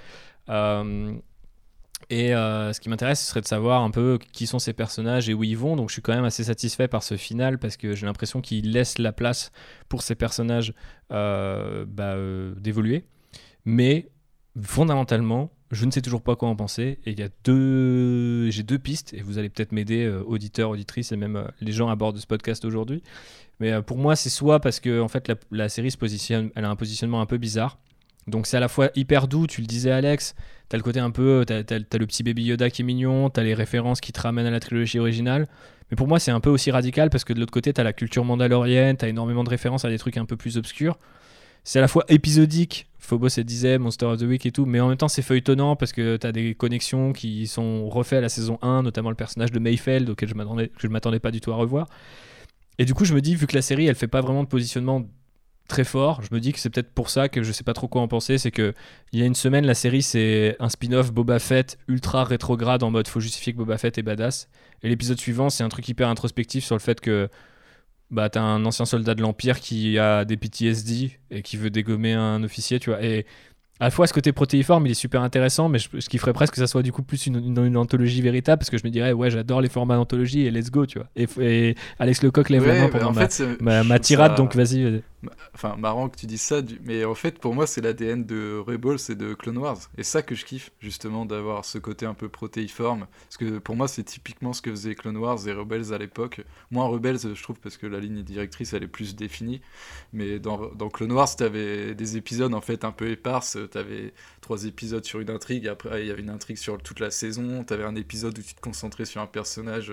[0.50, 1.14] Euh,
[2.10, 5.30] et euh, ce qui m'intéresse, ce serait de savoir un peu qui sont ces personnages
[5.30, 5.76] et où ils vont.
[5.76, 8.72] Donc je suis quand même assez satisfait par ce final parce que j'ai l'impression qu'il
[8.72, 9.52] laisse la place
[9.90, 10.74] pour ces personnages
[11.12, 12.16] euh, bah,
[12.62, 13.06] d'évoluer.
[13.66, 14.10] Mais
[14.62, 17.00] fondamentalement, je ne sais toujours pas quoi en penser.
[17.06, 20.70] Et il y a deux, j'ai deux pistes et vous allez peut-être m'aider, euh, auditeurs,
[20.70, 23.04] auditrices et même euh, les gens à bord de ce podcast aujourd'hui.
[23.60, 26.66] Mais euh, pour moi, c'est soit parce que en fait la, série se positionne, elle
[26.66, 27.80] a un positionnement un peu bizarre.
[28.28, 30.36] Donc c'est à la fois hyper doux, tu le disais Alex,
[30.68, 33.44] t'as le côté un peu, t'as, t'as le petit baby Yoda qui est mignon, t'as
[33.44, 35.48] les références qui te ramènent à la trilogie originale.
[35.90, 37.94] Mais pour moi c'est un peu aussi radical parce que de l'autre côté t'as la
[37.94, 40.98] culture mandalorienne, t'as énormément de références à des trucs un peu plus obscurs.
[41.68, 44.80] C'est à la fois épisodique, Phobos et disait, Monster of the Week et tout, mais
[44.80, 48.30] en même temps c'est feuilletonnant parce que t'as des connexions qui sont refaites à la
[48.30, 50.34] saison 1, notamment le personnage de Mayfeld auquel je
[50.78, 51.90] je m'attendais pas du tout à revoir.
[52.80, 54.48] Et du coup je me dis, vu que la série elle fait pas vraiment de
[54.48, 55.10] positionnement
[55.68, 56.22] très fort.
[56.22, 58.08] Je me dis que c'est peut-être pour ça que je sais pas trop quoi en
[58.08, 58.38] penser.
[58.38, 58.74] C'est que
[59.12, 62.92] il y a une semaine, la série c'est un spin-off Boba Fett ultra rétrograde en
[62.92, 64.48] mode faut justifier que Boba Fett est badass.
[64.84, 67.28] Et l'épisode suivant, c'est un truc hyper introspectif sur le fait que
[68.12, 72.14] bah t'as un ancien soldat de l'Empire qui a des PTSD et qui veut dégommer
[72.14, 73.04] un officier, tu vois.
[73.04, 73.26] Et
[73.80, 76.34] à la fois ce côté protéiforme il est super intéressant mais je, ce qui ferait
[76.34, 78.84] presque que ça soit du coup plus une, une, une anthologie véritable parce que je
[78.84, 82.24] me dirais ouais j'adore les formats d'anthologie et let's go tu vois et, et Alex
[82.24, 85.04] Lecoq lève la main Ouais, pendant en ma, fait, ma, tirade ça- donc vas-y.
[85.56, 89.00] Enfin, marrant que tu dises ça, mais en fait, pour moi, c'est l'ADN de Rebels
[89.10, 89.78] et de Clone Wars.
[89.98, 93.08] Et ça que je kiffe, justement, d'avoir ce côté un peu protéiforme.
[93.24, 96.42] Parce que pour moi, c'est typiquement ce que faisait Clone Wars et Rebels à l'époque.
[96.70, 99.62] Moins Rebels, je trouve, parce que la ligne directrice, elle est plus définie.
[100.14, 103.58] Mais dans, Clone Wars, t'avais des épisodes, en fait, un peu éparses.
[103.72, 105.68] T'avais trois épisodes sur une intrigue.
[105.68, 107.64] Après, il y avait une intrigue sur toute la saison.
[107.64, 109.92] T'avais un épisode où tu te concentrais sur un personnage.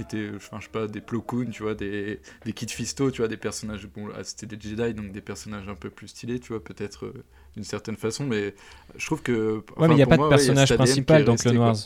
[0.00, 2.70] Euh, qui était, enfin, je sais pas, des Plo Koon, tu vois, des, des Kid
[2.70, 6.08] Fisto, tu vois, des personnages, bon, c'était des Jedi, donc des personnages un peu plus
[6.08, 7.24] stylés, tu vois, peut-être euh,
[7.54, 8.54] d'une certaine façon, mais
[8.96, 9.56] je trouve que.
[9.56, 11.58] Ouais, enfin, mais il n'y a pas moi, de ouais, personnage principal dans Clone.
[11.58, 11.76] Wars.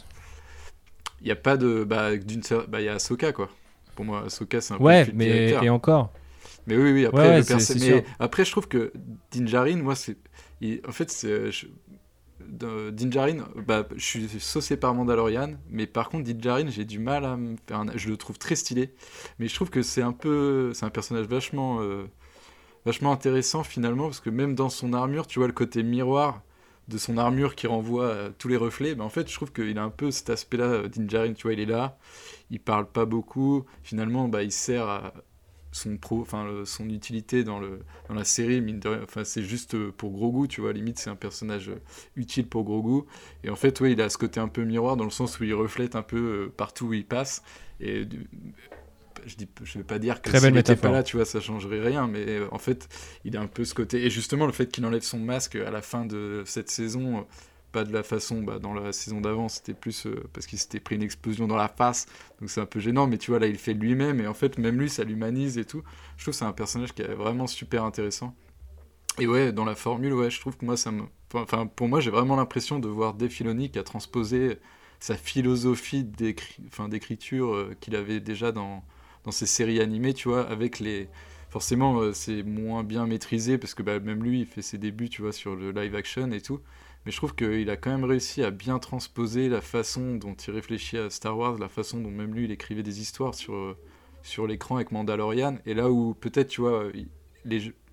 [1.20, 1.85] Il n'y a pas de.
[1.85, 3.49] Bah, d'une bah, il y a Ahsoka, quoi.
[3.95, 5.62] Pour moi, Ahsoka, c'est un peu Ouais, le fil mais directeur.
[5.65, 6.12] et encore.
[6.66, 8.93] Mais oui, oui, après, Ouais, le perso- mais après, je trouve que
[9.31, 10.16] Din Djarin, moi, c'est.
[10.61, 11.51] il- En fait, c'est.
[11.53, 11.66] je-
[12.51, 16.85] de- Din Djarin, bah, je suis saucé par Mandalorian, mais par contre, Din Djarin, j'ai
[16.85, 18.94] du mal à me faire un- Je le trouve très stylé,
[19.39, 20.72] mais je trouve que c'est un peu.
[20.74, 21.81] C'est un personnage vachement.
[21.82, 22.06] euh,
[22.86, 26.43] vachement intéressant finalement, parce que même dans son armure, tu vois le côté miroir
[26.89, 29.82] de son armure qui renvoie tous les reflets, bah, en fait, je trouve qu'il a
[29.85, 31.98] un peu cet aspect-là, euh, Din Djarin, tu vois, il est là,
[32.51, 35.14] il parle pas beaucoup, finalement, bah, il sert à
[35.72, 39.42] son pro, enfin son utilité dans le dans la série, mine de rien, enfin c'est
[39.42, 41.80] juste euh, pour Grogu, tu vois, limite c'est un personnage euh,
[42.16, 43.06] utile pour Grogu,
[43.44, 45.44] et en fait, ouais, il a ce côté un peu miroir dans le sens où
[45.44, 47.42] il reflète un peu euh, partout où il passe,
[47.80, 48.06] et
[49.26, 50.82] je dis, je vais pas dire que s'il était métaphore.
[50.82, 52.88] pas là, tu vois, ça changerait rien, mais en fait,
[53.24, 55.70] il a un peu ce côté, et justement le fait qu'il enlève son masque à
[55.70, 57.26] la fin de cette saison,
[57.72, 60.80] pas de la façon, bah, dans la saison d'avant, c'était plus euh, parce qu'il s'était
[60.80, 62.06] pris une explosion dans la face,
[62.40, 64.59] donc c'est un peu gênant, mais tu vois, là, il fait lui-même, et en fait,
[64.59, 65.82] même lui, ça l'humanise et tout.
[66.16, 68.34] Je trouve que c'est un personnage qui est vraiment super intéressant.
[69.18, 71.02] Et ouais, dans la formule, ouais, je trouve que moi, ça me.
[71.34, 74.59] Enfin, pour moi, j'ai vraiment l'impression de voir Dave Filoni qui a transposé
[75.01, 78.84] sa philosophie d'écri- enfin, d'écriture euh, qu'il avait déjà dans,
[79.24, 81.09] dans ses séries animées, tu vois, avec les.
[81.51, 85.09] Forcément, euh, c'est moins bien maîtrisé parce que bah, même lui, il fait ses débuts,
[85.09, 86.60] tu vois, sur le live action et tout.
[87.06, 90.52] Mais je trouve qu'il a quand même réussi à bien transposer la façon dont il
[90.52, 93.77] réfléchit à Star Wars, la façon dont même lui, il écrivait des histoires sur, euh,
[94.22, 95.56] sur l'écran avec Mandalorian.
[95.64, 97.09] Et là où peut-être, tu vois, il-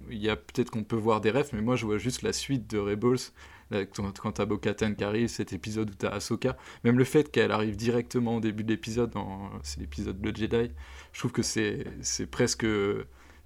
[0.09, 2.69] y a peut-être qu'on peut voir des rêves, mais moi je vois juste la suite
[2.69, 3.31] de Rebels.
[3.69, 6.55] Là, quand t'as Bo-Katan qui arrive, cet épisode où t'as Ahsoka,
[6.85, 9.13] même le fait qu'elle arrive directement au début de l'épisode,
[9.63, 10.71] c'est l'épisode de Jedi,
[11.11, 11.85] je trouve que c'est
[12.31, 12.65] presque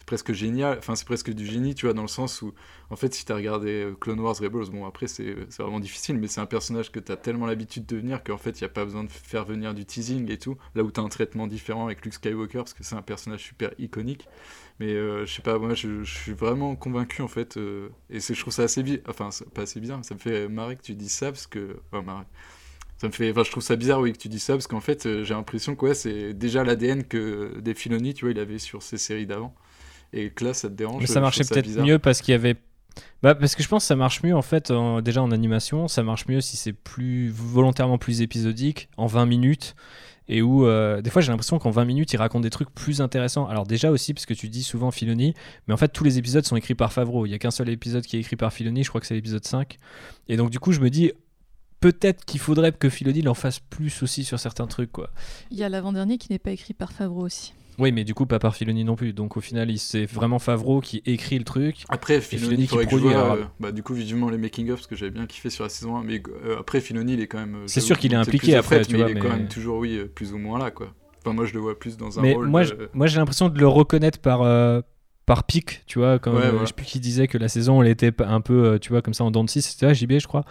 [0.05, 2.53] presque génial, enfin c'est presque du génie, tu vois, dans le sens où,
[2.89, 6.17] en fait, si t'as regardé euh, Clone Wars Rebels, bon après c'est c'est vraiment difficile,
[6.17, 8.69] mais c'est un personnage que t'as tellement l'habitude de venir qu'en fait il n'y a
[8.69, 11.85] pas besoin de faire venir du teasing et tout, là où t'as un traitement différent
[11.85, 14.27] avec Luke Skywalker, parce que c'est un personnage super iconique,
[14.79, 18.33] mais euh, je sais pas, moi je, suis vraiment convaincu en fait, euh, et c'est-
[18.33, 20.81] je trouve ça assez bien, enfin c'est pas assez bien, ça me fait marrer que
[20.83, 22.25] tu dis ça, parce que, enfin marrer.
[22.97, 24.79] Ça me fait, enfin, je trouve ça bizarre, oui, que tu dis ça, parce qu'en
[24.79, 28.59] fait, euh, j'ai l'impression que c'est déjà l'ADN que des Filoni, tu vois, il avait
[28.59, 29.55] sur ses séries d'avant.
[30.13, 31.01] Et que là, ça te dérange.
[31.01, 32.55] Mais ça marchait peut-être mieux parce qu'il y avait.
[33.23, 35.87] Bah, parce que je pense que ça marche mieux en fait, en- déjà en animation,
[35.87, 39.75] ça marche mieux si c'est plus volontairement plus épisodique, en 20 minutes,
[40.27, 42.99] et où euh, des fois j'ai l'impression qu'en 20 minutes il raconte des trucs plus
[42.99, 43.47] intéressants.
[43.47, 45.33] Alors déjà aussi, parce que tu dis souvent Filoni,
[45.67, 47.25] mais en fait tous les épisodes sont écrits par Favreau.
[47.25, 49.13] Il y a qu'un seul épisode qui est écrit par Filoni, je crois que c'est
[49.15, 49.77] l'épisode 5.
[50.27, 51.13] Et donc du coup je me dis,
[51.79, 55.11] peut-être qu'il faudrait que Filoni l'en fasse plus aussi sur certains trucs quoi.
[55.51, 57.53] Il y a l'avant-dernier qui n'est pas écrit par Favreau aussi.
[57.79, 59.13] Oui, mais du coup pas par Filoni non plus.
[59.13, 61.83] Donc au final c'est vraiment Favreau qui écrit le truc.
[61.89, 64.87] Après, Filoni Filoni, qui produit, vois, alors- euh, bah, du coup, vivement les making-of, parce
[64.87, 66.03] que j'avais bien kiffé sur la saison 1.
[66.03, 67.55] Mais euh, après, Filoni, il est quand même.
[67.55, 69.47] euh, C'est sûr qu'il est impliqué après, fête, tu mais vois, il est quand même
[69.47, 70.93] toujours, oui, plus ou moins là, quoi.
[71.23, 72.47] Enfin, moi, je le vois plus dans un Mais rôle.
[72.47, 74.81] moi, de- je- moi j'ai l'impression de le reconnaître par, euh,
[75.25, 77.81] par pic, tu vois, comme Ouais, euh, je sais plus qui disait que la saison
[77.81, 80.13] elle était un peu, euh, tu vois, comme ça en dents de c'était là, JB,
[80.19, 80.43] je crois,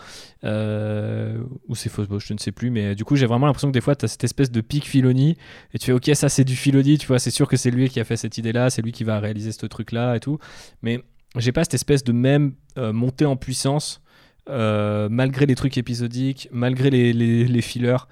[0.44, 1.38] euh,
[1.68, 3.80] ou c'est fausse je ne sais plus, mais du coup j'ai vraiment l'impression que des
[3.80, 5.36] fois tu as cette espèce de pic Filoni
[5.74, 7.88] et tu fais ok, ça c'est du Filoni, tu vois, c'est sûr que c'est lui
[7.88, 10.20] qui a fait cette idée là, c'est lui qui va réaliser ce truc là et
[10.20, 10.38] tout,
[10.82, 11.02] mais
[11.36, 14.02] j'ai pas cette espèce de même montée en puissance
[14.48, 18.06] malgré les trucs épisodiques, malgré les, les, les fillers.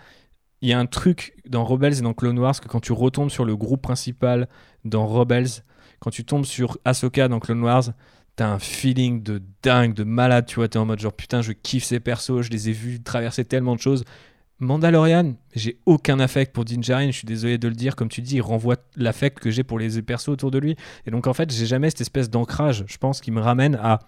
[0.60, 3.30] Il y a un truc dans Rebels et dans Clone Wars que quand tu retombes
[3.30, 4.48] sur le groupe principal
[4.84, 5.62] dans Rebels,
[6.00, 7.84] quand tu tombes sur Ahsoka dans Clone Wars,
[8.36, 11.52] t'as un feeling de dingue, de malade, tu vois, t'es en mode genre putain, je
[11.52, 14.04] kiffe ces persos, je les ai vus traverser tellement de choses.
[14.60, 18.22] Mandalorian, j'ai aucun affect pour Din Djarin, je suis désolé de le dire, comme tu
[18.22, 20.76] dis, il renvoie l'affect que j'ai pour les persos autour de lui.
[21.06, 24.00] Et donc en fait, j'ai jamais cette espèce d'ancrage, je pense, qui me ramène à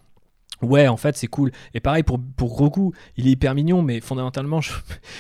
[0.62, 1.52] Ouais, en fait, c'est cool.
[1.72, 4.72] Et pareil pour, pour Goku, il est hyper mignon, mais fondamentalement, je,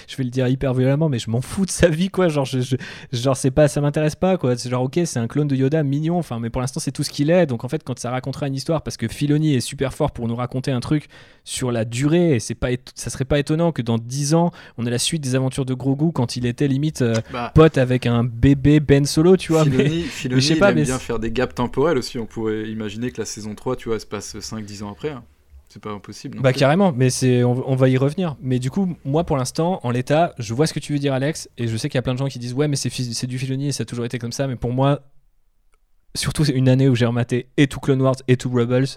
[0.06, 2.28] je vais le dire hyper violemment, mais je m'en fous de sa vie, quoi.
[2.28, 2.76] Genre, je,
[3.12, 4.56] genre c'est pas, ça m'intéresse pas, quoi.
[4.56, 7.02] C'est genre, ok, c'est un clone de Yoda mignon, enfin, mais pour l'instant, c'est tout
[7.02, 7.46] ce qu'il est.
[7.46, 10.28] Donc, en fait, quand ça racontera une histoire, parce que Filoni est super fort pour
[10.28, 11.08] nous raconter un truc
[11.44, 14.86] sur la durée, et c'est pas, ça serait pas étonnant que dans 10 ans, on
[14.86, 17.50] ait la suite des aventures de Grogu quand il était limite euh, bah.
[17.54, 19.64] pote avec un bébé Ben Solo, tu vois.
[19.64, 22.18] Filoni, mais, Filoni il pas, aime bien faire des gaps temporels aussi.
[22.18, 25.10] On pourrait imaginer que la saison 3, tu vois, se passe 5-10 ans après.
[25.10, 25.19] Hein.
[25.72, 26.40] C'est pas impossible.
[26.40, 28.36] Bah carrément, mais c'est on, va y revenir.
[28.42, 31.14] Mais du coup, moi pour l'instant, en l'état, je vois ce que tu veux dire,
[31.14, 33.26] Alex, et je sais qu'il y a plein de gens qui disent ouais, mais c'est
[33.28, 34.48] du Filoni et ça a toujours été comme ça.
[34.48, 35.00] Mais pour moi,
[36.16, 38.88] surtout c'est une année où j'ai rematé et tout Clone Wars et tout Rebels.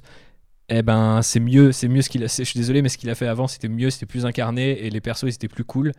[0.69, 2.27] Eh ben c'est mieux, c'est mieux ce qu'il a.
[2.27, 4.89] Je suis désolé, mais ce qu'il a fait avant, c'était mieux, c'était plus incarné et
[4.89, 5.91] les persos ils étaient plus cool.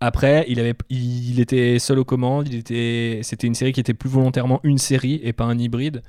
[0.00, 2.48] Après, il, était seul aux commandes.
[2.48, 6.02] C'était une série qui était plus volontairement une série et pas un hybride.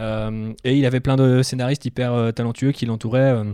[0.00, 3.32] Euh, et il avait plein de scénaristes hyper euh, talentueux qui l'entouraient.
[3.32, 3.44] Euh,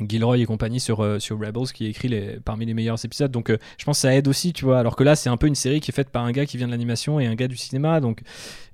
[0.00, 2.12] Gilroy et compagnie sur, Rebels qui écrit
[2.44, 3.30] parmi les meilleurs épisodes.
[3.30, 3.48] Donc
[3.78, 4.80] je pense que ça aide aussi, tu vois.
[4.80, 6.56] Alors que là, c'est un peu une série qui est faite par un gars qui
[6.56, 8.00] vient de l'animation et un gars du cinéma.
[8.00, 8.22] Donc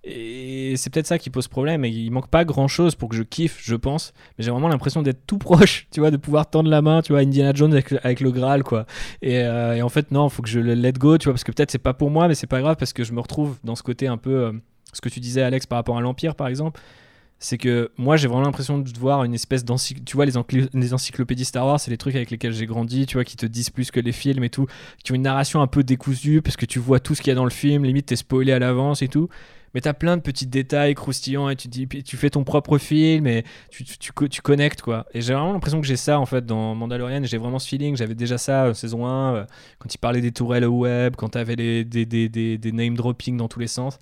[0.02, 1.84] et c'est peut-être ça qui pose problème.
[1.84, 4.12] Et il manque pas grand chose pour que je kiffe, je pense.
[4.38, 7.12] Mais j'ai vraiment l'impression d'être tout proche, tu vois, de pouvoir tendre la main, tu
[7.12, 8.86] vois, Indiana Jones avec, le Graal, quoi.
[9.24, 11.52] Euh, et, en fait, non, faut que je le let go, tu vois, parce que
[11.52, 13.76] peut-être c'est pas pour moi, mais c'est pas grave parce que je me retrouve dans
[13.76, 14.30] ce côté un peu.
[14.30, 14.52] Euh,
[14.92, 16.80] ce que tu disais, Alex, par rapport à l'Empire, par exemple
[17.42, 20.04] c'est que moi j'ai vraiment l'impression de voir une espèce d'encyclopédie.
[20.04, 20.26] Tu vois,
[20.74, 23.46] les, encyclopédies Star Wars, c'est les trucs avec lesquels j'ai grandi, tu vois, qui te
[23.46, 24.66] disent plus que les films et tout,
[25.02, 27.32] qui ont une narration un peu décousue, parce que tu vois tout ce qu'il y
[27.32, 29.30] a dans le film, limite t'es spoilé à l'avance et tout
[29.74, 33.26] mais t'as plein de petits détails croustillants et tu dis tu fais ton propre film
[33.26, 35.06] et tu, tu, tu, connectes quoi.
[35.14, 37.22] Et j'ai vraiment l'impression que j'ai ça en fait dans Mandalorian.
[37.24, 37.96] J'ai vraiment ce feeling.
[37.96, 39.44] J'avais déjà ça euh, saison 1 euh,
[39.78, 43.36] quand il parlait des tourelles au web quand t'avais des, des, des, des name dropping
[43.36, 43.98] dans tous les sens.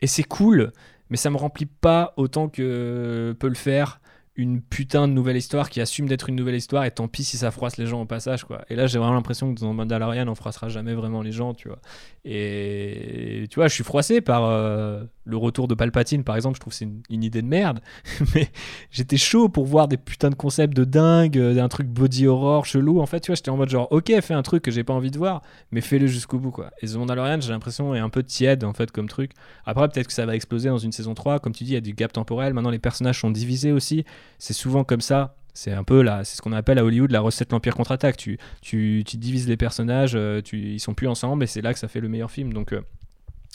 [0.00, 0.72] Et c'est cool
[1.10, 4.00] mais ça me remplit pas autant que peut le faire
[4.38, 7.36] une putain de nouvelle histoire qui assume d'être une nouvelle histoire et tant pis si
[7.36, 8.64] ça froisse les gens au passage quoi.
[8.70, 11.68] Et là j'ai vraiment l'impression que dans Mandalorian on froissera jamais vraiment les gens tu
[11.68, 11.80] vois.
[12.24, 16.60] Et tu vois je suis froissé par euh, le retour de Palpatine, par exemple, je
[16.60, 17.80] trouve c'est une, idée de merde.
[18.34, 18.48] Mais
[18.90, 22.64] j'étais chaud pour voir des putains de concepts de dingue, euh, d'un truc body horror
[22.64, 23.00] chelou.
[23.00, 24.94] En fait, tu vois, j'étais en mode genre, ok, fais un truc que j'ai pas
[24.94, 26.70] envie de voir, mais fais-le jusqu'au bout, quoi.
[26.80, 29.32] Et The Mandalorian, j'ai l'impression, est un peu tiède, en fait, comme truc.
[29.66, 31.40] Après, peut-être que ça va exploser dans une saison 3.
[31.40, 32.54] Comme tu dis, il y a du gap temporel.
[32.54, 34.04] Maintenant, les personnages sont divisés aussi.
[34.38, 35.34] C'est souvent comme ça.
[35.54, 38.16] C'est un peu là, c'est ce qu'on appelle à Hollywood la recette l'Empire contre-attaque.
[38.16, 41.80] Tu, tu, divises les personnages, euh, tu, ils sont plus ensemble et c'est là que
[41.80, 42.52] ça fait le meilleur film.
[42.52, 42.80] Donc, euh,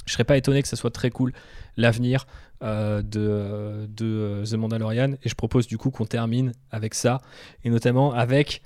[0.06, 1.34] je serais pas étonné que ça soit très cool
[1.78, 2.26] l'avenir
[2.62, 5.14] euh, de, de euh, The Mandalorian.
[5.24, 7.22] Et je propose du coup qu'on termine avec ça,
[7.64, 8.62] et notamment avec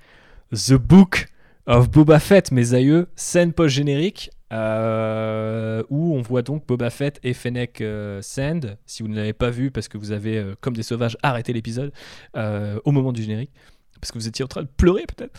[0.52, 1.28] The Book
[1.66, 4.32] of Boba Fett, mes aïeux, scène post-générique.
[4.54, 7.84] Euh, où on voit donc Boba Fett et Fennec
[8.22, 11.54] Sand, si vous ne l'avez pas vu parce que vous avez, comme des sauvages, arrêté
[11.54, 11.92] l'épisode
[12.36, 13.52] au moment du générique,
[14.00, 15.38] parce que vous étiez en train de pleurer peut-être.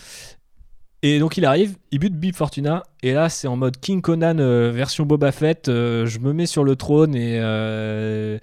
[1.02, 4.39] Et donc il arrive, il bute Bib Fortuna, et là c'est en mode King Conan
[4.40, 8.39] euh, version Boba Fett, euh, je me mets sur le trône et euh,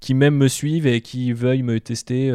[0.00, 2.32] qui même me suivent et qui veuillent me tester,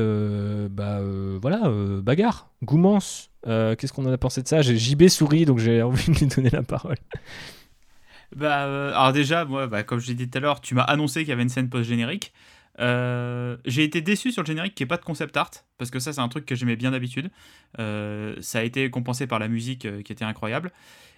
[0.72, 1.02] bah
[1.42, 1.70] voilà,
[2.02, 3.30] bagarre, goumance.
[3.44, 4.62] Qu'est-ce qu'on en a pensé de ça?
[4.62, 6.96] J'ai JB souris, donc j'ai envie de lui donner la parole.
[8.36, 11.22] Bah, alors déjà, moi, bah, comme je l'ai dit tout à l'heure, tu m'as annoncé
[11.22, 12.34] qu'il y avait une scène post-générique.
[12.80, 15.50] Euh, j'ai été déçu sur le générique qui est pas de concept art
[15.80, 17.32] parce que ça c'est un truc que j'aimais bien d'habitude.
[17.80, 20.72] Euh, ça a été compensé par la musique euh, qui était incroyable.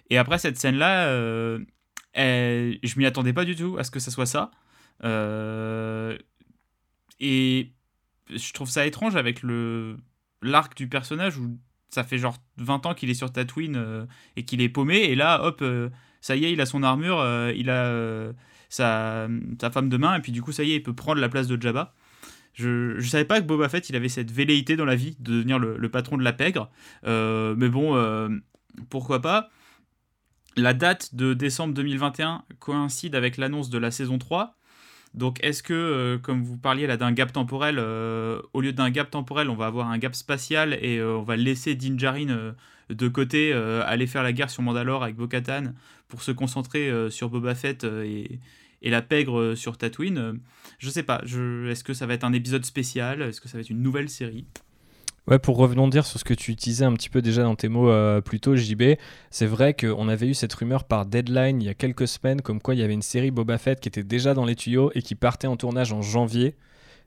[0.08, 1.06] Et après cette scène là,
[2.14, 4.50] je m'y attendais pas du tout à ce que ça soit ça.
[7.20, 7.72] et
[8.30, 9.98] je trouve ça étrange avec le
[10.42, 11.58] l'arc du personnage où
[11.90, 14.06] ça fait genre 20 ans qu'il est sur Tatooine
[14.36, 15.62] et qu'il est paumé et là hop
[16.20, 17.24] ça y est il a son armure,
[17.54, 18.32] il a
[18.70, 19.28] sa,
[19.72, 21.46] femme de main, et puis du coup, ça y est, il peut prendre la place
[21.48, 21.94] de Jabba.
[22.54, 25.32] Je ne savais pas que Boba Fett, il avait cette velléité dans la vie de
[25.32, 26.70] devenir le, patron de la pègre.
[27.06, 28.28] Euh, mais bon, euh,
[28.88, 29.50] pourquoi pas.
[30.56, 34.56] La date de décembre 2021 coïncide avec l'annonce de la saison 3.
[35.14, 39.10] Donc est-ce que, euh, comme vous parliez là d'un gap temporel, au lieu d'un gap
[39.10, 42.54] temporel, on va avoir un gap spatial et on va laisser Din Djarin
[42.88, 45.74] de côté, aller faire la guerre sur Mandalore avec Bo-Katan
[46.08, 48.40] pour se concentrer sur Boba Fett et,
[48.82, 50.40] et la pègre sur Tatooine?
[50.78, 51.68] je sais pas, je...
[51.68, 53.22] est-ce que ça va être un épisode spécial?
[53.22, 54.46] Est-ce que ça va être une nouvelle série?
[55.26, 57.90] Ouais, pour revenir sur ce que tu utilisais un petit peu déjà dans tes mots
[57.90, 58.94] euh, plus tôt, JB,
[59.30, 62.60] c'est vrai qu'on avait eu cette rumeur par Deadline il y a quelques semaines, comme
[62.60, 65.02] quoi il y avait une série Boba Fett qui était déjà dans les tuyaux et
[65.02, 66.56] qui partait en tournage en janvier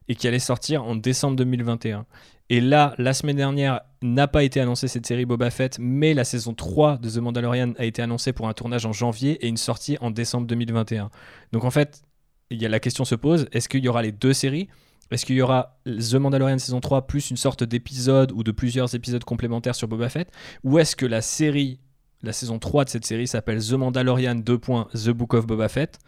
[0.08, 2.06] et qui allait sortir en décembre 2021.
[2.50, 6.26] Et là, la semaine dernière, n'a pas été annoncée cette série Boba Fett, mais la
[6.26, 9.58] saison 3 de The Mandalorian a été annoncée pour un tournage en janvier et une
[9.58, 11.10] sortie en décembre 2021.
[11.54, 12.04] Donc en fait,
[12.52, 14.68] la question se pose, est-ce qu'il y aura les deux séries
[15.14, 18.94] est-ce qu'il y aura The Mandalorian saison 3 plus une sorte d'épisode ou de plusieurs
[18.96, 20.32] épisodes complémentaires sur Boba Fett?
[20.64, 21.80] Ou est-ce que la série,
[22.22, 24.60] la saison 3 de cette série s'appelle The Mandalorian 2.
[24.94, 26.00] The Book of Boba Fett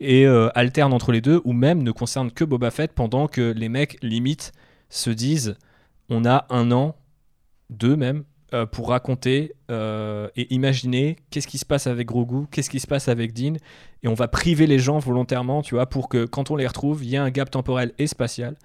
[0.00, 3.52] et euh, alterne entre les deux ou même ne concerne que Boba Fett pendant que
[3.52, 4.52] les mecs limite
[4.88, 5.56] se disent
[6.08, 6.96] on a un an,
[7.68, 12.68] deux même, euh, pour raconter euh, et imaginer qu'est-ce qui se passe avec Grogu, qu'est-ce
[12.68, 13.54] qui se passe avec Dean,
[14.02, 17.04] et on va priver les gens volontairement, tu vois, pour que quand on les retrouve,
[17.04, 18.56] il y ait un gap temporel et spatial,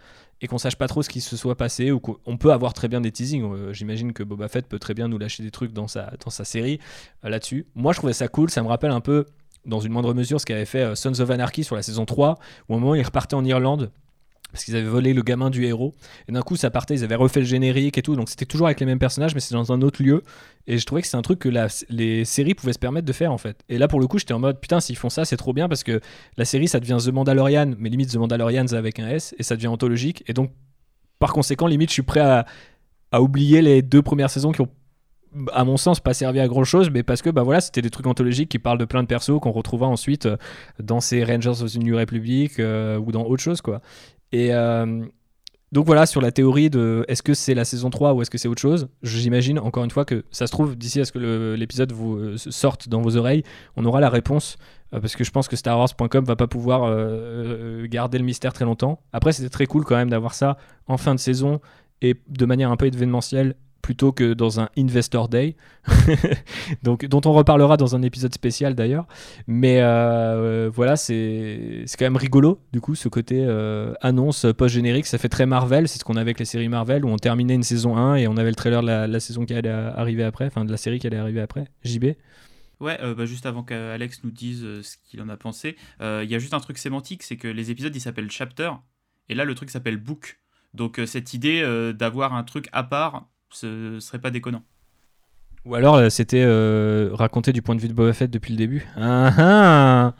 [0.42, 2.88] et qu'on sache pas trop ce qui se soit passé, ou qu'on peut avoir très
[2.88, 3.44] bien des teasings.
[3.44, 6.32] Euh, j'imagine que Boba Fett peut très bien nous lâcher des trucs dans sa, dans
[6.32, 6.80] sa série
[7.22, 7.68] là-dessus.
[7.76, 9.26] Moi, je trouvais ça cool, ça me rappelle un peu,
[9.66, 12.40] dans une moindre mesure, ce qu'avait fait Sons of Anarchy sur la saison 3,
[12.70, 13.92] où au moment où il repartait en Irlande,
[14.56, 15.94] parce qu'ils avaient volé le gamin du héros.
[16.30, 18.16] Et d'un coup, ça partait, ils avaient refait le générique et tout.
[18.16, 20.24] Donc c'était toujours avec les mêmes personnages, mais c'est dans un autre lieu.
[20.66, 21.50] Et je trouvais que c'est un truc que
[21.90, 23.66] les séries pouvaient se permettre de faire en fait.
[23.68, 25.68] Et là, pour le coup, j'étais en mode putain, s'ils font ça, c'est trop bien
[25.68, 26.00] parce que
[26.38, 29.58] la série, ça devient The Mandalorian, mais limite The Mandalorians avec un S, et ça
[29.58, 30.24] devient anthologique.
[30.28, 30.52] Et donc,
[31.20, 32.46] par conséquent, limite, je suis prêt à,
[33.12, 34.70] à oublier les deux premières saisons qui ont
[35.54, 37.90] à mon sens pas servi à grand chose mais parce que bah voilà c'était des
[37.90, 40.38] trucs anthologiques qui parlent de plein de persos qu'on retrouvera ensuite euh,
[40.80, 43.82] dans ces Rangers of the New Republic euh, ou dans autre chose quoi
[44.36, 45.06] et euh,
[45.72, 48.38] donc voilà, sur la théorie de est-ce que c'est la saison 3 ou est-ce que
[48.38, 51.56] c'est autre chose, j'imagine encore une fois que ça se trouve d'ici à ce que
[51.58, 53.44] l'épisode vous euh, sorte dans vos oreilles,
[53.78, 54.58] on aura la réponse
[54.94, 56.82] euh, parce que je pense que StarWars.com va pas pouvoir
[57.88, 59.00] garder le mystère très longtemps.
[59.14, 60.58] Après, c'était très cool quand même d'avoir ça
[60.88, 61.62] en fin de saison
[62.02, 63.56] et de manière un peu événementielle
[63.86, 65.56] plutôt que dans un Investor Day,
[66.82, 69.06] donc dont on reparlera dans un épisode spécial d'ailleurs.
[69.46, 75.06] Mais euh, voilà, c'est quand même rigolo du coup ce côté euh, annonce post générique,
[75.06, 77.54] ça fait très Marvel, c'est ce qu'on avait avec les séries Marvel où on terminait
[77.54, 80.48] une saison 1 et on avait le trailer de la, saison qui allait arriver après,
[80.48, 81.66] enfin de la série qui allait arriver après.
[81.84, 82.06] JB.
[82.80, 86.34] Ouais, euh, bah, juste avant qu'Alex nous dise ce qu'il en a pensé, il y
[86.34, 88.72] a juste un truc sémantique, c'est que les épisodes ils s'appellent chapter
[89.30, 90.40] et là le truc s'appelle book.
[90.74, 91.62] Donc cette idée
[91.94, 94.64] d'avoir un truc à part ce serait pas déconnant.
[95.66, 98.58] Ou alors euh, c'était euh, raconté du point de vue de Boba Fett depuis le
[98.58, 98.86] début.
[98.96, 100.14] Ah, ah.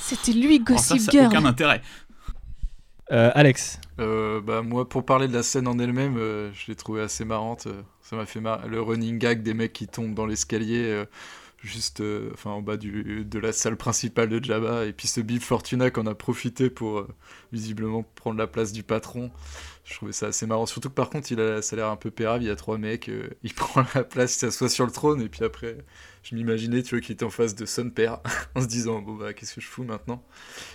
[0.00, 1.82] C'était lui Gossip ça, ça aucun intérêt.
[3.10, 3.80] Euh, Alex.
[3.96, 7.66] bah moi pour parler de la scène en elle-même, je l'ai trouvé assez marrante.
[8.02, 8.68] ça m'a fait marrer.
[8.68, 11.04] Le running gag des mecs qui tombent dans l'escalier
[11.62, 12.02] juste
[12.34, 15.90] enfin en bas du, de la salle principale de Jabba et puis ce Bib Fortuna
[15.90, 17.06] qu'on a profité pour
[17.50, 19.30] visiblement prendre la place du patron
[19.88, 20.66] je trouvais ça assez marrant.
[20.66, 22.42] Surtout que par contre, il a, ça a l'air un peu pérave.
[22.42, 25.22] Il y a trois mecs, euh, il prend la place, il s'assoit sur le trône.
[25.22, 25.78] Et puis après,
[26.22, 28.20] je m'imaginais, tu vois, qu'il était en face de son père,
[28.54, 30.22] en se disant, bon bah, qu'est-ce que je fous maintenant?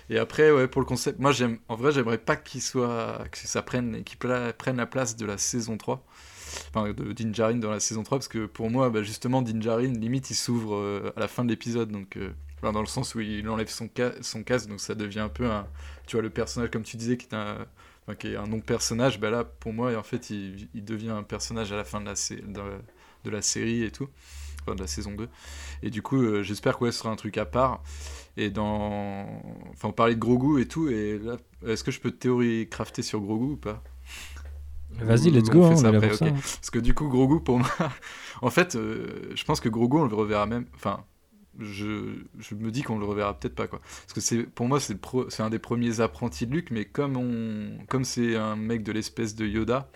[0.10, 3.38] Et après, ouais, pour le concept, moi, j'aime, en vrai, j'aimerais pas qu'il soit, que
[3.38, 4.03] ça prenne,
[4.76, 6.03] la place de la saison 3.
[6.69, 10.31] Enfin, de Dinjarin dans la saison 3, parce que pour moi, bah, justement, Dinjarin, limite,
[10.31, 11.91] il s'ouvre euh, à la fin de l'épisode.
[11.91, 12.31] Donc, euh,
[12.64, 13.90] dans le sens où il enlève son,
[14.22, 15.68] son casque, donc ça devient un peu un.
[16.07, 17.68] Tu vois, le personnage, comme tu disais, qui est un
[18.20, 21.72] qui est un nom personnage, bah là, pour moi, en fait, il, devient un personnage
[21.72, 22.14] à la fin de la,
[23.24, 24.10] de, la série et tout,
[24.62, 25.30] enfin, de la saison 2.
[25.84, 27.82] Et du coup, euh, j'espère que ce sera un truc à part.
[28.36, 29.42] Et dans.
[29.72, 33.04] Enfin, on parlait de Grogu et tout, et là, est-ce que je peux théorie crafter
[33.04, 33.84] sur Grogu ou pas?
[35.00, 35.64] Vas-y, let's go.
[35.64, 36.00] Hein, hein.
[36.00, 37.70] Parce que du coup, Grogu, pour moi,
[38.42, 40.66] en fait, euh, je pense que Grogu, on le reverra même.
[40.76, 41.06] Enfin,
[41.60, 43.80] je, me dis qu'on le reverra peut-être pas quoi.
[43.80, 48.36] Parce que c'est pour moi c'est un des premiers apprentis de Luke, mais comme c'est
[48.36, 49.90] un mec de l'espèce de Yoda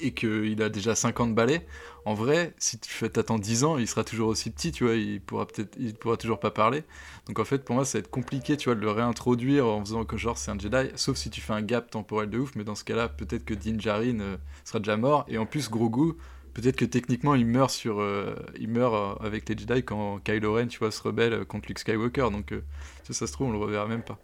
[0.00, 1.66] et qu'il a déjà 50 balais,
[2.04, 5.20] en vrai, si tu t'attends 10 ans, il sera toujours aussi petit, tu vois, il
[5.20, 6.84] pourra peut-être il pourra toujours pas parler.
[7.26, 9.80] Donc en fait, pour moi, ça va être compliqué, tu vois, de le réintroduire en
[9.80, 12.54] faisant que genre c'est un Jedi, sauf si tu fais un gap temporel de ouf,
[12.56, 15.70] mais dans ce cas-là, peut-être que Din Djarin euh, sera déjà mort et en plus
[15.70, 16.14] Grogu
[16.54, 20.54] Peut-être que techniquement il meurt sur, euh, il meurt euh, avec les Jedi quand Kylo
[20.54, 22.28] Ren, tu vois, se rebelle contre Luke Skywalker.
[22.30, 22.62] Donc euh,
[23.10, 24.18] ça, se trouve, on le reverra même pas.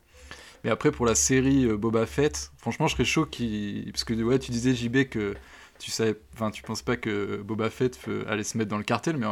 [0.62, 4.38] Mais après pour la série Boba Fett, franchement, je serais chaud qui, parce que ouais,
[4.38, 5.34] tu disais JB que
[5.78, 7.98] tu savais, enfin, penses pas que Boba Fett
[8.28, 9.26] allait se mettre dans le cartel, mais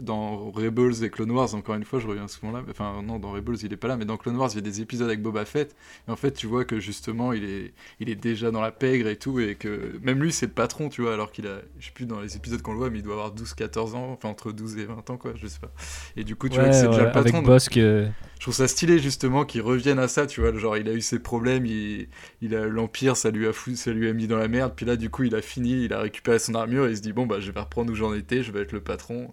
[0.00, 2.62] dans Rebels et Clone Wars, encore une fois, je reviens souvent là.
[2.70, 4.62] Enfin, non, dans Rebels, il est pas là, mais dans Clone Wars, il y a
[4.62, 5.74] des épisodes avec Boba Fett.
[6.08, 9.08] Et en fait, tu vois que justement, il est, il est déjà dans la pègre
[9.08, 11.86] et tout, et que même lui, c'est le patron, tu vois, alors qu'il a, je
[11.86, 14.28] sais plus dans les épisodes qu'on le voit, mais il doit avoir 12-14 ans, enfin
[14.28, 15.72] entre 12 et 20 ans, quoi, je sais pas.
[16.16, 17.38] Et du coup, tu vois que c'est déjà le patron.
[17.38, 17.76] Avec Bosque.
[17.76, 18.08] Euh,
[18.38, 20.54] je trouve ça stylé justement qu'il revienne à ça, tu vois.
[20.56, 22.08] Genre, il a eu ses problèmes, il,
[22.54, 24.72] a l'Empire, ça lui a ça lui a mis dans la merde.
[24.76, 27.02] Puis là, du coup, il a fini, il a récupéré son armure et il se
[27.02, 29.32] dit bon bah je vais reprendre où j'en étais, je vais être le patron.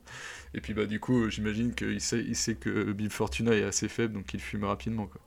[0.54, 3.88] Et puis bah du coup, j'imagine qu'il sait, il sait que Bill Fortuna est assez
[3.88, 5.22] faible, donc il fume rapidement quoi.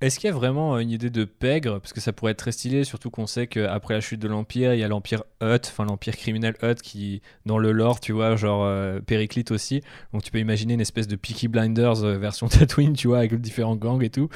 [0.00, 1.80] Est-ce qu'il y a vraiment une idée de pègre?
[1.80, 4.72] Parce que ça pourrait être très stylé, surtout qu'on sait qu'après la chute de l'Empire,
[4.72, 8.36] il y a l'Empire Hutt, enfin l'Empire criminel Hutt qui, dans le lore, tu vois,
[8.36, 9.82] genre euh, Périclite aussi.
[10.12, 13.34] Donc tu peux imaginer une espèce de Peaky Blinders euh, version Tatooine, tu vois, avec
[13.40, 14.28] différents gangs et tout.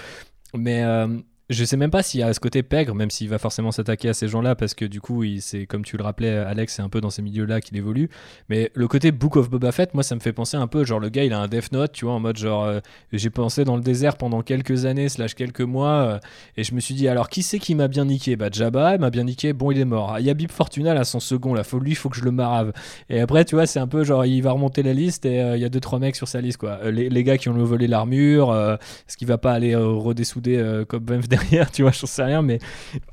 [0.52, 1.06] Mais euh,
[1.52, 4.08] je sais même pas s'il y a ce côté pègre, même s'il va forcément s'attaquer
[4.08, 6.88] à ces gens-là, parce que du coup, c'est comme tu le rappelais, Alex, c'est un
[6.88, 8.08] peu dans ces milieux-là qu'il évolue.
[8.48, 11.00] Mais le côté Book of Boba Fett, moi, ça me fait penser un peu, genre
[11.00, 12.80] le gars, il a un Death Note, tu vois, en mode genre, euh,
[13.12, 16.18] j'ai pensé dans le désert pendant quelques années, slash quelques mois, euh,
[16.56, 18.36] et je me suis dit, alors qui c'est qui m'a bien niqué?
[18.36, 20.16] Bah Jabba, il m'a bien niqué, bon, il est mort.
[20.18, 22.24] Il y a Bib Fortuna, là, son second, là, faut, lui, il faut que je
[22.24, 22.72] le marave.
[23.08, 25.56] Et après, tu vois, c'est un peu genre, il va remonter la liste et euh,
[25.56, 26.78] il y a deux trois mecs sur sa liste, quoi.
[26.90, 31.04] Les, les, gars qui ont volé l'armure, est-ce qu'il va pas aller redessouder comme
[31.42, 32.58] derrière, tu vois, je sais rien, mais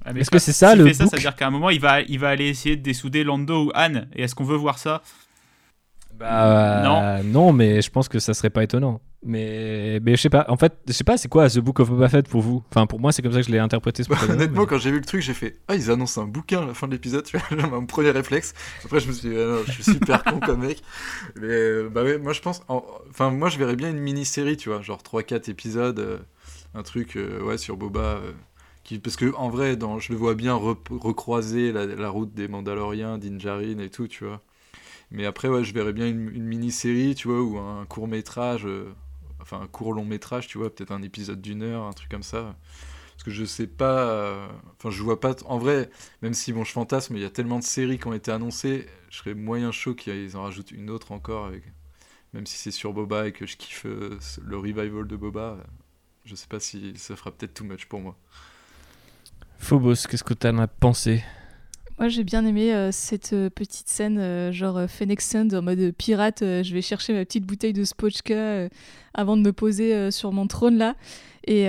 [0.06, 1.80] ah, est-ce que c'est ça le fait ça, ça veut dire qu'à un moment il
[1.80, 4.08] va, il va aller essayer de dessouder Lando ou Anne.
[4.16, 5.02] Et est-ce qu'on veut voir ça?
[6.20, 7.24] Bah, non.
[7.24, 9.02] non, mais je pense que ça serait pas étonnant.
[9.24, 10.46] Mais, mais je sais pas.
[10.48, 12.64] En fait, je sais pas, c'est quoi The Book of Boba Fett pour vous?
[12.70, 14.04] Enfin, pour moi, c'est comme ça que je l'ai interprété.
[14.10, 16.66] Bah, honnêtement, quand j'ai vu le truc, j'ai fait Ah, ils annoncent un bouquin à
[16.66, 17.26] la fin de l'épisode.
[17.26, 18.54] Tu vois, mon premier réflexe.
[18.84, 20.82] Après, je me suis dit ah, non, Je suis super con comme mec.
[21.36, 22.62] Mais euh, bah ouais, moi, je pense.
[23.10, 26.00] Enfin, moi, je verrais bien une mini-série, tu vois, genre 3-4 épisodes.
[26.00, 26.18] Euh,
[26.74, 28.22] un truc euh, ouais, sur Boba
[28.98, 33.78] parce que en vrai, dans, je le vois bien recroiser la, route des Mandaloriens, d'Injarin
[33.80, 34.42] et tout, tu vois.
[35.12, 38.92] Mais après, ouais, je verrais bien une, mini-série, tu vois, ou un court métrage, euh,
[39.42, 42.24] enfin un court long métrage, tu vois, peut-être un épisode d'une heure, un truc comme
[42.24, 42.56] ça.
[43.14, 44.48] Parce que je sais pas, euh,
[44.90, 45.90] je vois pas, en vrai,
[46.22, 48.88] même si bon je fantasme, il y a tellement de séries qui ont été annoncées,
[49.10, 51.52] je serais moyen chaud qu'ils en rajoutent une autre encore,
[52.34, 55.58] même si c'est sur Boba et que je kiffe euh, le revival de Boba,
[56.30, 58.16] je sais pas si ça fera peut-être too much pour moi.
[59.58, 61.24] Phobos, qu'est-ce que tu en as pensé?
[61.98, 65.92] Moi, j'ai bien aimé euh, cette euh, petite scène, euh, genre Fennec Sand en mode
[65.98, 66.42] pirate.
[66.42, 68.70] je vais chercher ma petite bouteille de Spochka
[69.16, 70.96] avant de me poser sur mon trône là.
[71.48, 71.68] Et,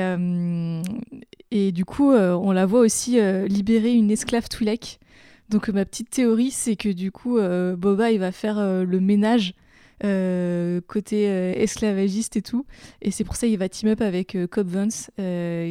[1.50, 3.18] et du coup, on la voit aussi
[3.48, 5.00] libérer une esclave Twi'lek.
[5.48, 7.38] Donc, ma petite théorie, c'est que du coup,
[7.78, 9.54] Boba, il va faire le ménage
[10.02, 12.64] euh, côté euh, esclavagiste et tout.
[13.02, 15.10] Et c'est pour ça qu'il va team up avec euh, Cobb Vance,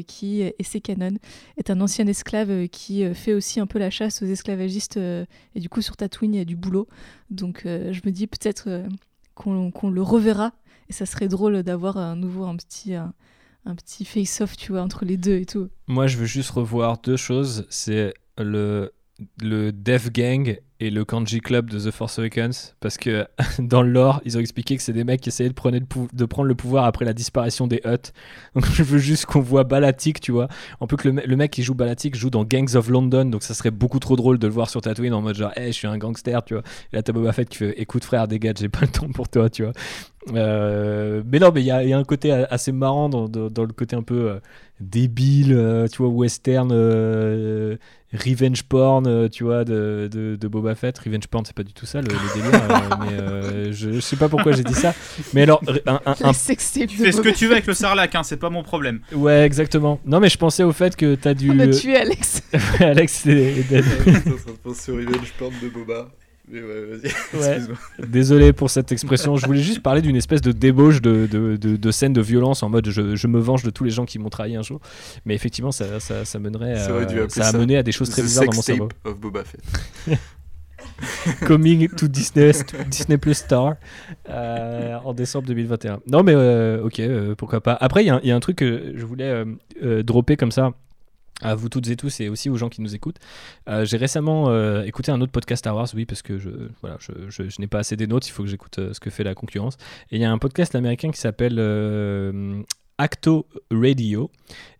[0.07, 1.17] qui, et c'est canon,
[1.57, 4.97] est un ancien esclave qui fait aussi un peu la chasse aux esclavagistes.
[4.97, 6.87] et du coup, sur Tatooine, il y a du boulot.
[7.29, 8.83] Donc, je me dis peut-être
[9.35, 10.53] qu'on le reverra.
[10.89, 12.95] Et ça serait drôle d'avoir un nouveau, un petit.
[12.95, 13.13] Un,
[13.65, 15.69] un petit face-off, tu vois, entre les deux et tout.
[15.87, 17.67] Moi, je veux juste revoir deux choses.
[17.69, 18.93] C'est le
[19.41, 23.25] le Dev Gang et le Kanji Club de The Force Awakens parce que
[23.59, 26.55] dans le lore ils ont expliqué que c'est des mecs qui essayaient de, prendre le,
[26.55, 28.13] pouvoir après la disparition des Hutt.
[28.55, 30.47] Donc je veux juste qu'on voit Balatik tu vois.
[30.79, 33.53] On peut que le, mec qui joue Balatik joue dans Gangs of London donc ça
[33.53, 35.87] serait beaucoup trop drôle de le voir sur Tatooine en mode genre hey je suis
[35.87, 36.63] un gangster tu vois.
[36.93, 39.27] Et là t'as Boba Fett qui fait écoute frère dégage j'ai pas le temps pour
[39.27, 39.73] toi tu vois.
[40.33, 43.95] Euh, mais non mais il y, a un côté assez marrant dans, dans, le côté
[43.95, 44.39] un peu euh,
[44.81, 46.71] débile euh, tu vois western
[48.13, 50.97] revenge porn, tu vois, de, de, de, Boba Fett.
[50.99, 52.61] Revenge porn, c'est pas du tout ça le, délire.
[53.01, 54.93] mais je, je, sais pas pourquoi j'ai dit ça.
[55.33, 56.33] Mais alors, un, un, un...
[56.33, 58.99] tu fais ce que tu veux avec le sarlac, hein, c'est pas mon problème.
[59.13, 59.99] Ouais, exactement.
[60.05, 61.51] Non, mais je pensais au fait que t'as dû.
[61.51, 62.43] On a tué Alex.
[62.79, 63.85] Alex est dead.
[64.05, 66.07] Je pense sur revenge porn de Boba.
[68.07, 69.37] Désolé pour cette expression.
[69.37, 72.69] Je voulais juste parler d'une espèce de débauche de, de, de, scène de violence en
[72.69, 74.79] mode je, je, me venge de tous les gens qui m'ont trahi un jour.
[75.25, 76.75] Mais effectivement, ça, ça, ça mènerait
[77.29, 78.89] ça, a mené à des choses très bizarres dans mon cerveau.
[79.03, 79.61] Of Boba Fett.
[81.45, 82.51] Coming to Disney,
[82.87, 83.75] Disney Plus Star
[84.29, 86.01] euh, en décembre 2021.
[86.07, 87.73] Non, mais euh, ok, euh, pourquoi pas.
[87.73, 89.45] Après, il y, a un truc que je voulais
[90.03, 90.71] dropper comme ça
[91.41, 93.19] à vous toutes et tous et aussi aux gens qui nous écoutent.
[93.83, 94.53] J'ai récemment
[94.83, 96.49] écouté un autre podcast Star Wars, oui, parce que je,
[97.59, 99.77] n'ai pas assez des notes, il faut que j'écoute ce que fait la concurrence.
[100.11, 101.59] Et il y a un podcast américain qui s'appelle
[102.99, 104.29] Acto Radio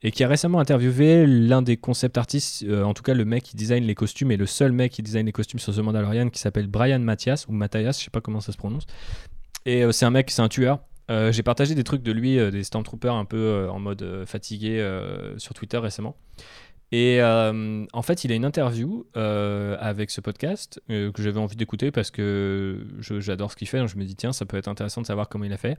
[0.04, 3.56] et qui a récemment interviewé l'un des concept artistes, en tout cas le mec qui
[3.58, 6.40] design les costumes et le seul mec qui design les costumes sur The Mandalorian qui
[6.40, 8.86] s'appelle Brian Mathias ou Matthias, je sais pas comment ça se prononce.
[9.66, 10.80] Et c'est un mec, c'est un tueur.
[11.10, 14.86] j'ai partagé des trucs de lui, des Stormtroopers un peu en mode fatigué
[15.38, 16.16] sur Twitter récemment.
[16.92, 21.40] Et euh, en fait, il a une interview euh, avec ce podcast euh, que j'avais
[21.40, 23.78] envie d'écouter parce que j'adore ce qu'il fait.
[23.78, 25.78] Donc je me dis, tiens, ça peut être intéressant de savoir comment il a fait.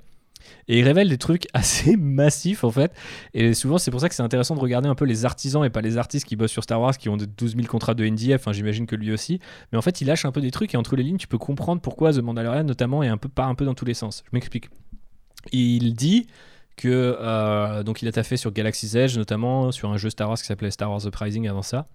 [0.69, 2.93] Et il révèle des trucs assez massifs en fait.
[3.35, 5.71] Et souvent, c'est pour ça que c'est intéressant de regarder un peu les artisans et
[5.71, 8.41] pas les artistes qui bossent sur Star Wars qui ont 12 000 contrats de NDF.
[8.41, 9.41] Enfin, j'imagine que lui aussi.
[9.73, 11.39] Mais en fait, il lâche un peu des trucs et entre les lignes, tu peux
[11.39, 14.23] comprendre pourquoi The Mandalorian, notamment, est un peu, part un peu dans tous les sens.
[14.27, 14.71] Je m'explique.
[15.53, 16.27] Il dit
[16.77, 20.47] que donc il a taffé sur Galaxy's Edge notamment sur un jeu Star Wars qui
[20.47, 21.89] s'appelait Star Wars Uprising avant ça,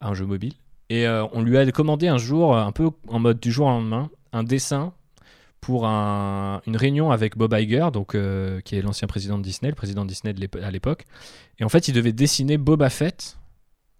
[0.00, 0.54] un jeu mobile.
[0.88, 4.10] Et on lui a commandé un jour, un peu en mode du jour au lendemain,
[4.32, 4.92] un dessin
[5.60, 9.74] pour une réunion avec Bob Iger, donc, euh, qui est l'ancien président de Disney, le
[9.74, 11.04] président de Disney à l'époque.
[11.58, 13.38] Et en fait, il devait dessiner Boba Fett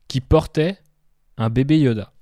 [0.09, 0.79] qui portait
[1.37, 2.13] un bébé Yoda.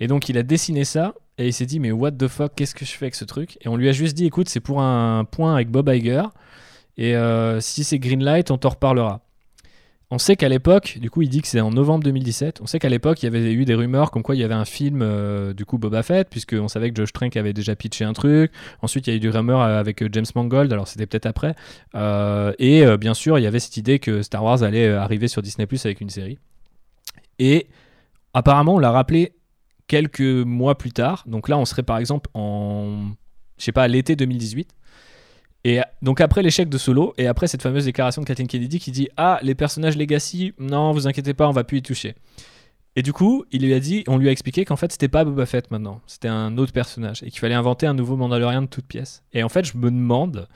[0.00, 2.74] Et donc, il a dessiné ça et il s'est dit, mais what the fuck, qu'est-ce
[2.74, 3.58] que je fais avec ce truc?
[3.62, 6.24] Et on lui a juste dit, écoute, c'est pour un point avec Bob Iger.
[6.96, 9.23] Et euh, si c'est Greenlight, on t'en reparlera.
[10.14, 12.60] On sait qu'à l'époque, du coup, il dit que c'est en novembre 2017.
[12.62, 14.54] On sait qu'à l'époque, il y avait eu des rumeurs comme quoi il y avait
[14.54, 18.04] un film, euh, du coup, Boba Fett, puisqu'on savait que Josh Trank avait déjà pitché
[18.04, 18.52] un truc.
[18.80, 21.56] Ensuite, il y a eu du rumeur avec euh, James Mangold, alors c'était peut-être après.
[21.96, 25.42] Euh, et bien sûr, il y avait cette idée que Star Wars allait arriver sur
[25.42, 26.38] Disney Plus avec une série.
[27.40, 27.66] Et
[28.34, 29.34] apparemment, on l'a rappelé
[29.88, 31.24] quelques mois plus tard.
[31.26, 33.08] Donc là, on serait par exemple en,
[33.58, 34.76] je sais pas, l'été 2018.
[35.64, 38.90] Et donc après l'échec de Solo, et après cette fameuse déclaration de Kathleen Kennedy qui
[38.90, 42.14] dit Ah, les personnages Legacy, non, vous inquiétez pas, on va plus y toucher.
[42.96, 45.24] Et du coup, il lui a dit, on lui a expliqué qu'en fait, c'était pas
[45.24, 48.66] Boba Fett maintenant, c'était un autre personnage, et qu'il fallait inventer un nouveau Mandalorian de
[48.68, 49.24] toute pièce.
[49.32, 50.46] Et en fait, je me demande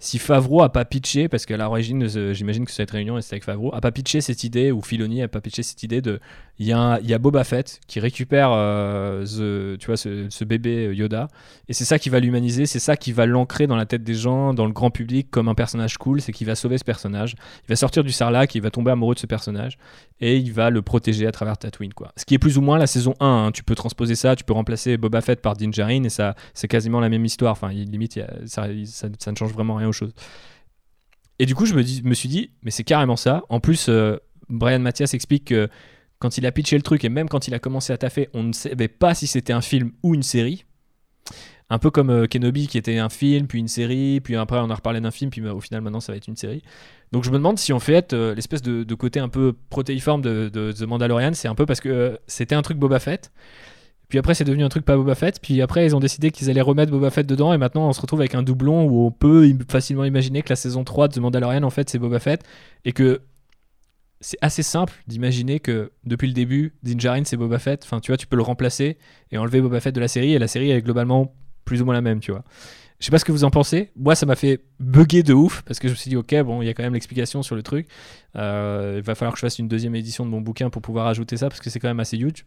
[0.00, 3.44] si Favreau a pas pitché, parce qu'à l'origine, euh, j'imagine que cette réunion c'était avec
[3.44, 6.20] Favreau, a pas pitché cette idée, ou Filoni a pas pitché cette idée de.
[6.60, 9.24] Il y, y a Boba Fett qui récupère euh,
[9.76, 11.28] tu vois, ce, bébé Yoda,
[11.68, 14.14] et c'est ça qui va l'humaniser, c'est ça qui va l'ancrer dans la tête des
[14.14, 17.36] gens, dans le grand public, comme un personnage cool, c'est qu'il va sauver ce personnage.
[17.64, 19.78] Il va sortir du Sarlacc, il va tomber amoureux de ce personnage,
[20.20, 22.12] et il va le protéger à travers Tatooine, quoi.
[22.16, 23.52] Ce qui est plus ou moins la saison 1, hein.
[23.52, 26.98] tu peux transposer ça, tu peux remplacer Boba Fett par Din Djarin, et c'est quasiment
[26.98, 27.52] la même histoire.
[27.52, 30.12] Enfin, limite, ça, ça ne change vraiment rien chose.
[31.38, 33.42] Et du coup, je me, dis, me suis dit, mais c'est carrément ça.
[33.48, 34.16] En plus, euh,
[34.48, 35.68] Brian Mathias explique que
[36.18, 38.42] quand il a pitché le truc et même quand il a commencé à taffer, on
[38.42, 40.64] ne savait pas si c'était un film ou une série.
[41.70, 44.70] Un peu comme euh, Kenobi qui était un film, puis une série, puis après on
[44.70, 46.62] a reparlé d'un film, puis bah, au final maintenant ça va être une série.
[47.12, 50.48] Donc je me demande si on fait euh, l'espèce de, côté un peu protéiforme de,
[50.48, 53.30] de The Mandalorian, c'est un peu parce que c'était un truc Boba Fett.
[54.08, 55.38] Puis après, c'est devenu un truc pas Boba Fett.
[55.40, 57.52] Puis après, ils ont décidé qu'ils allaient remettre Boba Fett dedans.
[57.52, 60.56] Et maintenant, on se retrouve avec un doublon où on peut facilement imaginer que la
[60.56, 62.42] saison 3 de The Mandalorian, en fait, c'est Boba Fett.
[62.86, 63.20] Et que
[64.20, 67.84] c'est assez simple d'imaginer que depuis le début, Din c'est Boba Fett.
[67.84, 68.96] Enfin, tu vois, tu peux le remplacer
[69.30, 70.32] et enlever Boba Fett de la série.
[70.32, 71.34] Et la série est globalement
[71.66, 72.44] plus ou moins la même, tu vois.
[73.00, 73.92] Je sais pas ce que vous en pensez.
[73.94, 76.62] Moi, ça m'a fait bugger de ouf parce que je me suis dit, ok, bon,
[76.62, 77.86] il y a quand même l'explication sur le truc.
[78.36, 81.06] Euh, il va falloir que je fasse une deuxième édition de mon bouquin pour pouvoir
[81.06, 82.44] ajouter ça parce que c'est quand même assez huge.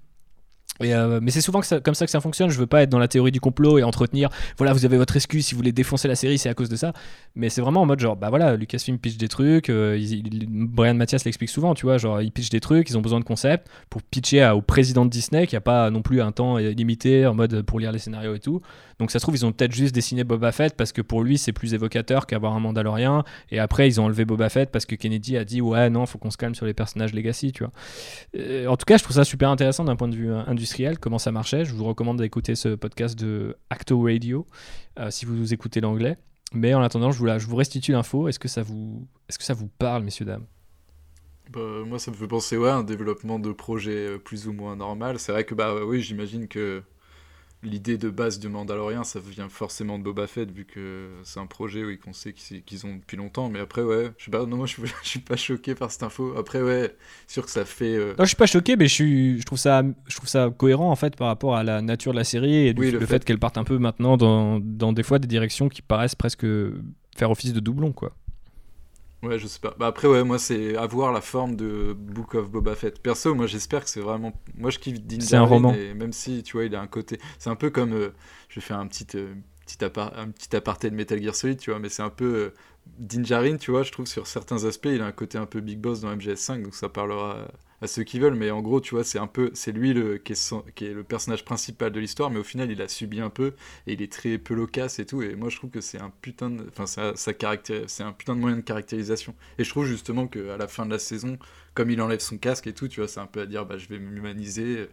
[0.83, 2.49] Euh, mais c'est souvent comme ça que ça fonctionne.
[2.49, 4.29] Je veux pas être dans la théorie du complot et entretenir.
[4.57, 6.75] Voilà, vous avez votre excuse si vous voulez défoncer la série, c'est à cause de
[6.75, 6.93] ça.
[7.35, 9.69] Mais c'est vraiment en mode genre, bah voilà, Lucasfilm pitch des trucs.
[9.69, 9.99] Euh,
[10.47, 13.25] Brian Mathias l'explique souvent, tu vois, genre ils pitchent des trucs, ils ont besoin de
[13.25, 17.25] concepts pour pitcher au président de Disney qui a pas non plus un temps limité
[17.25, 18.61] en mode pour lire les scénarios et tout.
[19.01, 21.39] Donc ça se trouve ils ont peut-être juste dessiné Boba Fett parce que pour lui
[21.39, 23.23] c'est plus évocateur qu'avoir un Mandalorien.
[23.49, 26.19] Et après ils ont enlevé Boba Fett parce que Kennedy a dit ouais non faut
[26.19, 27.73] qu'on se calme sur les personnages legacy, tu vois.
[28.37, 31.17] Euh, en tout cas je trouve ça super intéressant d'un point de vue industriel comment
[31.17, 31.65] ça marchait.
[31.65, 34.45] Je vous recommande d'écouter ce podcast de Acto Radio
[34.99, 36.17] euh, si vous écoutez l'anglais.
[36.53, 38.27] Mais en attendant, je vous, je vous restitue l'info.
[38.27, 40.45] Est-ce que, ça vous, est-ce que ça vous parle, messieurs, dames?
[41.49, 44.53] Bah, Moi, ça me fait penser ouais, à un développement de projet euh, plus ou
[44.53, 45.17] moins normal.
[45.17, 46.83] C'est vrai que, bah oui, j'imagine que
[47.63, 51.45] l'idée de base de Mandalorian, ça vient forcément de Boba Fett, vu que c'est un
[51.45, 53.49] projet oui, qu'on sait qu'ils ont depuis longtemps.
[53.49, 56.03] Mais après, ouais, je sais pas, non, moi je, je suis pas choqué par cette
[56.03, 56.35] info.
[56.37, 56.95] Après, ouais,
[57.27, 57.95] sûr que ça fait.
[57.95, 60.49] Euh, non, je suis pas choqué, mais je, suis, je, trouve ça, je trouve ça
[60.55, 63.39] cohérent en fait par rapport à la nature de la série et le, fait, qu'elle
[63.39, 66.45] parte un peu maintenant dans, dans des fois des directions qui paraissent presque
[67.15, 68.13] faire office de doublon, quoi.
[69.23, 69.75] Ouais, je sais pas.
[69.77, 73.01] Bah après, ouais, moi, c'est avoir la forme de Book of Boba Fett.
[73.01, 74.33] Perso, moi, j'espère que c'est vraiment.
[74.57, 75.73] Moi, je kiffe Din C'est un roman.
[75.73, 77.19] même si, tu vois, il a un côté.
[77.37, 77.93] C'est un peu comme.
[77.93, 78.09] Euh,
[78.49, 79.33] je vais faire un petit, euh,
[79.65, 82.35] petit, un petit aparté de Metal Gear Solid, tu vois, mais c'est un peu.
[82.35, 82.53] Euh,
[82.97, 85.61] Din Djarin, tu vois, je trouve sur certains aspects, il a un côté un peu
[85.61, 87.47] Big Boss dans MGS5, donc ça parlera
[87.81, 90.17] à ceux qui veulent, mais en gros, tu vois, c'est un peu, c'est lui le,
[90.17, 93.53] qui, est, le personnage principal de l'histoire, mais au final, il a subi un peu,
[93.87, 96.11] et il est très peu loquace et tout, et moi, je trouve que c'est un
[96.21, 97.31] putain de, enfin, ça, ça
[97.87, 100.91] c'est un putain de moyen de caractérisation, et je trouve justement qu'à la fin de
[100.91, 101.39] la saison,
[101.73, 103.77] comme il enlève son casque et tout, tu vois, c'est un peu à dire, bah,
[103.77, 104.87] je vais m'humaniser,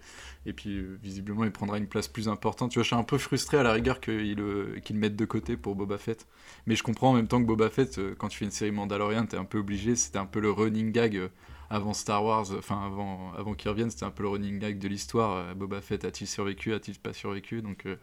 [0.46, 3.02] et puis, euh, visiblement, il prendra une place plus importante, tu vois, je suis un
[3.02, 6.26] peu frustré à la rigueur qu'il euh, qu le mette de côté pour Boba Fett,
[6.66, 8.70] mais je comprends en même temps que Boba Fett, euh, quand tu fais une série
[8.70, 11.28] Mandalorian, t'es un peu obligé, c'était un peu le running gag,
[11.70, 14.88] avant Star Wars, enfin avant, avant qu'ils reviennent, c'était un peu le running gag de
[14.88, 15.36] l'histoire.
[15.36, 17.60] Euh, Boba Fett a-t-il survécu, a-t-il pas survécu?
[17.62, 17.96] Donc, euh,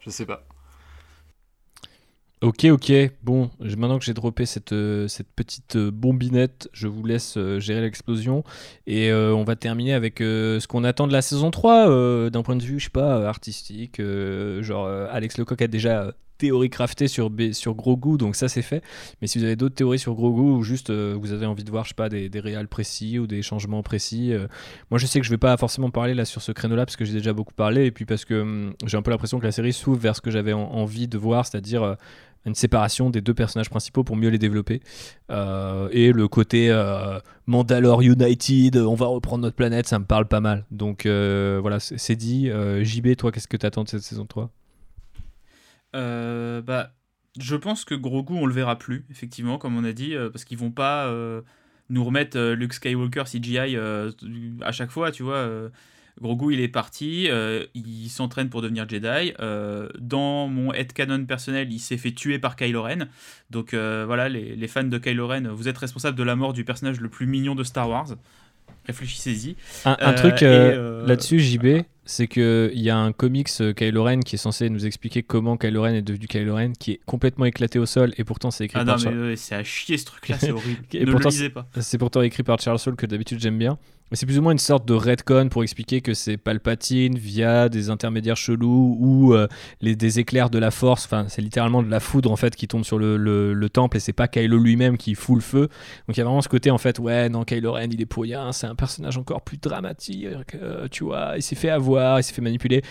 [0.00, 0.46] je sais pas.
[2.42, 2.92] Ok, ok.
[3.22, 8.42] Bon, maintenant que j'ai droppé cette, euh, cette petite bombinette, je vous laisse gérer l'explosion.
[8.88, 12.64] Et on va terminer avec ce qu'on attend de la saison 3, d'un point de
[12.64, 14.02] vue, je sais pas, artistique.
[14.60, 18.82] genre, Alex Lecoq a déjà théorie craftée sur, sur Grogu, donc ça c'est fait.
[19.20, 21.70] Mais si vous avez d'autres théories sur Grogu ou juste euh, vous avez envie de
[21.70, 24.46] voir, je sais pas, des, des réals précis ou des changements précis, euh,
[24.90, 27.04] moi je sais que je vais pas forcément parler là sur ce créneau-là parce que
[27.04, 29.52] j'ai déjà beaucoup parlé et puis parce que hum, j'ai un peu l'impression que la
[29.52, 31.94] série s'ouvre vers ce que j'avais envie de voir, c'est-à-dire euh,
[32.44, 34.80] une séparation des deux personnages principaux pour mieux les développer.
[35.30, 36.76] et le côté
[37.46, 40.64] Mandalore United, on va reprendre notre planète, ça me parle pas mal.
[40.72, 42.50] Donc voilà, c'est dit.
[42.82, 44.50] JB, toi, qu'est-ce que tu attends de cette saison 3
[45.94, 46.92] euh, bah,
[47.38, 50.44] je pense que Grogu, on le verra plus, effectivement, comme on a dit, euh, parce
[50.44, 51.42] qu'ils vont pas euh,
[51.88, 53.76] nous remettre Luke Skywalker CGI
[54.62, 55.48] à chaque fois, tu vois.
[56.20, 57.28] Grogu, il est parti,
[57.74, 59.32] il s'entraîne pour devenir Jedi.
[59.98, 63.08] dans mon headcanon personnel, il s'est fait tuer par Kylo Ren.
[63.50, 66.64] Donc voilà, les, les, fans de Kylo Ren, vous êtes responsables de la mort du
[66.64, 68.14] personnage le plus mignon de Star Wars.
[68.86, 69.56] Réfléchissez-y.
[69.84, 74.38] Un, truc là-dessus, JB, c'est qu'il y a un comics euh, Kylo Ren qui est
[74.38, 77.86] censé nous expliquer comment Kylo Ren est devenu Kylo Ren, qui est complètement éclaté au
[77.86, 78.98] sol et pourtant c'est écrit ah par.
[79.00, 80.82] Ah non, mais c'est à chier ce truc-là, c'est horrible.
[80.92, 81.66] ne le lisez pas.
[81.80, 83.78] C'est pourtant écrit par Charles Soule que d'habitude j'aime bien
[84.16, 87.90] c'est plus ou moins une sorte de redcon pour expliquer que c'est Palpatine via des
[87.90, 89.48] intermédiaires chelous ou euh,
[89.80, 91.04] les, des éclairs de la force.
[91.04, 94.00] Enfin, c'est littéralement de la foudre en fait qui tombe sur le, le, temple et
[94.00, 95.68] c'est pas Kylo lui-même qui fout le feu.
[96.06, 98.06] Donc il y a vraiment ce côté en fait, ouais, non, Kylo Ren il est
[98.06, 102.20] pour rien, c'est un personnage encore plus dramatique, euh, tu vois, il s'est fait avoir,
[102.20, 102.82] il s'est fait manipuler.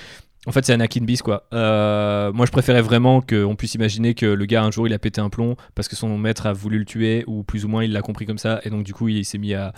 [0.48, 1.44] En fait, c'est Anakin Beast, quoi.
[1.54, 4.98] Euh, moi, je préférais vraiment qu'on puisse imaginer que le gars, un jour, il a
[4.98, 7.84] pété un plomb parce que son maître a voulu le tuer, ou plus ou moins,
[7.84, 9.72] il l'a compris comme ça, et donc, du coup, il s'est mis à,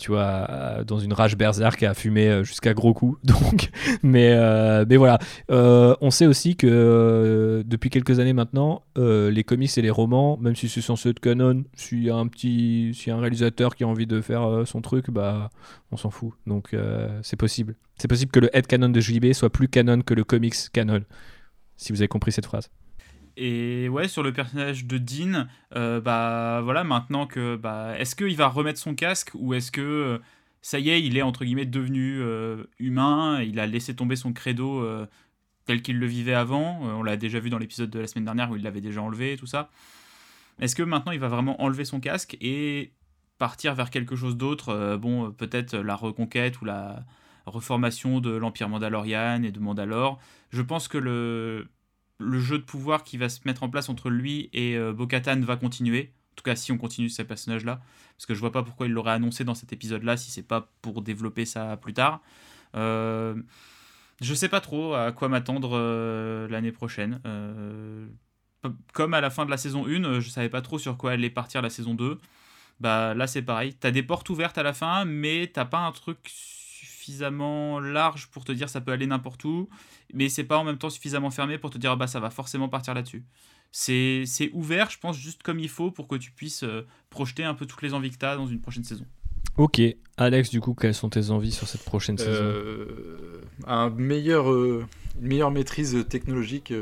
[0.00, 3.20] tu vois, dans une rage berserk à fumer euh, jusqu'à gros coups.
[3.24, 3.70] Donc,
[4.02, 5.18] mais, euh, mais voilà.
[5.48, 10.68] on sait aussi que depuis quelques années maintenant, les comics et les romans, même si
[10.68, 14.06] c'est censé être canon, s'il y a un petit, a un réalisateur qui a envie
[14.06, 15.50] de faire son truc, bah,
[15.92, 16.32] on s'en fout.
[16.46, 16.74] Donc,
[17.22, 17.76] c'est possible.
[18.00, 21.04] C'est possible que le head canon de JB soit plus canon que le comics canon,
[21.76, 22.70] si vous avez compris cette phrase.
[23.36, 25.46] Et ouais, sur le personnage de Dean,
[25.76, 29.82] euh, bah voilà, maintenant que bah, est-ce qu'il va remettre son casque ou est-ce que
[29.82, 30.18] euh,
[30.62, 34.32] ça y est, il est entre guillemets devenu euh, humain, il a laissé tomber son
[34.32, 34.82] credo
[35.66, 36.80] tel qu'il le vivait avant.
[36.80, 39.36] on l'a déjà vu dans l'épisode de la semaine dernière où il l'avait déjà enlevé
[39.36, 39.70] tout ça.
[40.58, 42.92] Est-ce que maintenant il va vraiment enlever son casque et
[43.36, 47.04] partir vers quelque chose d'autre Bon, peut-être la reconquête ou la
[47.50, 50.18] reformation de l'Empire Mandalorian et de Mandalore.
[50.50, 51.68] Je pense que le,
[52.40, 55.56] jeu de pouvoir qui va se mettre en place entre lui et euh, Bo-Katan va
[55.56, 56.12] continuer.
[56.32, 57.80] En tout cas, si on continue ces personnages-là.
[58.16, 60.70] Parce que je vois pas pourquoi il l'aurait annoncé dans cet épisode-là si c'est pas
[60.82, 62.20] pour développer ça plus tard.
[62.74, 63.34] Euh,
[64.20, 67.20] je sais pas trop à quoi m'attendre euh, l'année prochaine.
[67.26, 68.06] Euh,
[68.92, 71.30] comme à la fin de la saison 1, je savais pas trop sur quoi allait
[71.30, 72.18] partir la saison 2.
[72.80, 75.92] Bah là c'est pareil, t'as des portes ouvertes à la fin, mais t'as pas un
[75.92, 76.18] truc
[77.10, 79.68] suffisamment large pour te dire ça peut aller n'importe où,
[80.14, 82.68] mais c'est pas en même temps suffisamment fermé pour te dire bah ça va forcément
[82.68, 83.24] partir là-dessus.
[83.72, 87.54] C'est ouvert, je pense, juste comme il faut pour que tu puisses euh, projeter un
[87.54, 89.06] peu toutes les envies que tu as dans une prochaine saison.
[89.56, 89.80] Ok,
[90.16, 93.46] Alex, du coup, quelles sont tes envies sur cette prochaine euh, saison?
[93.66, 94.86] un meilleur, euh,
[95.20, 96.72] Une meilleure maîtrise technologique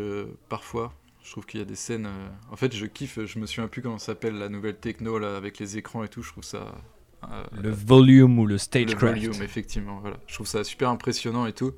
[0.48, 0.94] parfois.
[1.22, 2.08] Je trouve qu'il y a des scènes.
[2.50, 5.58] En fait, je kiffe, je me souviens plus comment s'appelle la nouvelle techno là, avec
[5.58, 6.22] les écrans et tout.
[6.22, 6.74] Je trouve ça
[7.52, 9.20] le volume ou le stagecraft.
[9.20, 9.98] Le volume, effectivement.
[10.00, 10.18] Voilà.
[10.26, 11.72] Je trouve ça super impressionnant et tout.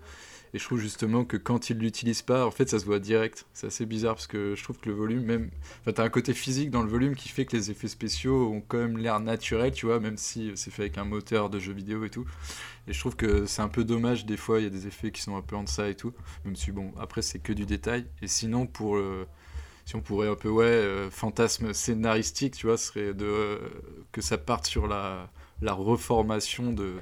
[0.52, 3.46] Et je trouve justement que quand il l'utilise pas, en fait, ça se voit direct.
[3.52, 5.50] C'est assez bizarre parce que je trouve que le volume, même.
[5.80, 8.60] Enfin, t'as un côté physique dans le volume qui fait que les effets spéciaux ont
[8.60, 11.72] quand même l'air naturels, tu vois, même si c'est fait avec un moteur de jeu
[11.72, 12.26] vidéo et tout.
[12.88, 15.12] Et je trouve que c'est un peu dommage, des fois, il y a des effets
[15.12, 16.12] qui sont un peu en deçà et tout.
[16.44, 18.06] Même si, bon, après, c'est que du détail.
[18.20, 19.26] Et sinon, pour le
[19.90, 23.58] si on pourrait un peu ouais euh, fantasme scénaristique tu vois serait de euh,
[24.12, 25.28] que ça parte sur la,
[25.62, 26.94] la reformation de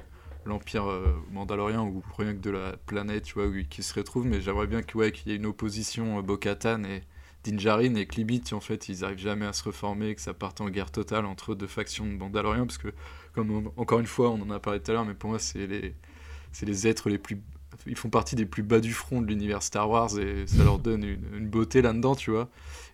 [0.45, 4.25] l'empire euh, mandalorien ou rien que de la planète tu vois qui se retrouve.
[4.25, 7.03] Mais j'aimerais bien qu'il ouais, y ait une opposition Bo-Katan et
[7.43, 10.67] Dinjarin et Klibit en fait ils arrivent jamais à se reformer que ça parte en
[10.71, 12.91] guerre totale entre deux factions de mandaloriens parce que
[13.33, 15.67] comme encore une fois on en a parlé tout à l'heure mais pour moi c'est
[15.67, 15.93] les
[16.51, 17.39] c'est les êtres les plus
[17.85, 20.79] ils font partie des plus bas du front de l'univers Star Wars et ça leur
[20.79, 22.49] donne une, beauté là-dedans, tu vois.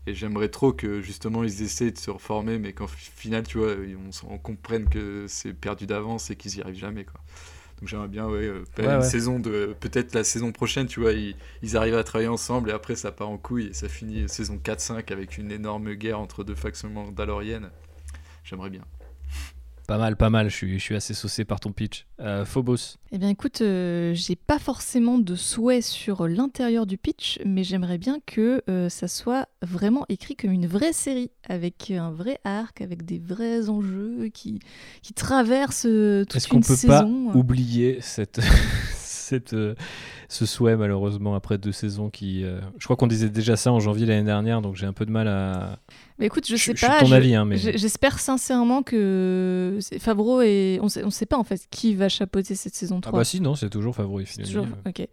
[0.08, 3.74] Et j'aimerais trop que justement ils essaient de se reformer, mais qu'en final, tu vois,
[4.30, 7.20] on, comprenne que c'est perdu d'avance et qu'ils y arrivent jamais, quoi.
[7.80, 9.76] Donc j'aimerais bien, ouais, euh, une saison de.
[9.80, 13.12] Peut-être la saison prochaine, tu vois, ils, ils, arrivent à travailler ensemble et après ça
[13.12, 16.90] part en couille et ça finit saison 4-5 avec une énorme guerre entre deux factions
[16.90, 17.70] mandaloriennes.
[18.46, 18.86] J'aimerais bien.
[19.88, 20.50] Pas mal, pas mal.
[20.50, 22.08] Je suis, je suis assez saucé par ton pitch.
[22.20, 22.98] Euh, Phobos.
[23.12, 27.98] Eh bien, écoute, euh, j'ai pas forcément de souhait sur l'intérieur du pitch, mais j'aimerais
[27.98, 32.82] bien que euh, ça soit vraiment écrit comme une vraie série, avec un vrai arc,
[32.82, 34.60] avec des vrais enjeux qui,
[35.02, 38.42] qui traversent toute Est-ce qu'on peut pas oublier cette
[39.26, 39.76] cette, euh,
[40.30, 42.44] ce souhait, malheureusement, après deux saisons qui.
[42.44, 45.06] euh, je crois qu'on disait déjà ça en janvier l'année dernière, donc j'ai un peu
[45.06, 45.80] de mal à.
[46.20, 47.04] Mais écoute, je Je- sais pas.
[47.04, 51.44] je- hein, mais- J'espère sincèrement que c'est- Favreau et on sait, on sait pas en
[51.44, 53.12] fait qui va chapeauter cette saison 3.
[53.14, 54.50] Ah bah si, non, c'est toujours C'est Filoni.
[54.50, 55.08] toujours- Ok.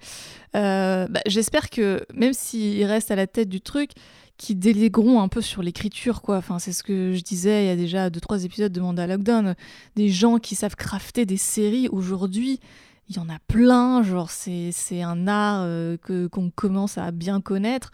[0.56, 3.90] Euh, bah, J'espère que même s'ils restent à la tête du truc,
[4.39, 6.36] qu'ils délégueront un peu sur l'écriture, quoi.
[6.39, 9.06] Enfin, c'est ce que je disais il y a déjà deux trois épisodes de Manda
[9.06, 9.55] Lockdown.
[9.94, 12.59] Des gens qui savent crafter des séries aujourd'hui.
[13.12, 17.43] Il y en a plein, genre c'est un art euh, que qu'on commence à bien
[17.43, 17.90] connaître.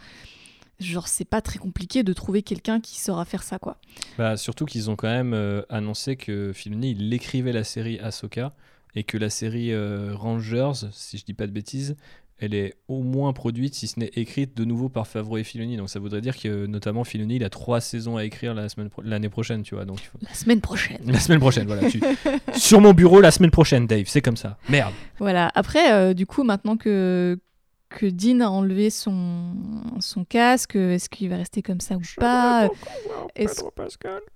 [0.78, 3.78] Genre c'est pas très compliqué de trouver quelqu'un qui saura faire ça quoi.
[4.16, 8.54] Bah, surtout qu'ils ont quand même euh, annoncé que Filoni il écrivait la série Ahsoka
[8.94, 11.96] et que la série euh, Rangers, si je dis pas de bêtises,
[12.40, 15.76] elle est au moins produite, si ce n'est écrite de nouveau par Favreau et Filoni.
[15.76, 18.90] Donc ça voudrait dire que notamment Filoni il a trois saisons à écrire la semaine
[18.90, 19.84] pro- l'année prochaine, tu vois.
[19.84, 20.98] Donc faut- La semaine prochaine.
[21.06, 21.90] la semaine prochaine, voilà.
[21.90, 22.00] tu-
[22.54, 24.04] Sur mon bureau la semaine prochaine, Dave.
[24.06, 24.56] C'est comme ça.
[24.68, 24.92] Merde.
[25.18, 25.50] Voilà.
[25.54, 27.38] Après, euh, du coup, maintenant que,
[27.90, 29.54] que Dean a enlevé son,
[30.00, 32.64] son casque, est-ce qu'il va rester comme ça ou pas
[33.34, 33.60] Est-ce-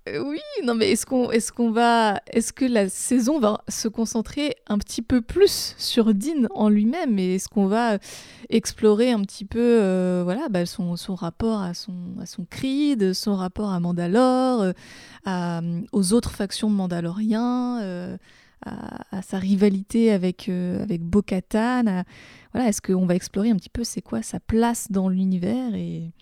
[0.08, 2.20] Euh, Oui, non, mais est-ce qu'on est qu'on va.
[2.32, 7.18] Est-ce que la saison va se concentrer un petit peu plus sur Dean en lui-même
[7.18, 7.98] Et est-ce qu'on va
[8.48, 13.12] explorer un petit peu euh, voilà, bah, son, son rapport à son, à son Creed,
[13.12, 14.72] son rapport à Mandalore, euh,
[15.26, 15.60] à,
[15.92, 18.16] aux autres factions de Mandaloriens euh,
[18.64, 22.05] à, sa rivalité avec, euh, avec Bo-Katan.
[22.52, 26.12] Voilà, est-ce qu'on va explorer un petit peu c'est quoi sa place dans l'univers et,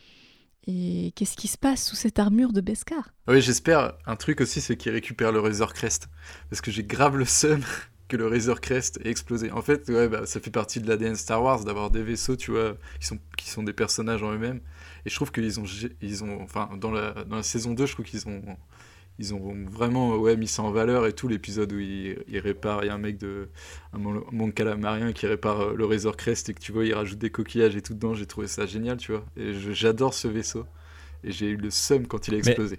[0.67, 3.12] et qu'est-ce qui se passe sous cette armure de Beskar?
[3.29, 3.95] Oui, j'espère.
[4.07, 6.09] Un truc aussi, c'est qu'il récupère le Razor Crest.
[6.49, 7.62] Parce que j'ai grave le seum
[8.09, 9.51] que le Razor Crest ait explosé.
[9.53, 12.51] En fait, ouais, bah, ça fait partie de l'ADN Star Wars d'avoir des vaisseaux, tu
[12.51, 14.61] vois, qui sont, qui sont des personnages en eux-mêmes.
[15.07, 15.65] Et je trouve qu'ils ont,
[16.03, 18.43] ils ont, enfin, dans la, dans la saison 2, je trouve qu'ils ont,
[19.21, 21.29] ils ont vraiment ouais, mis ça en valeur et tout.
[21.29, 23.49] L'épisode où il, il répare, il y a un mec de,
[23.93, 27.19] un mon- calamarien qui répare euh, le Razor Crest et que tu vois, il rajoute
[27.19, 28.15] des coquillages et tout dedans.
[28.15, 29.25] J'ai trouvé ça génial, tu vois.
[29.37, 30.65] Et j'adore ce vaisseau.
[31.23, 32.79] Et j'ai eu le seum quand il a Mais- explosé.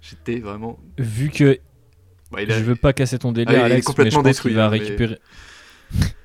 [0.00, 0.78] J'étais vraiment.
[0.98, 1.58] Vu que
[2.32, 3.86] Bah, il a- je veux pas casser ton délire, Ah, il est Alex, mais je
[3.86, 5.18] complètement pense détruit, qu'il va hein, mais- récupérer.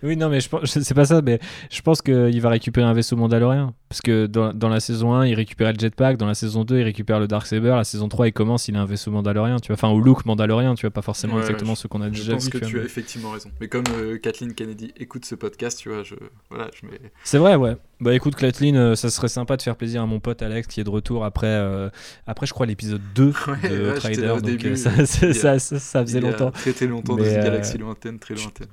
[0.03, 1.39] Oui, non, mais je pense, c'est pas ça, mais
[1.69, 3.73] je pense qu'il va récupérer un vaisseau mandalorien.
[3.88, 6.79] Parce que dans, dans la saison 1, il récupérait le jetpack, dans la saison 2,
[6.79, 9.67] il récupère le Darksaber, la saison 3, il commence, il a un vaisseau mandalorien, tu
[9.67, 9.73] vois.
[9.73, 12.11] Enfin, au look mandalorien, tu vois, pas forcément Ouais, exactement je- ce qu'on a Je
[12.13, 12.51] déjà pense vu.
[12.51, 13.51] que tu tu, vois, as effectivement raison.
[13.59, 16.15] Mais comme euh, Kathleen Kennedy écoute ce podcast, tu vois, je,
[16.49, 16.99] voilà, je mets.
[17.25, 17.75] C'est vrai, ouais.
[17.99, 20.79] Bah écoute, Kathleen, euh, ça serait sympa de faire plaisir à mon pote Alex qui
[20.79, 21.89] est de retour après, euh,
[22.25, 24.27] après je crois, l'épisode 2 Ouais, de Trader.
[24.27, 26.51] Donc début, ça, a- ça, ça- ça faisait il a longtemps.
[26.51, 28.67] Très très longtemps dans une galaxie lointaine, très lointaine.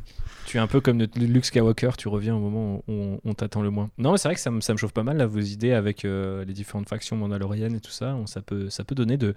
[0.49, 3.35] Tu es un peu comme notre Luke Skywalker, tu reviens au moment où on, on
[3.35, 3.91] t'attend le moins.
[3.99, 5.73] Non, mais c'est vrai que ça me, ça me chauffe pas mal là, vos idées
[5.73, 8.15] avec euh, les différentes factions mandaloriennes et tout ça.
[8.15, 9.35] On- ça, peut, ça peut donner de,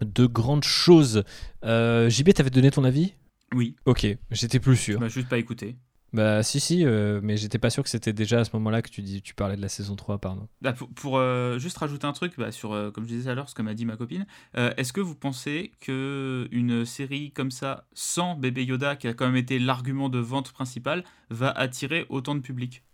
[0.00, 1.24] de grandes choses.
[1.64, 3.14] Euh, JB, t'avais donné ton avis?
[3.54, 5.00] Oui, Ok, j'étais plus sûr.
[5.00, 5.74] bah, juste pas écouter.
[6.14, 8.88] Bah si, si, euh, mais j'étais pas sûr que c'était déjà à ce moment-là que
[8.88, 10.46] tu, dis, tu parlais de la saison 3, pardon.
[10.62, 13.34] Bah, pour pour, euh, juste rajouter un truc bah, sur, euh, comme je disais à
[13.34, 14.24] l'heure, ce que m'a dit ma copine,
[14.54, 19.26] est-ce que vous pensez que une série comme ça, sans bébé Yoda, qui a quand
[19.26, 22.84] même été l'argument de vente principal, va attirer autant de public?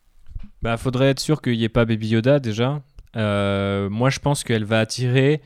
[0.62, 2.82] Bah faudrait être sûr qu'il n'y ait pas Baby Yoda déjà.
[3.14, 5.42] Moi je pense qu'elle va attirer...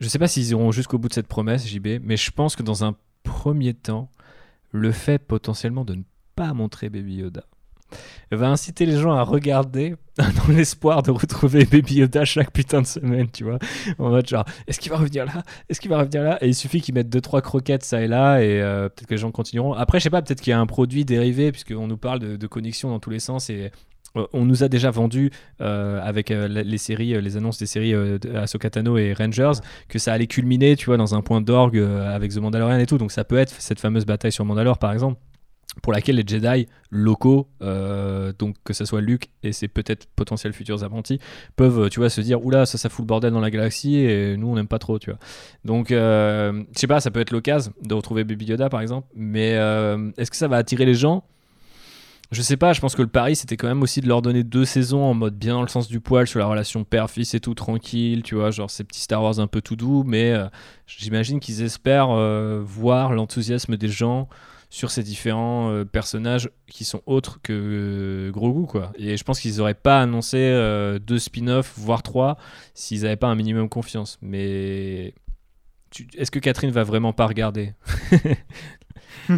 [0.00, 2.64] Je sais pas s'ils iront jusqu'au bout de cette promesse, JB, mais je pense que
[2.64, 4.10] dans un premier temps,
[4.72, 6.02] le fait potentiellement de ne
[6.34, 7.44] pas montrer Baby Yoda
[8.30, 12.86] va inciter les gens à regarder dans l'espoir de retrouver Baby Yoda chaque putain de
[12.86, 13.58] semaine, tu vois.
[13.98, 15.42] En mode genre, est-ce qu'il va revenir là?
[15.68, 16.38] Est-ce qu'il va revenir là?
[16.44, 19.14] Et il suffit qu'ils mettent deux trois croquettes ça et là et euh, peut-être que
[19.14, 19.74] les gens continueront.
[19.74, 22.46] Après, je sais pas, peut-être qu'il y a un produit dérivé puisqu'on nous parle de,
[22.46, 23.70] connexion dans tous les sens et
[24.16, 25.30] euh, on nous a déjà vendu
[25.62, 28.18] euh, avec les séries, les annonces des séries euh,
[28.98, 29.52] et Rangers
[29.88, 32.98] que ça allait culminer, tu vois, dans un point d'orgue avec The Mandalorian et tout.
[32.98, 35.18] Donc ça peut être cette fameuse bataille sur Mandalore, par exemple,
[35.80, 40.52] pour laquelle les Jedi locaux, euh, donc que ce soit Luke et ses peut-être potentiels
[40.52, 41.18] futurs apprentis,
[41.56, 44.36] peuvent, tu vois, se dire oula, ça, ça fout le bordel dans la galaxie et
[44.36, 45.18] nous on n'aime pas trop, tu vois.
[45.64, 49.08] Donc, euh, je sais pas, ça peut être l'occasion de retrouver Baby Yoda, par exemple,
[49.14, 51.24] mais euh, est-ce que ça va attirer les gens?
[52.32, 54.42] Je sais pas, je pense que le pari c'était quand même aussi de leur donner
[54.42, 57.40] deux saisons en mode bien dans le sens du poil sur la relation père-fils et
[57.40, 60.46] tout tranquille, tu vois, genre ces petits Star Wars un peu tout doux, mais euh,
[60.86, 64.30] j'imagine qu'ils espèrent euh, voir l'enthousiasme des gens
[64.72, 68.90] sur ces différents euh, personnages qui sont autres que euh, Grogu quoi.
[68.96, 72.38] Et je pense qu'ils auraient pas annoncé euh, deux spin-offs voire trois
[72.72, 74.18] s'ils avaient pas un minimum confiance.
[74.22, 75.12] Mais
[76.14, 77.74] est-ce que Catherine va vraiment pas regarder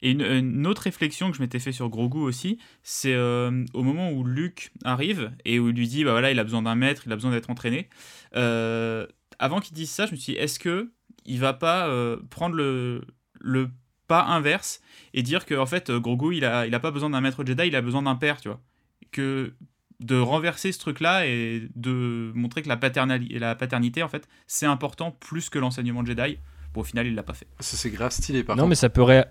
[0.00, 4.12] Et une, autre réflexion que je m'étais fait sur Grogu aussi, c'est euh, au moment
[4.12, 7.02] où Luke arrive et où il lui dit bah voilà il a besoin d'un maître,
[7.04, 7.88] il a besoin d'être entraîné.
[8.32, 10.92] Avant qu'il dise ça, je me suis dit est-ce que
[11.24, 11.90] il va pas
[12.30, 13.04] prendre le,
[13.40, 13.68] le
[14.12, 14.82] pas inverse
[15.14, 17.68] et dire que en fait Grogu il a, il a pas besoin d'un maître Jedi,
[17.68, 18.60] il a besoin d'un père, tu vois.
[19.10, 19.54] Que
[20.00, 22.78] de renverser ce truc-là et de montrer que la,
[23.38, 26.38] la paternité en fait c'est important plus que l'enseignement Jedi.
[26.74, 27.46] Bon, au final il l'a pas fait.
[27.60, 29.26] Ça c'est grave stylé par Non mais ça pourrait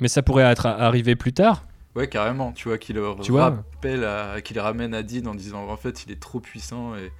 [0.00, 1.66] mais ça pourrait être arrivé plus tard.
[1.94, 2.52] Ouais, carrément.
[2.52, 6.20] Tu vois, qu'il tu rappelle, qu'il ramène à Dean en disant en fait, il est
[6.20, 7.10] trop puissant et,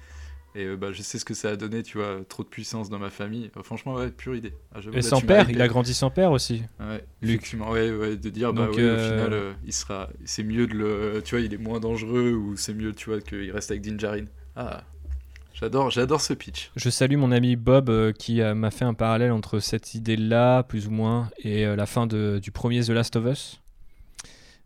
[0.57, 2.89] et euh, bah, je sais ce que ça a donné, tu vois, trop de puissance
[2.89, 3.51] dans ma famille.
[3.55, 4.53] Euh, franchement, ouais, pure idée.
[4.73, 6.63] Ah, et sans père, il a grandi sans père aussi.
[6.79, 7.55] Ouais, Luc.
[7.69, 11.21] Ouais, ouais, de dire, bah, ouais, au euh, final, il sera, c'est mieux de le,
[11.23, 13.99] tu vois, il est moins dangereux ou c'est mieux, tu vois, qu'il reste avec Din
[13.99, 14.25] Djarin.
[14.55, 14.83] Ah,
[15.53, 16.69] J'adore, j'adore ce pitch.
[16.75, 20.91] Je salue mon ami Bob qui m'a fait un parallèle entre cette idée-là, plus ou
[20.91, 23.59] moins, et la fin de, du premier The Last of Us.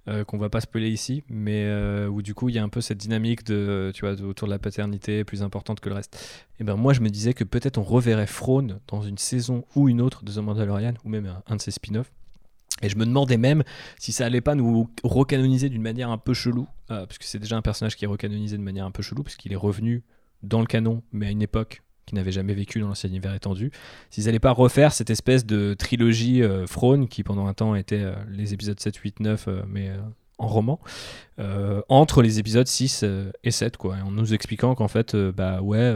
[0.08, 2.70] Euh, qu'on va pas spoiler ici, mais euh, où du coup il y a un
[2.70, 6.44] peu cette dynamique de, tu vois, autour de la paternité plus importante que le reste.
[6.60, 9.90] Et ben moi je me disais que peut-être on reverrait Frone dans une saison ou
[9.90, 12.12] une autre de The Mandalorian, ou même un, de ses spin-offs.
[12.82, 13.64] Et je me demandais même
[14.00, 17.56] si ça allait pas nous recanoniser d'une manière un peu chelou, euh, puisque c'est déjà
[17.56, 20.04] un personnage qui est recanonisé de manière un peu chelou, puisqu'il est revenu
[20.42, 23.72] dans le canon, mais à une époque qui n'avaient jamais vécu dans l'ancien univers étendu,
[24.10, 26.66] s'ils n'allaient pas refaire cette espèce de trilogie euh,
[27.10, 29.98] qui pendant un temps était euh, les épisodes 7, 8, 9, mais euh,
[30.38, 30.80] en roman,
[31.40, 33.06] euh, entre les épisodes 6
[33.44, 35.96] et 7, quoi, en nous expliquant qu'en fait, bah ouais,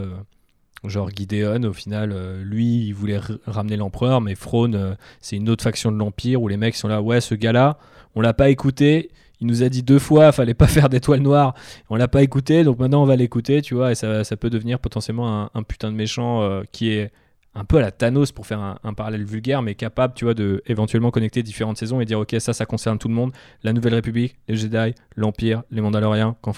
[0.85, 5.91] genre Gideon, au final, lui, il voulait ramener l'empereur, mais Frone, c'est une autre faction
[5.91, 7.79] de l'Empire où les mecs sont là, ouais, ce gars-là,
[8.13, 9.09] on l'a pas écouté,
[9.41, 11.53] il nous a dit deux fois, fallait pas faire d'étoiles noires.
[11.89, 14.49] On l'a pas écouté, donc maintenant on va l'écouter, tu vois, et ça, ça, peut
[14.49, 17.11] devenir potentiellement un, putain de méchant euh, qui est
[17.55, 20.61] un peu à la Thanos pour faire un, parallèle vulgaire, mais capable, tu vois, de
[20.67, 23.31] éventuellement connecter différentes saisons et dire ok, ça, ça concerne tout le monde.
[23.63, 26.35] La Nouvelle République, les Jedi, l'Empire, les Mandaloriens.
[26.41, 26.53] Quand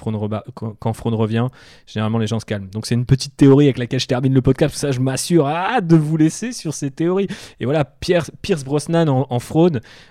[0.79, 1.47] quand, revient,
[1.85, 2.69] généralement les gens se calment.
[2.69, 4.75] Donc c'est une petite théorie avec laquelle je termine le podcast.
[4.75, 7.27] ça, je m'assure ah, de vous laisser sur ces théories.
[7.59, 8.31] Et voilà, Pierce,
[8.63, 9.39] Brosnan en, en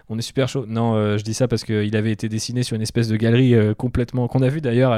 [0.08, 0.66] on est super chaud.
[0.66, 3.54] Non, euh, je dis ça parce qu'il avait été dessiné sur une espèce de galerie
[3.54, 4.92] euh, complètement qu'on a vu d'ailleurs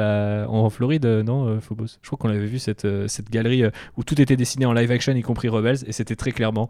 [0.48, 1.98] en Floride, euh, non, Phobos?
[2.02, 3.64] Je crois qu'on avait vu cette, cette galerie
[3.96, 6.68] où tout était dessiné en live action, y compris Rebels et c'était très clairement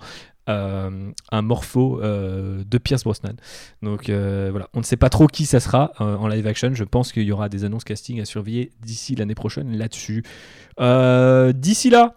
[0.49, 3.35] euh, un morpho euh, de Pierce Brosnan.
[3.83, 6.75] Donc euh, voilà, on ne sait pas trop qui ça sera en live action.
[6.75, 10.25] Je pense qu'il y aura des annonces casting à surveiller d'ici l'année prochaine là-dessus.
[10.79, 12.15] d'ici là,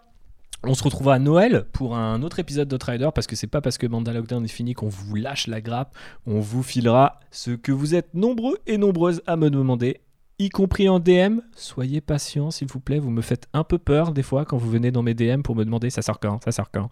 [0.64, 3.78] on se retrouvera à Noël pour un autre épisode d'Outrider parce que c'est pas parce
[3.78, 5.94] que Mandalorian est fini qu'on vous lâche la grappe.
[6.24, 10.00] On vous filera ce que vous êtes nombreux et nombreuses à me demander
[10.44, 11.40] y compris en DM.
[11.54, 12.98] Soyez patient, s'il vous plaît.
[12.98, 15.56] Vous me faites un peu peur des fois quand vous venez dans mes DM pour
[15.56, 16.88] me demander ça sort quand, ça sort quand.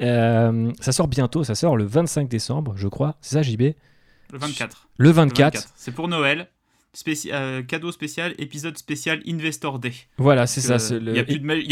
[0.00, 3.16] Euh, ça sort bientôt, ça sort le 25 décembre, je crois.
[3.20, 3.62] C'est ça, JB
[4.32, 4.88] Le 24.
[4.96, 5.68] Le 24.
[5.76, 6.48] C'est pour Noël.
[7.32, 9.94] Euh, cadeau spécial, épisode spécial Investor Day.
[10.18, 10.76] Voilà, c'est ça.
[10.94, 11.18] Il n'y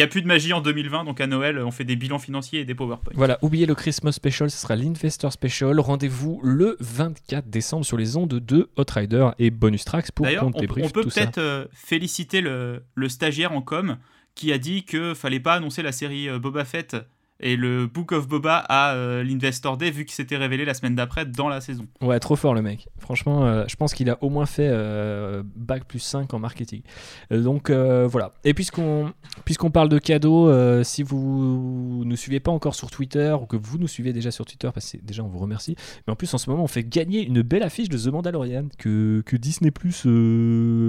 [0.03, 2.65] a, plus de magie en 2020, donc à Noël, on fait des bilans financiers et
[2.65, 3.13] des PowerPoint.
[3.15, 5.79] Voilà, oubliez le Christmas Special, ce sera l'Investor Special.
[5.79, 10.87] Rendez-vous le 24 décembre sur les ondes de Outrider et Bonus Tracks pour qu'on débriefe
[10.87, 13.99] on peut peut-être euh, féliciter le, le, stagiaire en com
[14.35, 16.97] qui a dit que fallait pas annoncer la série euh, Boba Fett
[17.41, 20.95] et le Book of Boba à euh, l'Investor Day vu qu'il s'était révélé la semaine
[20.95, 21.87] d'après dans la saison.
[22.01, 22.89] Ouais, trop fort le mec.
[22.99, 26.83] Franchement, euh, je pense qu'il a au moins fait euh, bac plus 5 en marketing.
[27.31, 28.33] donc voilà.
[28.45, 29.13] Et puisqu'on
[29.45, 30.53] puisqu'on parle de cadeaux,
[30.85, 34.45] si vous ne suivez pas encore sur Twitter ou que vous nous suivez déjà sur
[34.45, 35.77] Twitter, parce que déjà on vous remercie.
[36.07, 38.67] Mais en plus en ce moment on fait gagner une belle affiche de The Mandalorian
[38.79, 40.07] que, que Disney Plus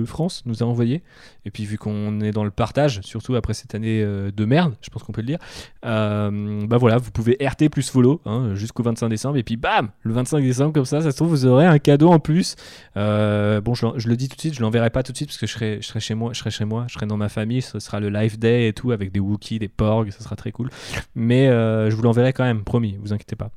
[0.06, 1.02] France nous a envoyé.
[1.46, 4.90] Et puis vu qu'on est dans le partage, surtout après cette année de merde, je
[4.90, 5.40] pense qu'on peut le dire.
[5.86, 9.38] Euh, bah voilà, vous pouvez RT plus follow hein, jusqu'au 25 décembre.
[9.38, 12.10] Et puis bam, le 25 décembre, comme ça, ça se trouve, vous aurez un cadeau
[12.10, 12.56] en plus.
[12.98, 15.38] Euh, bon, je, le dis tout de suite, je l'enverrai pas tout de suite parce
[15.38, 17.30] que je serai, je serai chez moi, je serai chez moi, je serai dans ma
[17.30, 17.62] famille.
[17.62, 20.52] Ce sera le live day et tout avec des Wookiees, des Porgs, ça sera très
[20.52, 20.70] cool.
[21.16, 23.50] Mais euh, je vous l'enverrai quand même, promis, vous inquiétez pas.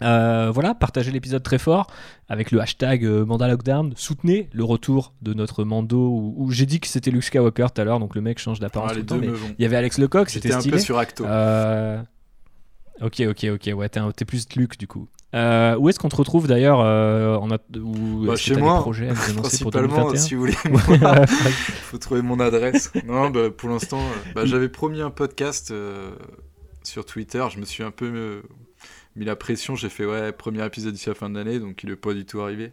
[0.00, 1.86] Voilà, partagez l'épisode très fort
[2.28, 3.92] avec le hashtag Mandalockdown.
[3.96, 6.34] Soutenez le retour de notre Mando.
[6.36, 8.92] Où, j'ai dit que c'était Luke Skywalker tout à l'heure, donc le mec change d'apparence.
[8.94, 9.14] Ah,
[9.58, 10.74] il y avait Alex Lecoq, c'était stylé.
[10.74, 11.24] un peu sur Acto.
[13.02, 13.70] Ok, ok, ok.
[13.74, 15.08] Ouais, t'es, plus Luc du coup.
[15.34, 18.84] Euh, où est-ce qu'on te retrouve d'ailleurs euh, a, bah, Chez moi,
[19.36, 20.56] principalement, si vous voulez.
[20.64, 20.98] Il
[21.56, 22.92] faut trouver mon adresse.
[23.06, 26.10] non, bah, pour l'instant, euh, bah, j'avais promis un podcast euh,
[26.82, 27.44] sur Twitter.
[27.50, 28.42] Je me suis un peu
[29.20, 29.76] mis la pression.
[29.76, 32.24] J'ai fait, ouais, premier épisode d'ici la fin de l'année, donc il n'est pas du
[32.24, 32.72] tout arrivé.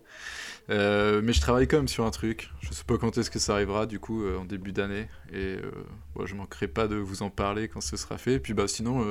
[0.69, 2.49] Euh, mais je travaille quand même sur un truc.
[2.61, 5.07] Je sais pas quand est-ce que ça arrivera, du coup, euh, en début d'année.
[5.31, 8.35] Et euh, je manquerai pas de vous en parler quand ce sera fait.
[8.35, 9.05] Et puis bah, sinon,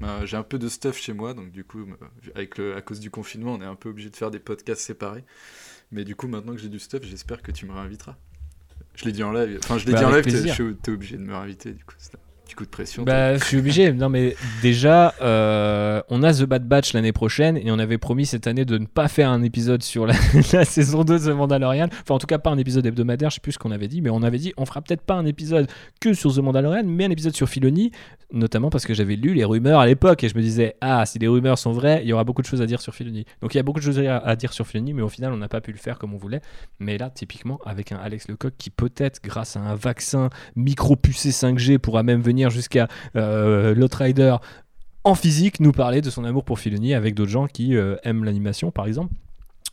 [0.00, 1.34] bah, j'ai un peu de stuff chez moi.
[1.34, 1.86] Donc du coup,
[2.34, 4.82] avec le, à cause du confinement, on est un peu obligé de faire des podcasts
[4.82, 5.24] séparés.
[5.90, 8.16] Mais du coup, maintenant que j'ai du stuff, j'espère que tu me réinviteras.
[8.94, 9.58] Je l'ai dit en live.
[9.64, 11.72] Enfin, je l'ai bah, dit en live, t'es, obligé de me réinviter.
[11.72, 11.94] Du coup,
[12.52, 13.02] petit coup de pression.
[13.04, 13.92] Bah, je suis obligé.
[13.92, 18.26] Non, mais déjà, euh, on a The Bad Batch l'année prochaine et on avait promis
[18.26, 20.14] cette année de ne pas faire un épisode sur la,
[20.52, 21.88] la saison 2 de The Mandalorian.
[22.02, 24.02] Enfin, en tout cas, pas un épisode hebdomadaire, je sais plus ce qu'on avait dit,
[24.02, 25.68] mais on avait dit on fera peut-être pas un épisode
[26.00, 27.90] que sur The Mandalorian, mais un épisode sur Filoni,
[28.32, 31.18] notamment parce que j'avais lu les rumeurs à l'époque et je me disais, ah, si
[31.18, 33.24] les rumeurs sont vraies, il y aura beaucoup de choses à dire sur Filoni.
[33.40, 35.32] Donc il y a beaucoup de choses à, à dire sur Filoni, mais au final,
[35.32, 36.42] on n'a pas pu le faire comme on voulait.
[36.80, 41.78] Mais là, typiquement, avec un Alex Lecoq qui peut-être, grâce à un vaccin micro-pucé 5G,
[41.78, 44.36] pourra même venir jusqu'à euh, l'Outrider
[45.04, 48.24] en physique nous parler de son amour pour Filoni avec d'autres gens qui euh, aiment
[48.24, 49.12] l'animation, par exemple.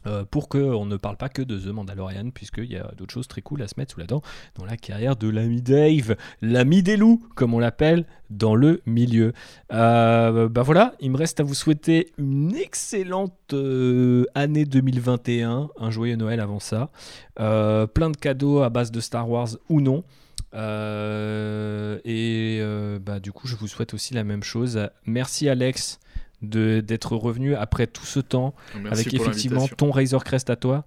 [0.08, 3.28] Euh, pour qu'on ne parle pas que de The Mandalorian, puisqu'il y a d'autres choses
[3.28, 4.22] très cool à se mettre sous la dent
[4.56, 9.34] dans la carrière de l'ami Dave, l'ami des loups, comme on l'appelle dans le milieu.
[9.74, 15.92] Euh, bah voilà, il me reste à vous souhaiter une excellente euh, année 2021, un
[15.92, 16.90] joyeux Noël avant ça,
[17.36, 20.06] plein de cadeaux à base de Star Wars ou non.
[20.54, 24.80] Euh, et euh, bah, du coup, je vous souhaite aussi la même chose.
[25.06, 26.00] Merci Alex
[26.42, 30.86] de- d'être revenu après tout ce temps Merci avec effectivement ton Razor Crest à toi.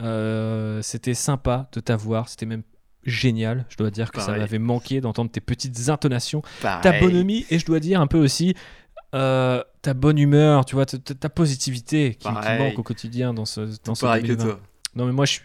[0.00, 2.62] Euh, C'était sympa de t'avoir, c'était même
[3.04, 3.66] génial.
[3.68, 7.00] Je dois dire que ça m'avait manqué d'entendre tes petites intonations, ta Pareil.
[7.02, 8.54] bonhomie et je dois dire un peu aussi
[9.14, 13.32] euh, ta bonne humeur, tu vois, ta, ta- ta positivité qui, qui manque au quotidien
[13.34, 14.44] dans ce dans ce pareil que 2020.
[14.52, 14.60] toi.
[14.96, 15.42] Non mais moi je suis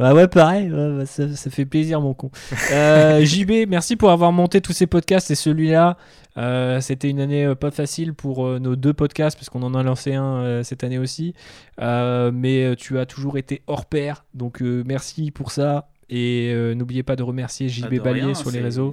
[0.00, 2.30] ah ouais pareil, ouais, bah, ça, ça fait plaisir mon con.
[2.72, 5.96] Euh, JB, merci pour avoir monté tous ces podcasts et celui-là.
[6.36, 9.82] Euh, C'était une année euh, pas facile pour nos deux podcasts parce qu'on en a
[9.82, 11.34] lancé un cette année aussi.
[11.78, 15.88] Mais tu as toujours été hors pair, donc merci pour ça.
[16.12, 18.92] Et euh, n'oubliez pas de remercier JB de Ballier rien, sur les réseaux.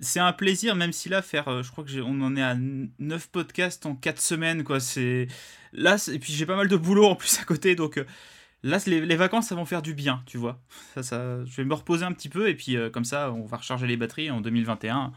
[0.00, 2.56] C'est un plaisir, même si là, faire, euh, je crois que on en est à
[2.56, 4.80] 9 podcasts en 4 semaines, quoi.
[4.80, 5.28] C'est
[5.72, 8.04] là, et puis j'ai pas mal de boulot en plus à côté, donc euh,
[8.62, 10.60] là, les, vacances, ça va faire du bien, tu vois.
[10.94, 13.44] Ça, ça, je vais me reposer un petit peu, et puis euh, comme ça, on
[13.44, 15.12] va recharger les batteries en 2021.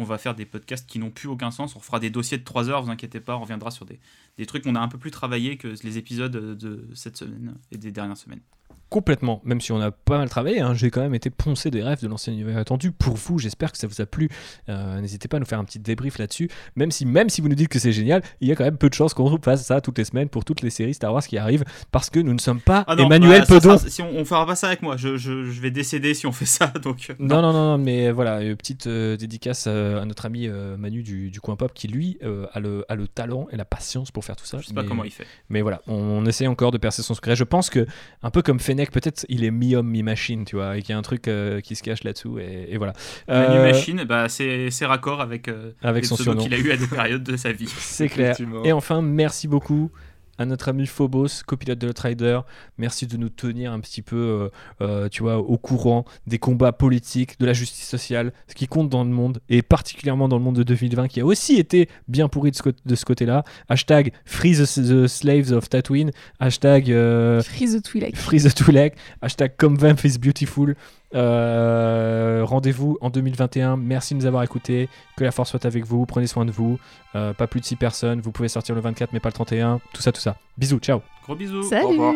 [0.00, 1.74] On va faire des podcasts qui n'ont plus aucun sens.
[1.74, 3.36] On fera des dossiers de 3 heures, vous inquiétez pas.
[3.36, 3.98] On reviendra sur des,
[4.36, 7.78] des trucs qu'on a un peu plus travaillé que les épisodes de cette semaine et
[7.78, 8.40] des dernières semaines.
[8.90, 11.82] Complètement, même si on a pas mal travaillé, hein, j'ai quand même été poncé des
[11.82, 13.38] rêves de l'ancien univers attendu pour vous.
[13.38, 14.30] J'espère que ça vous a plu.
[14.70, 16.48] Euh, N'hésitez pas à nous faire un petit débrief là-dessus.
[16.74, 18.78] Même si, même si vous nous dites que c'est génial, il y a quand même
[18.78, 21.22] peu de chances qu'on fasse ça toutes les semaines pour toutes les séries Star Wars
[21.22, 24.10] qui arrivent parce que nous ne sommes pas Ah non, Emmanuel bah, ça si on,
[24.10, 26.68] on fera pas ça avec moi, je, je- je vais décéder si on fait ça.
[26.82, 30.24] Donc, euh, Non, non, non, non, mais voilà, une petite euh, dédicace euh, à notre
[30.24, 33.48] ami euh, Manu du, du Coin Pop qui, lui, euh, a, le, a le talent
[33.52, 34.60] et la patience pour faire tout ça.
[34.62, 35.26] Je sais pas comment il fait.
[35.50, 37.36] Mais voilà, on, on essaie encore de percer son secret.
[37.36, 37.86] Je pense que,
[38.22, 40.98] un peu comme Fennec, peut-être il est mi-homme, mi-machine, tu vois, et qu'il y a
[40.98, 42.92] un truc euh, qui se cache là-dessous, et, et voilà.
[43.30, 46.42] Euh, Machine, bah, c'est c'est raccord avec, euh, Avec les son surnom.
[46.42, 47.72] qu'il a eu à des périodes de sa vie.
[47.78, 48.36] C'est clair.
[48.64, 49.90] Et enfin, merci beaucoup
[50.38, 52.40] à notre ami Phobos, copilote de l'Outrider.
[52.78, 54.48] Merci de nous tenir un petit peu, euh,
[54.80, 58.88] euh, tu vois, au courant des combats politiques, de la justice sociale, ce qui compte
[58.88, 62.28] dans le monde, et particulièrement dans le monde de 2020, qui a aussi été bien
[62.28, 63.44] pourri de ce, de ce côté-là.
[63.68, 66.12] Hashtag Free the, the Slaves of Tatooine.
[66.40, 66.90] Hashtag...
[66.90, 68.16] euh, Freeze the Twi'lek.
[68.16, 70.74] Free the Twi'lek, hashtag Come Vamp is beautiful.
[71.14, 73.76] Euh, Rendez-vous en 2021.
[73.76, 74.88] Merci de nous avoir écoutés.
[75.16, 76.06] Que la force soit avec vous.
[76.06, 76.78] Prenez soin de vous.
[77.14, 78.20] Euh, pas plus de 6 personnes.
[78.20, 79.80] Vous pouvez sortir le 24, mais pas le 31.
[79.92, 80.36] Tout ça, tout ça.
[80.56, 80.78] Bisous.
[80.78, 81.00] Ciao.
[81.24, 81.62] Gros bisous.
[81.64, 82.14] Salut revoir.